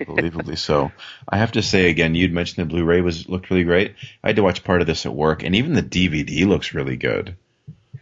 [0.00, 0.90] Unbelievably so.
[1.28, 3.94] I have to say again, you'd mentioned the Blu-ray was looked really great.
[4.24, 6.96] I had to watch part of this at work, and even the DVD looks really
[6.96, 7.36] good.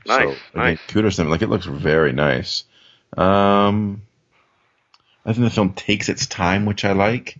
[0.06, 0.78] Nice, so, again, nice.
[0.88, 1.30] Kudos to them.
[1.30, 2.64] Like it looks very nice.
[3.16, 4.02] Um,
[5.26, 7.38] I think the film takes its time, which I like.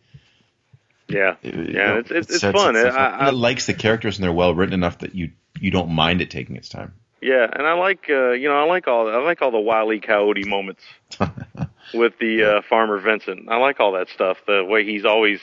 [1.08, 2.76] Yeah, It- you yeah, know, it's it's, it's fun.
[2.76, 5.70] itself I, I, it likes the characters, and they're well written enough that you you
[5.70, 6.92] don't mind it taking its time.
[7.22, 9.92] Yeah, and I like uh, you know I like all I like all the Wile
[9.92, 10.00] E.
[10.00, 10.84] Coyote moments
[11.92, 13.48] with the uh, farmer Vincent.
[13.48, 14.38] I like all that stuff.
[14.46, 15.40] The way he's always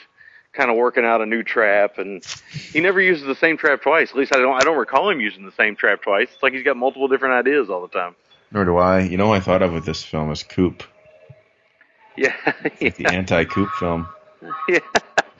[0.54, 2.24] kind of working out a new trap, and
[2.72, 4.10] he never uses the same trap twice.
[4.10, 6.30] At least I don't I don't recall him using the same trap twice.
[6.34, 8.16] It's like he's got multiple different ideas all the time.
[8.52, 9.02] Nor do I.
[9.02, 10.84] You know, what I thought of with this film is Coop,
[12.16, 14.08] Yeah, like the anti-Coop film.
[14.70, 14.80] yeah,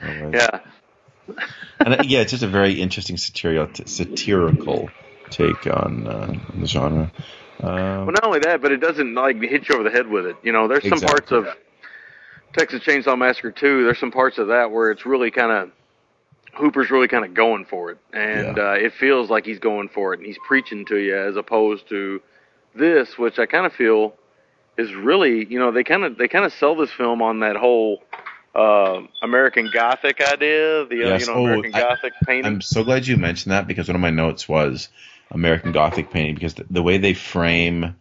[0.02, 0.60] yeah.
[1.80, 4.90] and uh, yeah, it's just a very interesting satirical, satirical
[5.30, 7.12] take on, uh, on the genre.
[7.62, 10.26] Um, Well, not only that, but it doesn't like hit you over the head with
[10.26, 10.36] it.
[10.42, 11.46] You know, there's some parts of
[12.56, 13.84] Texas Chainsaw Massacre 2.
[13.84, 15.70] There's some parts of that where it's really kind of
[16.54, 18.70] Hooper's really kind of going for it, and Yeah.
[18.70, 21.88] uh, it feels like he's going for it, and he's preaching to you as opposed
[21.90, 22.20] to
[22.74, 24.14] this, which I kind of feel
[24.76, 27.56] is really, you know, they kind of they kind of sell this film on that
[27.56, 28.02] whole
[28.56, 31.20] uh, American Gothic idea, the uh, Yes.
[31.20, 32.46] you know Oh, American I- Gothic painting.
[32.46, 34.88] I'm so glad you mentioned that because one of my notes was
[35.30, 37.96] American Gothic painting because the, the way they frame,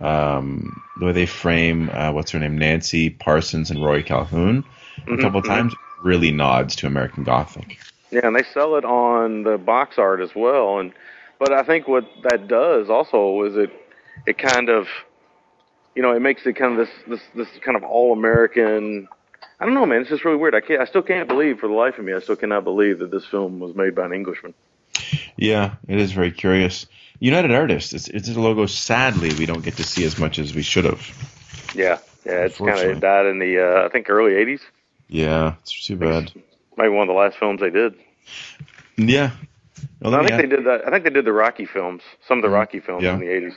[0.00, 4.64] um, the way they frame, uh, what's her name, Nancy Parsons and Roy Calhoun,
[5.06, 5.48] a couple of mhm.
[5.48, 7.78] times really nods to American Gothic.
[8.10, 10.78] Yeah, and they sell it on the box art as well.
[10.78, 10.92] And
[11.38, 13.70] but I think what that does also is it
[14.26, 14.86] it kind of
[15.94, 19.08] you know it makes it kind of this this this kind of all American.
[19.60, 20.00] I don't know, man.
[20.00, 20.54] It's just really weird.
[20.54, 20.80] I can't.
[20.80, 22.12] I still can't believe for the life of me.
[22.14, 24.54] I still cannot believe that this film was made by an Englishman.
[25.36, 26.86] Yeah, it is very curious.
[27.20, 28.66] United Artists, it's, it's a logo.
[28.66, 31.00] Sadly, we don't get to see as much as we should have.
[31.74, 32.44] Yeah, yeah.
[32.44, 34.60] It's kind of died in the uh, I think early '80s.
[35.08, 36.32] Yeah, it's too bad.
[36.76, 37.94] Maybe one of the last films they did.
[38.96, 39.32] Yeah,
[40.00, 40.86] well, I think they did that.
[40.86, 42.02] I think they did the Rocky films.
[42.26, 43.14] Some of the Rocky films Yeah.
[43.14, 43.54] in the '80s.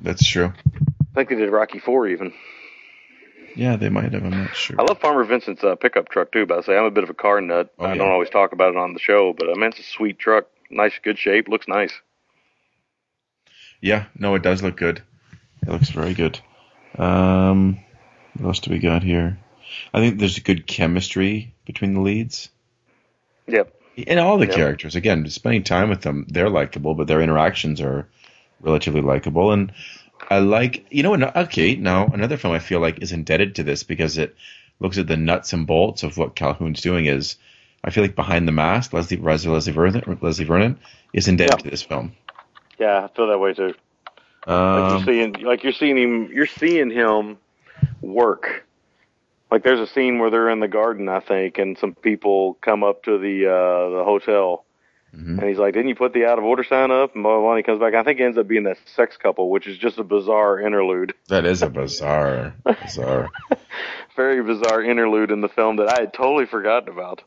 [0.00, 0.52] that's true.
[0.54, 2.32] I think they did Rocky Four even.
[3.54, 4.24] Yeah, they might have.
[4.24, 4.76] I'm not sure.
[4.80, 6.46] I love Farmer Vincent's uh, pickup truck too.
[6.46, 7.70] But I say I'm a bit of a car nut.
[7.78, 7.98] Oh, I yeah.
[7.98, 10.46] don't always talk about it on the show, but I mean it's a sweet truck.
[10.72, 11.48] Nice, good shape.
[11.48, 11.92] Looks nice.
[13.80, 15.02] Yeah, no, it does look good.
[15.66, 16.40] It looks very good.
[16.98, 17.78] Um,
[18.36, 19.38] what else do we got here?
[19.92, 22.48] I think there's a good chemistry between the leads
[23.46, 23.74] Yep.
[24.06, 24.54] and all the Yep.
[24.54, 24.96] characters.
[24.96, 28.08] Again, spending time with them, they're likable, but their interactions are
[28.60, 29.52] relatively likable.
[29.52, 29.72] And
[30.30, 33.82] I like, you know, okay, now another film I feel like is indebted to this
[33.82, 34.34] because it
[34.80, 37.36] looks at the nuts and bolts of what Calhoun's doing, is
[37.84, 40.78] I feel like behind the mask, Leslie Leslie Vernon, Leslie Vernon
[41.12, 41.62] is indebted Yeah.
[41.64, 42.12] to this film.
[42.78, 43.74] Yeah, I feel that way too.
[44.46, 47.38] Like Um, you're seeing, like you're seeing him, you're seeing him
[48.00, 48.64] work.
[49.50, 52.82] Like there's a scene where they're in the garden, I think, and some people come
[52.82, 54.64] up to the uh, the hotel,
[55.14, 55.38] Mhm.
[55.38, 57.40] and he's like, "Didn't you put the out of order sign up?" And blah, blah,
[57.42, 57.50] blah.
[57.50, 57.94] And he comes back.
[57.94, 61.12] I think it ends up being that sex couple, which is just a bizarre interlude,
[61.28, 63.28] that is a bizarre, bizarre.
[64.16, 67.22] very bizarre interlude in the film that I had totally forgotten about.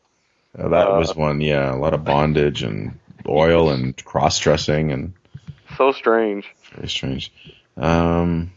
[0.58, 4.92] Uh, that Uh, was one, yeah, a lot of bondage and oil and cross dressing
[4.92, 5.12] and
[5.76, 6.46] So strange.
[6.74, 7.32] very strange.
[7.76, 8.52] Um,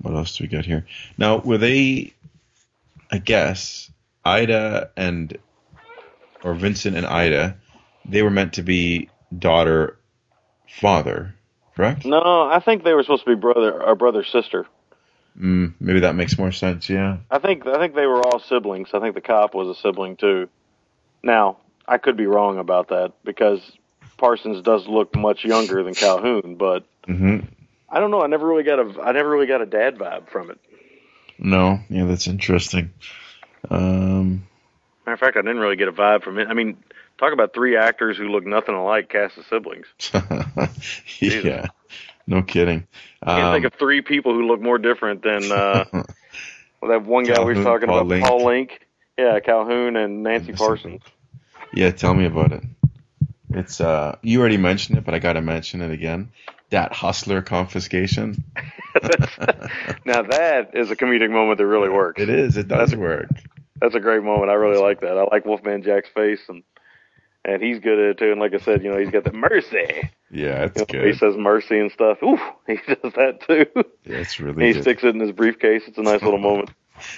[0.00, 0.86] what else do we got here?
[1.18, 2.14] Now, were they?
[3.10, 3.90] I guess
[4.24, 5.36] Ida and
[6.42, 7.56] or Vincent and Ida,
[8.06, 9.98] they were meant to be daughter,
[10.80, 11.34] father,
[11.76, 12.06] correct?
[12.06, 14.66] No, I think they were supposed to be brother or brother sister.
[15.38, 16.88] Mm, maybe that makes more sense.
[16.88, 17.18] Yeah.
[17.30, 18.88] I think I think they were all siblings.
[18.94, 20.48] I think the cop was a sibling too.
[21.22, 23.60] Now, I could be wrong about that because
[24.18, 27.38] Parsons does look much younger than Calhoun, but hmm
[27.88, 28.22] I don't know.
[28.22, 30.58] I never really got a I never really got a dad vibe from it.
[31.38, 31.80] No.
[31.88, 32.90] Yeah, that's interesting.
[33.70, 34.46] Um,
[35.06, 36.48] Matter of fact, I didn't really get a vibe from it.
[36.48, 36.76] I mean,
[37.18, 39.86] talk about three actors who look nothing alike cast as siblings.
[41.20, 41.66] yeah.
[42.26, 42.86] No kidding.
[43.22, 47.04] I can't Um, think of three people who look more different than uh, well, that
[47.04, 48.26] one guy we Calhoun, were talking Paul about, Linke.
[48.26, 48.86] Paul Linke.
[49.18, 51.02] Yeah, Calhoun and Nancy Parsons.
[51.74, 52.62] Yeah, tell me about it.
[53.50, 56.30] It's uh you already mentioned it, but I gotta mention it again.
[56.70, 58.44] That hustler confiscation.
[60.06, 62.20] now that is a comedic moment that really works.
[62.22, 63.28] It is, it does That's- work.
[63.80, 64.48] That's a great moment.
[64.48, 65.18] I really like that.
[65.18, 66.62] I like Wolfman Jack's face and
[67.44, 68.30] and he's good at it too.
[68.30, 70.08] And like I said, you know, he's got the mercy.
[70.30, 72.22] Yeah, it's You know, he says mercy and stuff.
[72.22, 73.66] Ooh, he does that too.
[74.04, 74.82] Yeah, it's really he good.
[74.82, 75.82] sticks it in his briefcase.
[75.88, 76.70] It's a nice little moment.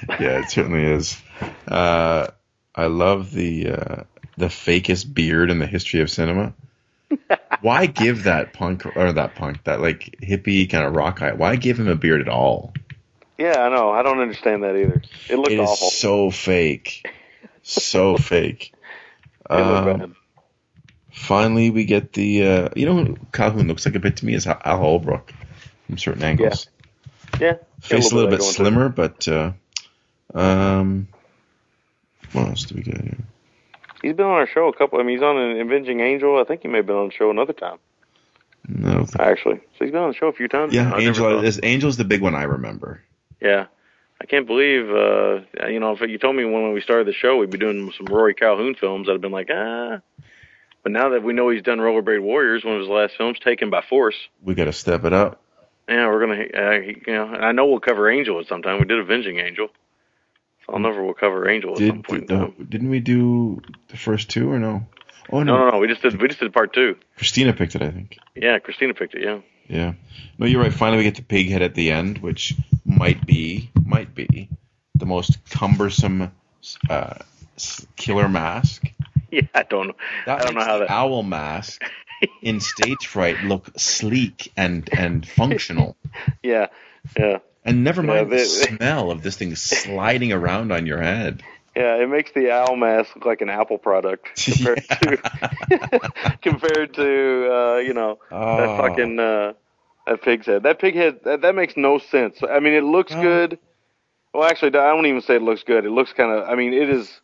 [0.08, 1.20] Yeah, it certainly is.
[1.68, 2.28] Uh
[2.74, 4.02] I love the uh
[4.36, 6.54] the fakest beard in the history of cinema.
[7.60, 11.56] Why give that punk or that punk, that like hippie kind of rock guy, why
[11.56, 12.74] give him a beard at all?
[13.38, 13.90] Yeah, I know.
[13.90, 15.02] I don't understand that either.
[15.28, 15.90] It looked It is awful.
[15.90, 17.06] so fake.
[17.62, 18.72] So fake.
[19.48, 20.14] Um.
[21.10, 22.46] Finally, we get the.
[22.46, 25.32] Uh, you know, Calhoun looks like a bit to me is Hal Holbrook
[25.86, 26.68] from certain angles.
[27.40, 27.54] Yeah.
[27.80, 28.54] Face a little bit of that going, too.
[28.54, 29.28] slimmer, but.
[29.28, 29.52] Uh,
[30.34, 31.08] um,
[32.32, 33.18] what else do we get here?
[34.02, 34.98] He's been on our show a couple.
[35.00, 36.38] I mean, he's on an Avenging Angel.
[36.38, 37.78] I think he may have been on the show another time,
[38.68, 39.06] No.
[39.18, 39.56] actually.
[39.78, 40.74] So he's been on the show a few times.
[40.74, 40.98] Yeah, now.
[40.98, 43.00] Angel is Angel's the big one I remember.
[43.40, 43.66] Yeah.
[44.20, 47.36] I can't believe, uh, you know, if you told me when we started the show
[47.36, 50.00] we'd be doing some Rory Calhoun films, I'd have been like, ah.
[50.82, 53.70] But now that we know he's done Rollerblade Warriors, one of his last films, Taken
[53.70, 55.42] by Force, We got to step it up.
[55.88, 58.78] yeah, we're gonna, uh, you know, and I know we'll cover Angel at some time.
[58.78, 59.68] We did Avenging Angel,
[60.68, 62.30] I'll never will cover Angel at some Did point.
[62.30, 62.66] in uh, time.
[62.68, 64.86] didn't we do the first two or no?
[65.30, 65.78] Oh no, No, no, no.
[65.78, 66.96] We just did, we just did part two.
[67.16, 68.18] Christina picked it, I think.
[68.34, 69.22] Yeah, Christina picked it.
[69.22, 69.40] Yeah.
[69.68, 69.92] Yeah.
[70.38, 70.72] No, you're right.
[70.72, 72.54] Finally, we get the pig head at the end, which
[72.84, 74.48] might be, might be
[74.94, 76.30] the most cumbersome
[76.90, 77.14] uh,
[77.96, 78.84] killer mask.
[79.30, 79.96] Yeah, I don't know.
[80.26, 80.90] That I don't know how that.
[80.90, 81.82] owl mask
[82.40, 85.96] in stage fright look sleek and and functional.
[86.44, 86.68] Yeah,
[87.18, 91.42] yeah, And never Yeah, mind the smell of this thing sliding around on your head.
[91.76, 91.96] yeah.
[91.96, 97.76] It makes the owl mask look like an Apple product compared to compared to uh,
[97.78, 98.76] you know that Oh.
[98.76, 99.52] fucking uh,
[100.06, 100.62] that pig's head.
[100.64, 102.38] That pig head that, that makes no sense.
[102.42, 103.22] I mean, it looks Oh.
[103.22, 103.58] good.
[104.34, 105.84] Well, actually, I don't even say it looks good.
[105.84, 106.48] It looks kind of.
[106.48, 107.20] I mean, it is.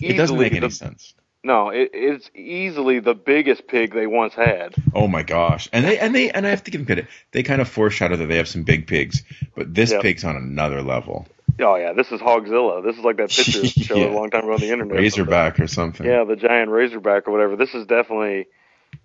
[0.00, 1.14] It doesn't make any the- sense.
[1.44, 4.74] No, it, it's easily the biggest pig they once had.
[4.94, 5.68] Oh my gosh!
[5.72, 7.06] And they and they and I have to give them credit.
[7.32, 9.22] They kind of foreshadow that they have some big pigs,
[9.56, 10.02] but this Yep.
[10.02, 11.26] pig's on another level.
[11.58, 12.84] Oh yeah, this is Hogzilla.
[12.84, 14.06] This is like that picture show Yeah.
[14.06, 14.96] a long time ago on the internet.
[14.96, 16.06] Razorback or something.
[16.06, 17.56] Yeah, the giant razorback or whatever.
[17.56, 18.46] This is definitely,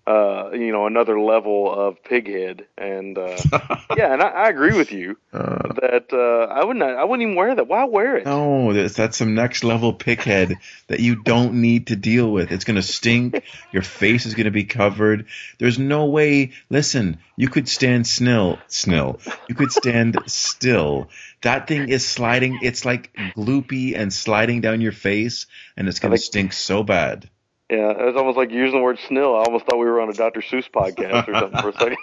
[0.07, 2.65] uh, you know, another level of pig head.
[2.77, 3.35] And uh,
[3.97, 6.83] yeah, and I, I agree with you Uh, that uh, I wouldn't.
[6.83, 7.67] I wouldn't even wear that.
[7.67, 8.25] Why wear it?
[8.25, 10.55] no, that's, that's some next level pig head
[10.87, 12.51] that you don't need to deal with.
[12.51, 13.43] It's gonna stink.
[13.73, 15.25] Your face is gonna be covered.
[15.59, 16.51] There's no way.
[16.69, 19.19] Listen, you could stand snill, snill.
[19.49, 21.09] You could stand still.
[21.41, 22.59] That thing is sliding.
[22.61, 27.29] It's like gloopy and sliding down your face, and it's gonna stink so bad.
[27.69, 29.35] Yeah, it was almost like using the word snill.
[29.39, 30.39] I almost thought we were on a Dr.
[30.41, 31.97] Seuss podcast or something for a second.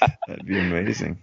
[0.28, 1.22] That'd be amazing.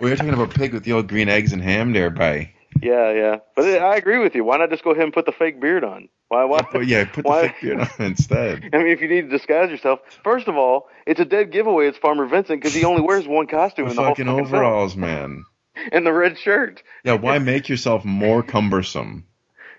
[0.00, 2.52] we were talking about pig with the old green eggs and ham there, by.
[2.80, 3.36] yeah, yeah.
[3.54, 4.44] But I agree with you.
[4.44, 6.08] Why not just go ahead and put the fake beard on?
[6.28, 6.44] Why?
[6.44, 6.60] Why?
[6.82, 8.70] Yeah, put the Why- fake beard on instead.
[8.72, 11.88] I mean, if you need to disguise yourself, first of all, it's a dead giveaway.
[11.88, 14.54] It's Farmer Vincent because he only wears one costume in the whole fucking fucking film.
[14.54, 15.44] overalls, man.
[15.92, 16.82] and the red shirt.
[17.04, 19.26] Yeah, why make yourself more cumbersome?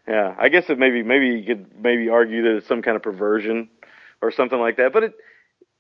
[0.08, 3.04] Yeah, I guess it maybe maybe you could maybe argue that it's some kind of
[3.04, 3.70] perversion
[4.22, 4.92] or something like that.
[4.92, 5.14] But it,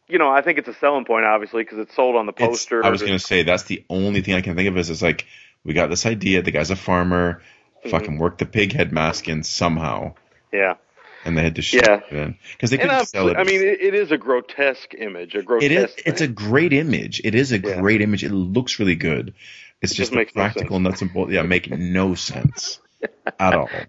[0.07, 2.47] you know, I think it's a selling point obviously because it's sold on the It's-
[2.47, 2.85] poster.
[2.85, 5.01] I was going to say that's the only thing I can think of is it's
[5.01, 5.25] like
[5.65, 6.41] we got this idea.
[6.41, 7.41] The guy's a farmer.
[7.79, 7.89] Mm-hmm.
[7.89, 10.13] Fucking work the pig head mask in somehow,
[10.53, 10.75] yeah,
[11.25, 11.99] and they had to ship Yeah.
[12.09, 13.35] it in because they couldn't sell it.
[13.35, 15.35] I mean, it, it is a grotesque image.
[15.35, 15.69] A grotesque.
[15.69, 15.93] it is.
[16.05, 17.19] It's a great image.
[17.25, 17.81] It is a Yeah.
[17.81, 18.23] great image.
[18.23, 19.33] It looks really good.
[19.81, 20.83] It's It just just the no practical sense.
[20.83, 21.33] nuts and bolts.
[21.33, 22.79] Yeah, make no sense
[23.39, 23.69] at all.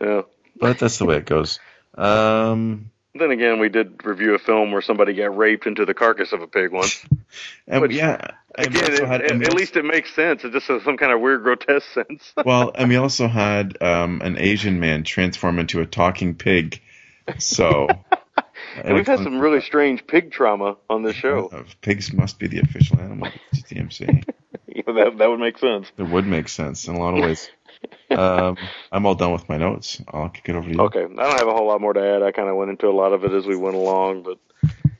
[0.00, 0.22] Yeah.
[0.60, 1.58] But that's the way it goes.
[1.96, 6.32] Um, Then again, we did review a film where somebody got raped into the carcass
[6.32, 7.04] of a pig once.
[7.66, 10.44] and Which, yeah, and Again, it- had- at, least it makes sense.
[10.44, 12.32] It just has some kind of weird, grotesque sense.
[12.44, 16.80] well, and we also had um, an Asian man transform into a talking pig.
[17.38, 17.88] So,
[18.82, 21.48] and we've had some really strange pig trauma on this show.
[21.52, 24.24] Uh, Pigs must be the official animal of TMC.
[24.86, 25.90] Know, that that would make sense.
[25.98, 27.50] It would make sense in a lot of ways.
[28.10, 28.56] Um,
[28.90, 30.00] I'm all done with my notes.
[30.08, 30.80] I'll kick it over to you.
[30.80, 32.22] Okay, I don't have a whole lot more to add.
[32.22, 34.38] I kind of went into a lot of it as we went along, but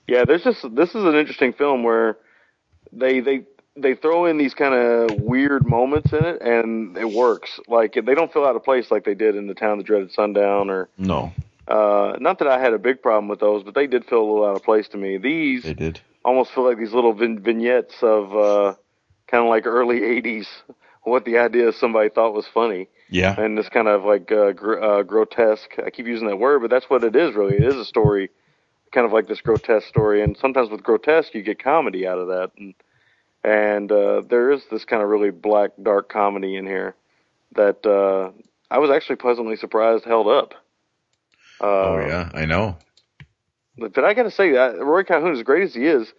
[0.07, 2.19] yeah, there's just this is an interesting film where
[2.93, 3.45] they they
[3.77, 7.59] they throw in these kind of weird moments in it, and it works.
[7.67, 10.13] Like they don't feel out of place like they did in the Town that Dreaded
[10.13, 11.33] Sundown, or No,
[11.67, 14.29] uh, not that I had a big problem with those, but they did feel a
[14.29, 15.19] little out of place to me.
[15.19, 16.01] These they did.
[16.25, 18.75] almost feel like these little vin- vignettes of uh,
[19.27, 20.47] kind of like early '80s,
[21.09, 24.81] what the idea somebody thought was funny Yeah, and this kind of like uh, gr-
[24.81, 25.71] uh, grotesque.
[25.85, 27.57] I keep using that word, but that's what it is really.
[27.57, 28.31] It is a story,
[28.93, 32.29] kind of like this grotesque story, and sometimes with grotesque you get comedy out of
[32.29, 32.75] that, and
[33.45, 36.95] and uh, there is this kind of really black, dark comedy in here
[37.55, 38.31] that uh,
[38.71, 40.55] I was actually pleasantly surprised held up.
[41.61, 42.77] Uh, oh yeah, I know.
[43.77, 46.13] but but I got to say that Roy Calhoun, as great as he is,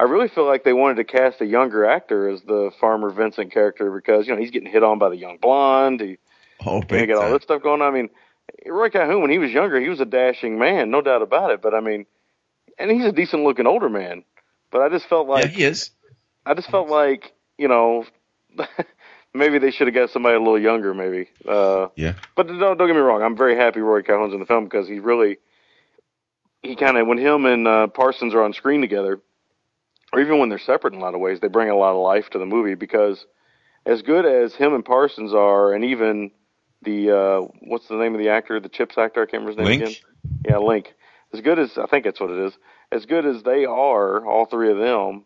[0.00, 3.52] I really feel like they wanted to cast a younger actor as the farmer Vincent
[3.52, 6.00] character because you know he's getting hit on by the young blonde.
[6.00, 6.16] He,
[6.64, 7.88] Oh, big got all this stuff going on.
[7.88, 8.08] I mean,
[8.66, 11.60] Roy Calhoun, when he was younger, he was a dashing man, no doubt about it.
[11.60, 12.06] But I mean,
[12.78, 14.24] and he's a decent looking older man.
[14.70, 15.90] But I just felt like yeah, he is.
[16.46, 18.06] I just felt like you know
[19.34, 21.28] maybe they should have got somebody a little younger, maybe.
[21.46, 24.46] Uh, Yeah, but don't don't get me wrong, I'm very happy Roy Calhoun's in the
[24.46, 25.36] film because he really
[26.62, 29.20] he kind of when him and uh, Parsons are on screen together,
[30.12, 32.02] or even when they're separate in a lot of ways, they bring a lot of
[32.02, 33.26] life to the movie because
[33.86, 36.30] as good as him and Parsons are, and even
[36.82, 39.58] the uh, what's the name of the actor, the Chips actor, I can't remember his
[39.58, 39.82] name Linke?
[39.82, 39.96] again.
[40.48, 40.94] Yeah, Linke.
[41.32, 42.52] As good as I think that's what it is.
[42.92, 45.24] As good as they are, all three of them,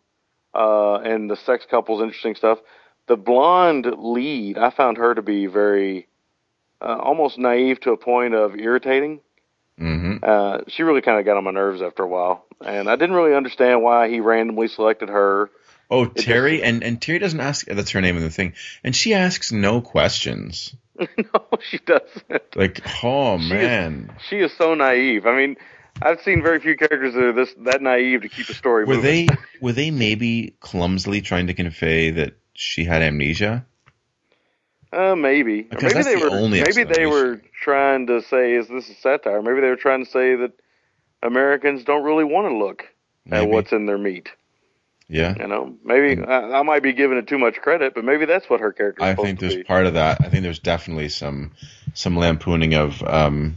[0.53, 2.59] uh, and the sex couple's interesting stuff.
[3.07, 6.07] The blonde lead, I found her to be very
[6.81, 9.21] uh, almost naive to a point of irritating.
[10.25, 13.15] Uh, she really kind of got on my nerves after a while, and I didn't
[13.15, 15.51] really understand why he randomly selected her.
[15.91, 17.67] Oh, Terry, and and Terry doesn't ask.
[17.67, 18.53] That's her name in the thing,
[18.83, 20.75] and she asks no questions.
[20.97, 22.55] no, she doesn't.
[22.55, 25.27] Like, oh She is- man, She is so naive.
[25.27, 25.57] I mean,
[26.01, 28.95] I've seen very few characters that are this that naive to keep a story were
[28.95, 29.27] moving.
[29.27, 33.65] they were they maybe clumsily trying to convey that she had amnesia?
[34.91, 35.63] Uh, maybe.
[35.63, 36.49] Because maybe they the were.
[36.49, 40.09] maybe they were trying to say, "Is this a satire?" Maybe they were trying to
[40.09, 40.53] say that
[41.21, 42.83] Americans don't really want to look
[43.31, 44.29] at what's in their meat.
[45.07, 48.25] Yeah, You know, maybe I, I might be giving it too much credit, but maybe
[48.25, 49.03] that's what her character.
[49.03, 50.21] I think there's part of that.
[50.21, 51.51] I think there's definitely some
[51.93, 53.55] some lampooning of um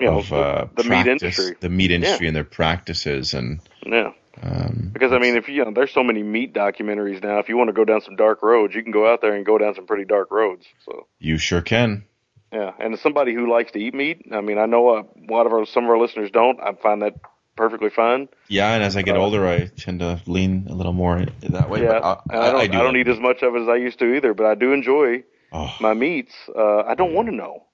[0.00, 1.54] you know, of uh, the, the meat industry.
[1.60, 4.12] the meat industry and their practices and Yeah,
[4.42, 7.38] um, because I mean, if you, you know, there's so many meat documentaries now.
[7.38, 9.44] If you want to go down some dark roads, you can go out there and
[9.46, 10.66] go down some pretty dark roads.
[10.84, 11.06] So.
[11.18, 12.04] you sure can.
[12.52, 15.46] Yeah, and as somebody who likes to eat meat, I mean, I know a lot
[15.46, 16.60] of our some of our listeners don't.
[16.60, 17.14] I find that
[17.56, 18.28] perfectly fine.
[18.48, 21.68] Yeah, and as I get Uh, older, I tend to lean a little more that
[21.68, 21.82] way.
[21.82, 22.60] yeah, but and I don't.
[22.60, 24.54] I, do don't eat as much of it as I used to either, but I
[24.54, 26.34] do enjoy Oh, my meats.
[26.54, 27.64] Uh, I don't want to know.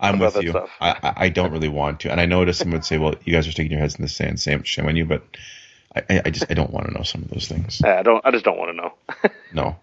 [0.00, 0.56] I'm with you.
[0.80, 3.32] I, I I don't really want to, and I notice some would say, "Well, you
[3.32, 5.24] guys are sticking your heads in the sand, same shame on you," but
[5.96, 7.80] I, I- just I don't want to know some of those things.
[7.84, 8.24] I don't.
[8.24, 9.30] I just don't want to know.
[9.52, 9.76] No,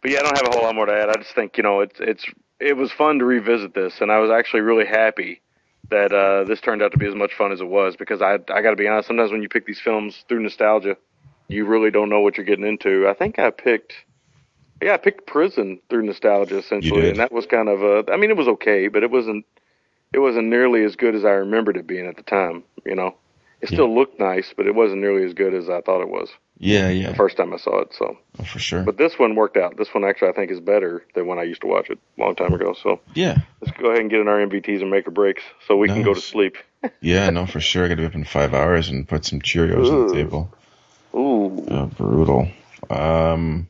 [0.00, 1.10] But yeah, I don't have a whole lot more to add.
[1.10, 2.24] I just think you know it's it's
[2.60, 5.40] it was fun to revisit this, and I was actually really happy
[5.90, 8.34] that uh, this turned out to be as much fun as it was because I
[8.48, 9.08] I got to be honest.
[9.08, 10.96] Sometimes when you pick these films through nostalgia,
[11.48, 13.06] you really don't know what you're getting into.
[13.06, 13.92] I think I picked.
[14.82, 18.10] Yeah, I picked Prison through nostalgia essentially, and that was kind of a.
[18.12, 19.44] I mean, it was okay, but it wasn't.
[20.14, 22.64] It wasn't nearly as good as I remembered it being at the time.
[22.86, 23.14] You know,
[23.60, 26.28] it still looked nice, but it wasn't nearly as good as I thought it was
[26.58, 27.10] yeah, yeah.
[27.10, 27.94] the first time I saw it.
[27.94, 28.16] So.
[28.38, 28.82] oh, for sure.
[28.82, 29.76] But this one worked out.
[29.76, 32.20] This one actually I think is better than when I used to watch it a
[32.20, 32.74] long time ago.
[32.80, 35.76] So yeah, let's go ahead and get in our MVTs and make or breaks so
[35.76, 36.56] we can go to sleep.
[37.00, 37.84] yeah, no, for sure.
[37.84, 40.52] I got to be up in five hours and put some Cheerios on the table.
[41.14, 41.90] Ooh.
[41.96, 42.48] Brutal.
[42.90, 43.68] Um,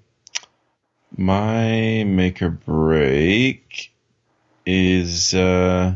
[1.16, 3.92] My make or break
[4.66, 5.94] is uh,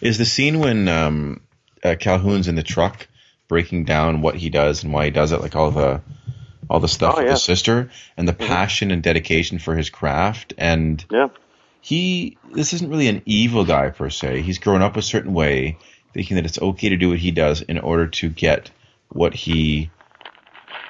[0.00, 1.40] is the scene when um,
[1.86, 3.06] uh, Calhoun's in the truck
[3.48, 6.00] breaking down what he does and why he does it, like all the
[6.68, 7.32] all the stuff Oh, with yeah.
[7.32, 11.28] his sister and the passion and dedication for his craft and Yeah.
[11.80, 14.42] he this isn't really an evil guy per se.
[14.42, 15.78] He's grown up a certain way,
[16.12, 18.70] thinking that it's okay to do what he does in order to get
[19.10, 19.90] what he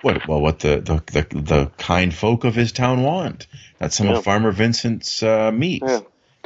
[0.03, 3.47] what well what the the the, the kind folk of his town want.
[3.79, 4.17] That's some Yeah.
[4.19, 5.83] of Farmer Vincent's uh, meat.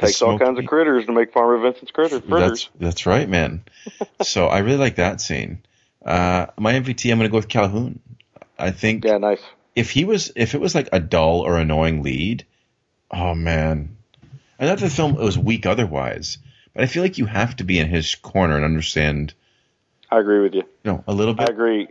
[0.01, 2.21] Takes all kinds of critters to make Farmer Vincent's critters.
[2.27, 3.63] That's that's right, man.
[4.21, 5.61] so I really like that scene.
[6.05, 7.99] Uh, my MVT, I'm going to go with Calhoun.
[8.57, 9.41] I think Yeah, nice.
[9.75, 12.45] if he was if it was like a dull or annoying lead,
[13.11, 13.97] oh man.
[14.59, 16.37] I thought the film was weak otherwise,
[16.73, 19.33] but I feel like you have to be in his corner and understand,
[20.11, 20.61] I agree with you.
[20.83, 21.49] you know, a little bit.
[21.49, 21.87] I agree.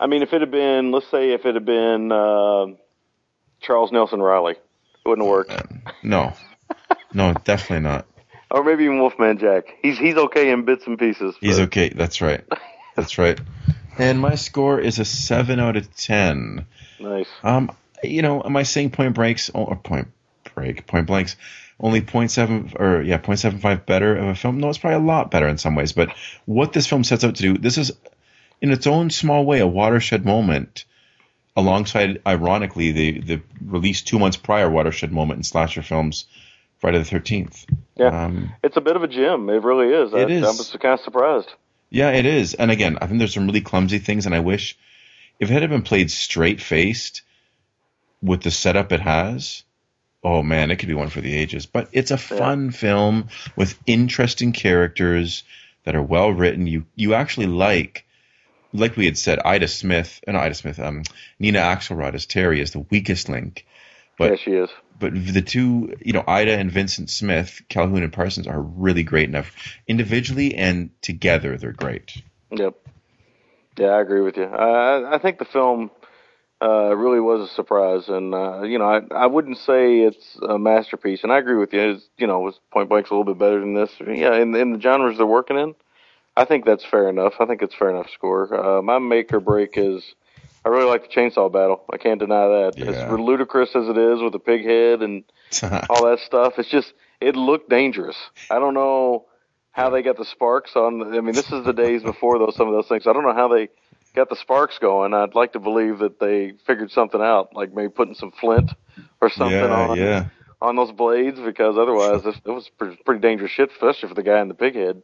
[0.00, 2.66] I mean, if it had been, let's say, if it had been uh,
[3.60, 4.58] Charles Nelson Reilly, it
[5.08, 5.52] wouldn't have worked.
[6.02, 6.32] No,
[7.12, 8.06] no, definitely not.
[8.50, 9.64] Or maybe even Wolfman Jack.
[9.82, 11.34] He's he's okay in bits and pieces.
[11.40, 11.88] He's okay.
[11.88, 12.44] That's right.
[12.94, 13.40] That's right.
[13.98, 16.66] And my score is a seven out of ten.
[17.00, 17.28] Nice.
[17.42, 17.72] Um,
[18.02, 20.08] you know, am I saying Point Breaks or Point
[20.54, 21.36] Break Point Blanks
[21.78, 24.58] only 0.7 or yeah 0.75 better of a film?
[24.58, 25.92] No, it's probably a lot better in some ways.
[25.92, 26.14] But
[26.44, 27.92] what this film sets out to do, this is
[28.60, 30.84] in its own small way a watershed moment.
[31.58, 36.26] Alongside, ironically, the the release two months prior watershed moment in slasher films,
[36.78, 37.66] Friday the Thirteenth.
[37.96, 38.24] Yeah.
[38.24, 39.48] Um, It's a bit of a gem.
[39.48, 40.14] It really is.
[40.14, 40.44] I, It is.
[40.44, 41.48] I was kind of surprised.
[41.90, 42.54] Yeah, it is.
[42.54, 44.76] And again, I think there's some really clumsy things, and I wish
[45.38, 47.22] if it had been played straight faced
[48.22, 49.62] with the setup it has,
[50.24, 51.66] oh man, it could be one for the ages.
[51.66, 55.44] But it's a fun film with interesting characters
[55.84, 56.66] that are well written.
[56.66, 58.04] You you actually like
[58.72, 61.02] like we had said, Ida Smith, uh, not Ida Smith, um,
[61.38, 63.66] Nina Axelrod as Terry is the weakest link.
[64.18, 64.70] But yeah, she is.
[64.98, 69.28] But the two, you know, Ida and Vincent Smith, Calhoun and Parsons are really great
[69.28, 69.52] enough
[69.86, 71.56] individually and together.
[71.56, 72.22] They're great.
[72.50, 72.74] Yep.
[73.78, 74.44] Yeah, I agree with you.
[74.44, 75.90] I I think the film
[76.62, 80.58] uh, really was a surprise, and uh, you know, I I wouldn't say it's a
[80.58, 81.92] masterpiece, and I agree with you.
[81.92, 83.90] It's, you know, was Point Blank's a little bit better than this.
[84.00, 85.74] Yeah, in in the genres they're working in,
[86.36, 87.34] I think that's fair enough.
[87.40, 88.78] I think it's fair enough score.
[88.78, 90.02] Uh, my make or break is.
[90.66, 91.84] I really like the chainsaw battle.
[91.92, 92.72] I can't deny that.
[92.76, 92.86] Yeah.
[92.86, 95.22] As ludicrous as it is with the pig head and
[95.88, 96.54] all that stuff.
[96.58, 98.16] It's just it looked dangerous.
[98.50, 99.26] I don't know
[99.70, 101.14] how they got the sparks on.
[101.14, 103.06] I mean, this is the days before those some of those things.
[103.06, 103.68] I don't know how they
[104.16, 105.14] got the sparks going.
[105.14, 108.72] I'd like to believe that they figured something out, like maybe putting some flint
[109.20, 110.24] or something yeah, on yeah.
[110.60, 114.40] on those blades, because otherwise it was pretty, pretty dangerous shit, especially for the guy
[114.40, 115.00] in the pig head.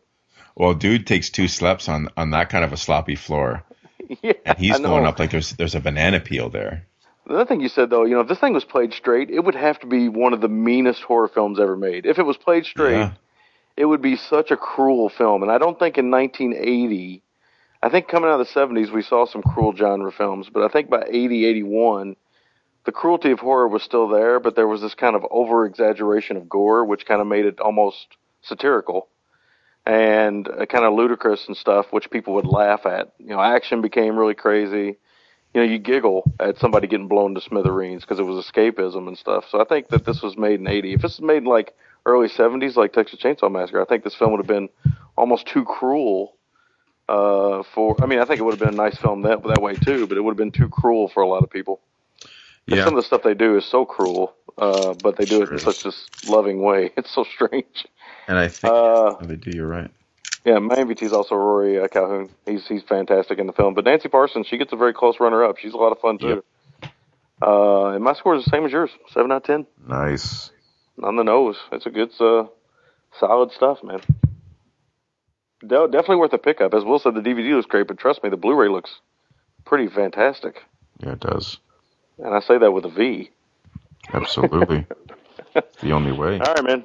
[0.57, 3.63] Well, dude takes two slaps on on that kind of a sloppy floor,
[4.23, 6.87] yeah, and he's going up like there's there's a banana peel there.
[7.27, 9.41] The other thing you said though, you know, if this thing was played straight, it
[9.41, 12.05] would have to be one of the meanest horror films ever made.
[12.05, 13.13] If it was played straight, Yeah.
[13.77, 15.43] it would be such a cruel film.
[15.43, 17.23] And I don't think in 1980,
[17.83, 20.69] I think coming out of the 70s, we saw some cruel genre films, but I
[20.69, 22.17] think by 80, 81,
[22.85, 26.37] the cruelty of horror was still there, but there was this kind of over exaggeration
[26.37, 29.09] of gore, which kind of made it almost satirical
[29.85, 33.13] and uh, kind of ludicrous and stuff, which people would laugh at.
[33.19, 34.97] You know, action became really crazy.
[35.55, 39.19] You know, you giggle at somebody getting blown to smithereens because it was escapism and
[39.19, 39.45] stuff.
[39.51, 40.95] So I think that this was made in 80.
[40.95, 41.75] If this was made in like
[42.07, 44.71] early 70s, like Texas Chainsaw Massacre, I think this film would have been
[45.17, 46.37] almost too cruel
[47.09, 48.03] uh, for.
[48.03, 50.07] I mean, I think it would have been a nice film that that way too,
[50.07, 51.81] but it would have been too cruel for a lot of people.
[52.67, 52.85] Yeah.
[52.85, 55.59] Some of the stuff they do is so cruel, uh, but they do it in
[55.59, 56.91] such this loving way.
[56.97, 57.87] It's so strange.
[58.29, 59.51] And I think Uh, they do.
[59.51, 59.91] You're right.
[60.45, 62.31] yeah, my MVT is also Rory uh, Calhoun.
[62.47, 63.75] He's he's fantastic in the film.
[63.75, 65.59] But Nancy Parsons, she gets a very close runner up.
[65.59, 66.45] She's a lot of fun too.
[67.45, 70.53] Uh, and my score is the same as yours, seven out of ten Nice.
[71.03, 71.57] on the nose.
[71.73, 72.47] It's a good, uh,
[73.19, 74.01] solid stuff, man.
[75.61, 76.75] De- definitely worth a pickup.
[76.75, 79.01] As Will said, the DVD looks great, but trust me, the Blu-ray looks
[79.65, 80.63] pretty fantastic.
[81.01, 81.59] Yeah, it does.
[82.19, 83.31] And I say that with a V.
[84.13, 84.87] Absolutely.
[85.83, 86.39] the only way.
[86.39, 86.85] All right, man.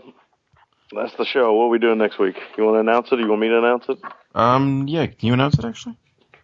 [0.96, 1.54] That's the show.
[1.54, 2.38] What are we doing next week?
[2.58, 3.16] You want to announce it?
[3.16, 3.98] Or you want me to announce it?
[4.36, 5.08] Um, yeah.
[5.08, 5.98] Can you announce it actually?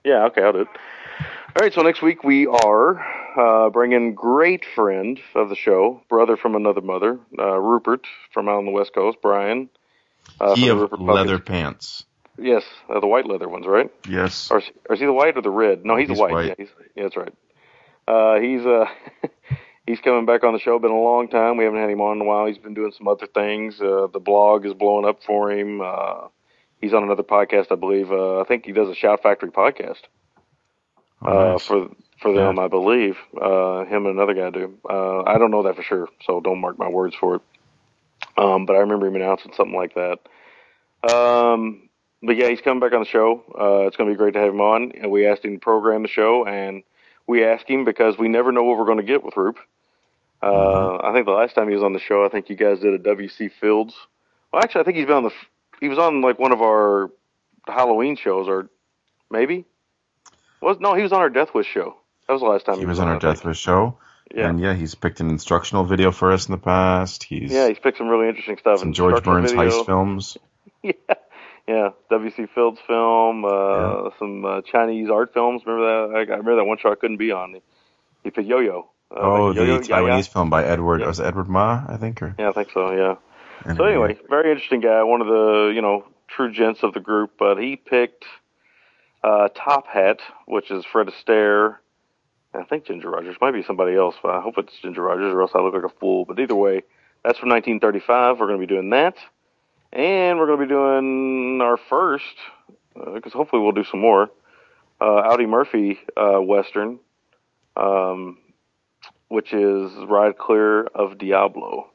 [0.04, 0.68] Yeah, okay, I'll do it.
[1.56, 3.00] All right, so next week we are
[3.40, 8.58] uh, bringing great friend of the show, brother from another mother, uh, Rupert from out
[8.58, 9.70] on the West Coast, Brian.
[10.42, 12.06] Uh, he of leather pants.
[12.40, 13.92] Yes, uh, the white leather ones, right?
[14.10, 14.50] Yes.
[14.50, 15.86] Or is, or is he the white or the red?
[15.86, 16.32] No, he's, He's the white.
[16.34, 16.48] white.
[16.48, 17.34] Yeah, he's, yeah, that's right.
[18.08, 18.86] Uh, he's uh,
[19.88, 20.78] he's coming back on the show.
[20.80, 21.58] Been a long time.
[21.58, 22.46] We haven't had him on in a while.
[22.46, 23.80] He's been doing some other things.
[23.82, 25.82] Uh, the blog is blowing up for him.
[25.82, 26.28] Uh,
[26.82, 28.12] he's on another podcast, I believe.
[28.12, 30.02] Uh, I think he does a Shout Factory podcast
[31.22, 31.66] Oh, uh, nice.
[31.66, 31.90] for
[32.22, 33.18] for them, I believe.
[33.40, 34.78] Uh, him and another guy do.
[34.90, 37.42] Uh, I don't know that for sure, so don't mark my words for it.
[38.38, 40.20] Um, but I remember him announcing something like that.
[41.14, 41.90] Um,
[42.22, 43.44] but yeah, he's coming back on the show.
[43.60, 44.94] Uh, it's going to be great to have him on.
[45.10, 46.84] We asked him to program the show, and
[47.28, 49.58] we asked him because we never know what we're going to get with Roop.
[50.44, 52.80] Uh, I think the last time he was on the show, I think you guys
[52.80, 53.96] did a WC Fields.
[54.52, 55.32] Well, actually, I think he's been on the.
[55.80, 57.12] He was on like one of our
[57.68, 58.70] Halloween shows, or
[59.32, 59.66] maybe
[60.62, 61.96] was no, he was on our Death Wish show.
[62.28, 63.20] That was the last time He was on our.
[63.20, 63.98] Death Wish show.
[64.34, 64.50] Yeah.
[64.50, 67.24] And yeah, he's picked an instructional video for us in the past.
[67.24, 68.80] He's Yeah, he's picked some really interesting stuff.
[68.80, 69.70] some George Burns video.
[69.70, 70.38] heist films.
[70.84, 70.92] yeah,
[71.68, 71.90] yeah.
[72.10, 72.48] W.C.
[72.56, 74.10] Fields film, uh, Yeah.
[74.18, 75.62] some uh, Chinese art films.
[75.66, 76.16] Remember that?
[76.16, 77.60] I, I remember that one show I couldn't be on.
[78.24, 78.80] He picked Yo-Yo.
[78.80, 78.84] Uh,
[79.18, 80.24] oh, the Yo-Yo Taiwanese Yaya?
[80.24, 81.02] film by Edward.
[81.02, 81.08] Yeah.
[81.08, 81.84] Was Edward Ma?
[81.88, 82.22] I think.
[82.22, 82.92] Or Yeah, I think so.
[82.92, 83.16] Yeah.
[83.76, 85.04] So anyway, very interesting guy.
[85.04, 87.32] One of the you know true gents of the group.
[87.38, 88.26] But he picked
[89.24, 91.78] uh, Top Hat, which is Fred Astaire.
[92.54, 94.16] I think Ginger Rogers might be somebody else.
[94.22, 96.26] But I hope it's Ginger Rogers, or else I look like a fool.
[96.26, 96.84] But either way,
[97.24, 98.40] that's from 1935.
[98.40, 99.16] We're going to be doing that,
[99.92, 102.36] and we're going to be doing our first
[103.14, 104.30] because hopefully we'll do some more
[105.02, 107.00] uh, Audie Murphy uh, western,
[107.76, 108.38] um,
[109.34, 111.90] which is Ride Clear of Diablo.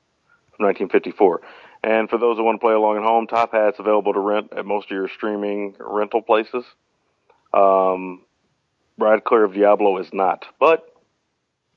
[0.57, 1.41] from 1954.
[1.85, 4.53] And for those that want to play along at home, Top Hat's available to rent
[4.57, 6.65] at most of your streaming rental places.
[7.55, 8.25] Um,
[8.99, 10.93] Ride Clear of Diablo is not, but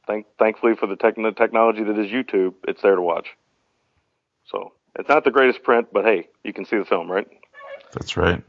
[0.08, 3.28] thank, thankfully for the tech, the technology that is YouTube, it's there to watch.
[4.46, 7.28] So it's not the greatest print, but hey, you can see the film, right?
[7.94, 8.44] that's right.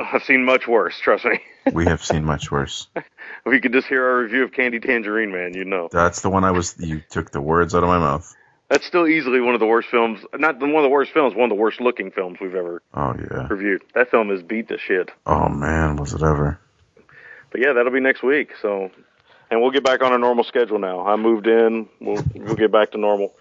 [0.00, 1.40] I've seen much worse, trust me.
[1.74, 2.88] We have seen much worse.
[2.96, 3.04] if
[3.46, 5.88] you could just hear our review of Candy Tangerine Man, you'd know.
[5.92, 6.74] That's the one I was.
[6.78, 8.34] You took the words out of my mouth.
[8.70, 11.50] That's still easily one of the worst films, not one of the worst films, one
[11.50, 13.46] of the worst looking films we've ever Oh yeah.
[13.48, 13.82] reviewed.
[13.94, 15.10] That film is beat to shit.
[15.26, 16.58] Oh man, was it ever?
[17.50, 18.52] But yeah, that'll be next week.
[18.62, 18.90] So,
[19.50, 21.06] and we'll get back on a normal schedule now.
[21.06, 21.88] I moved in.
[22.00, 23.34] We'll we'll get back to normal.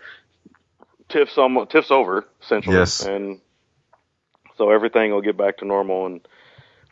[1.07, 3.05] Tiff's almost Tiff's over essentially, Yes.
[3.05, 3.39] and
[4.57, 6.05] so everything will get back to normal.
[6.05, 6.21] And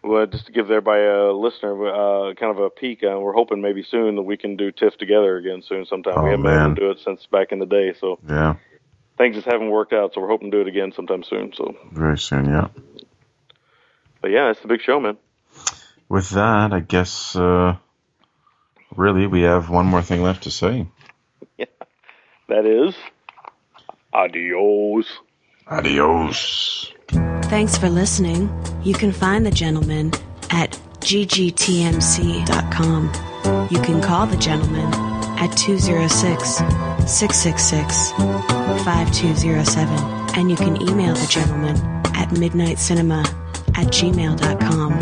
[0.07, 3.61] well, just to give everybody a listener uh, kind of a peek, uh, we're hoping
[3.61, 5.85] maybe soon that we can do Tiff together again soon.
[5.85, 6.75] Sometime Oh, we haven't been able man.
[6.75, 7.93] to do it since back in the day.
[7.99, 8.55] So Yeah.
[9.17, 10.13] things just haven't worked out.
[10.13, 11.53] So we're hoping to do it again sometime soon.
[11.53, 12.45] So, Very soon.
[12.45, 12.67] Yeah.
[14.21, 15.17] but yeah, it's the big show, man.
[16.09, 17.35] With that, I guess.
[17.35, 17.75] uh
[18.95, 20.87] Really, we have one more thing left to say.
[21.57, 21.65] Yeah,
[22.47, 22.95] that is
[24.13, 25.05] adios.
[25.67, 26.93] Adios.
[27.49, 28.49] Thanks for listening.
[28.83, 30.11] You can find the gentleman
[30.49, 32.47] at ggtmc.com.
[33.71, 34.93] You can call the gentleman
[35.39, 36.57] at 206
[37.09, 38.11] 666
[38.83, 40.37] 5207.
[40.37, 41.77] And you can email the gentleman
[42.15, 43.25] at midnitecinema
[43.75, 44.96] at gmail.com.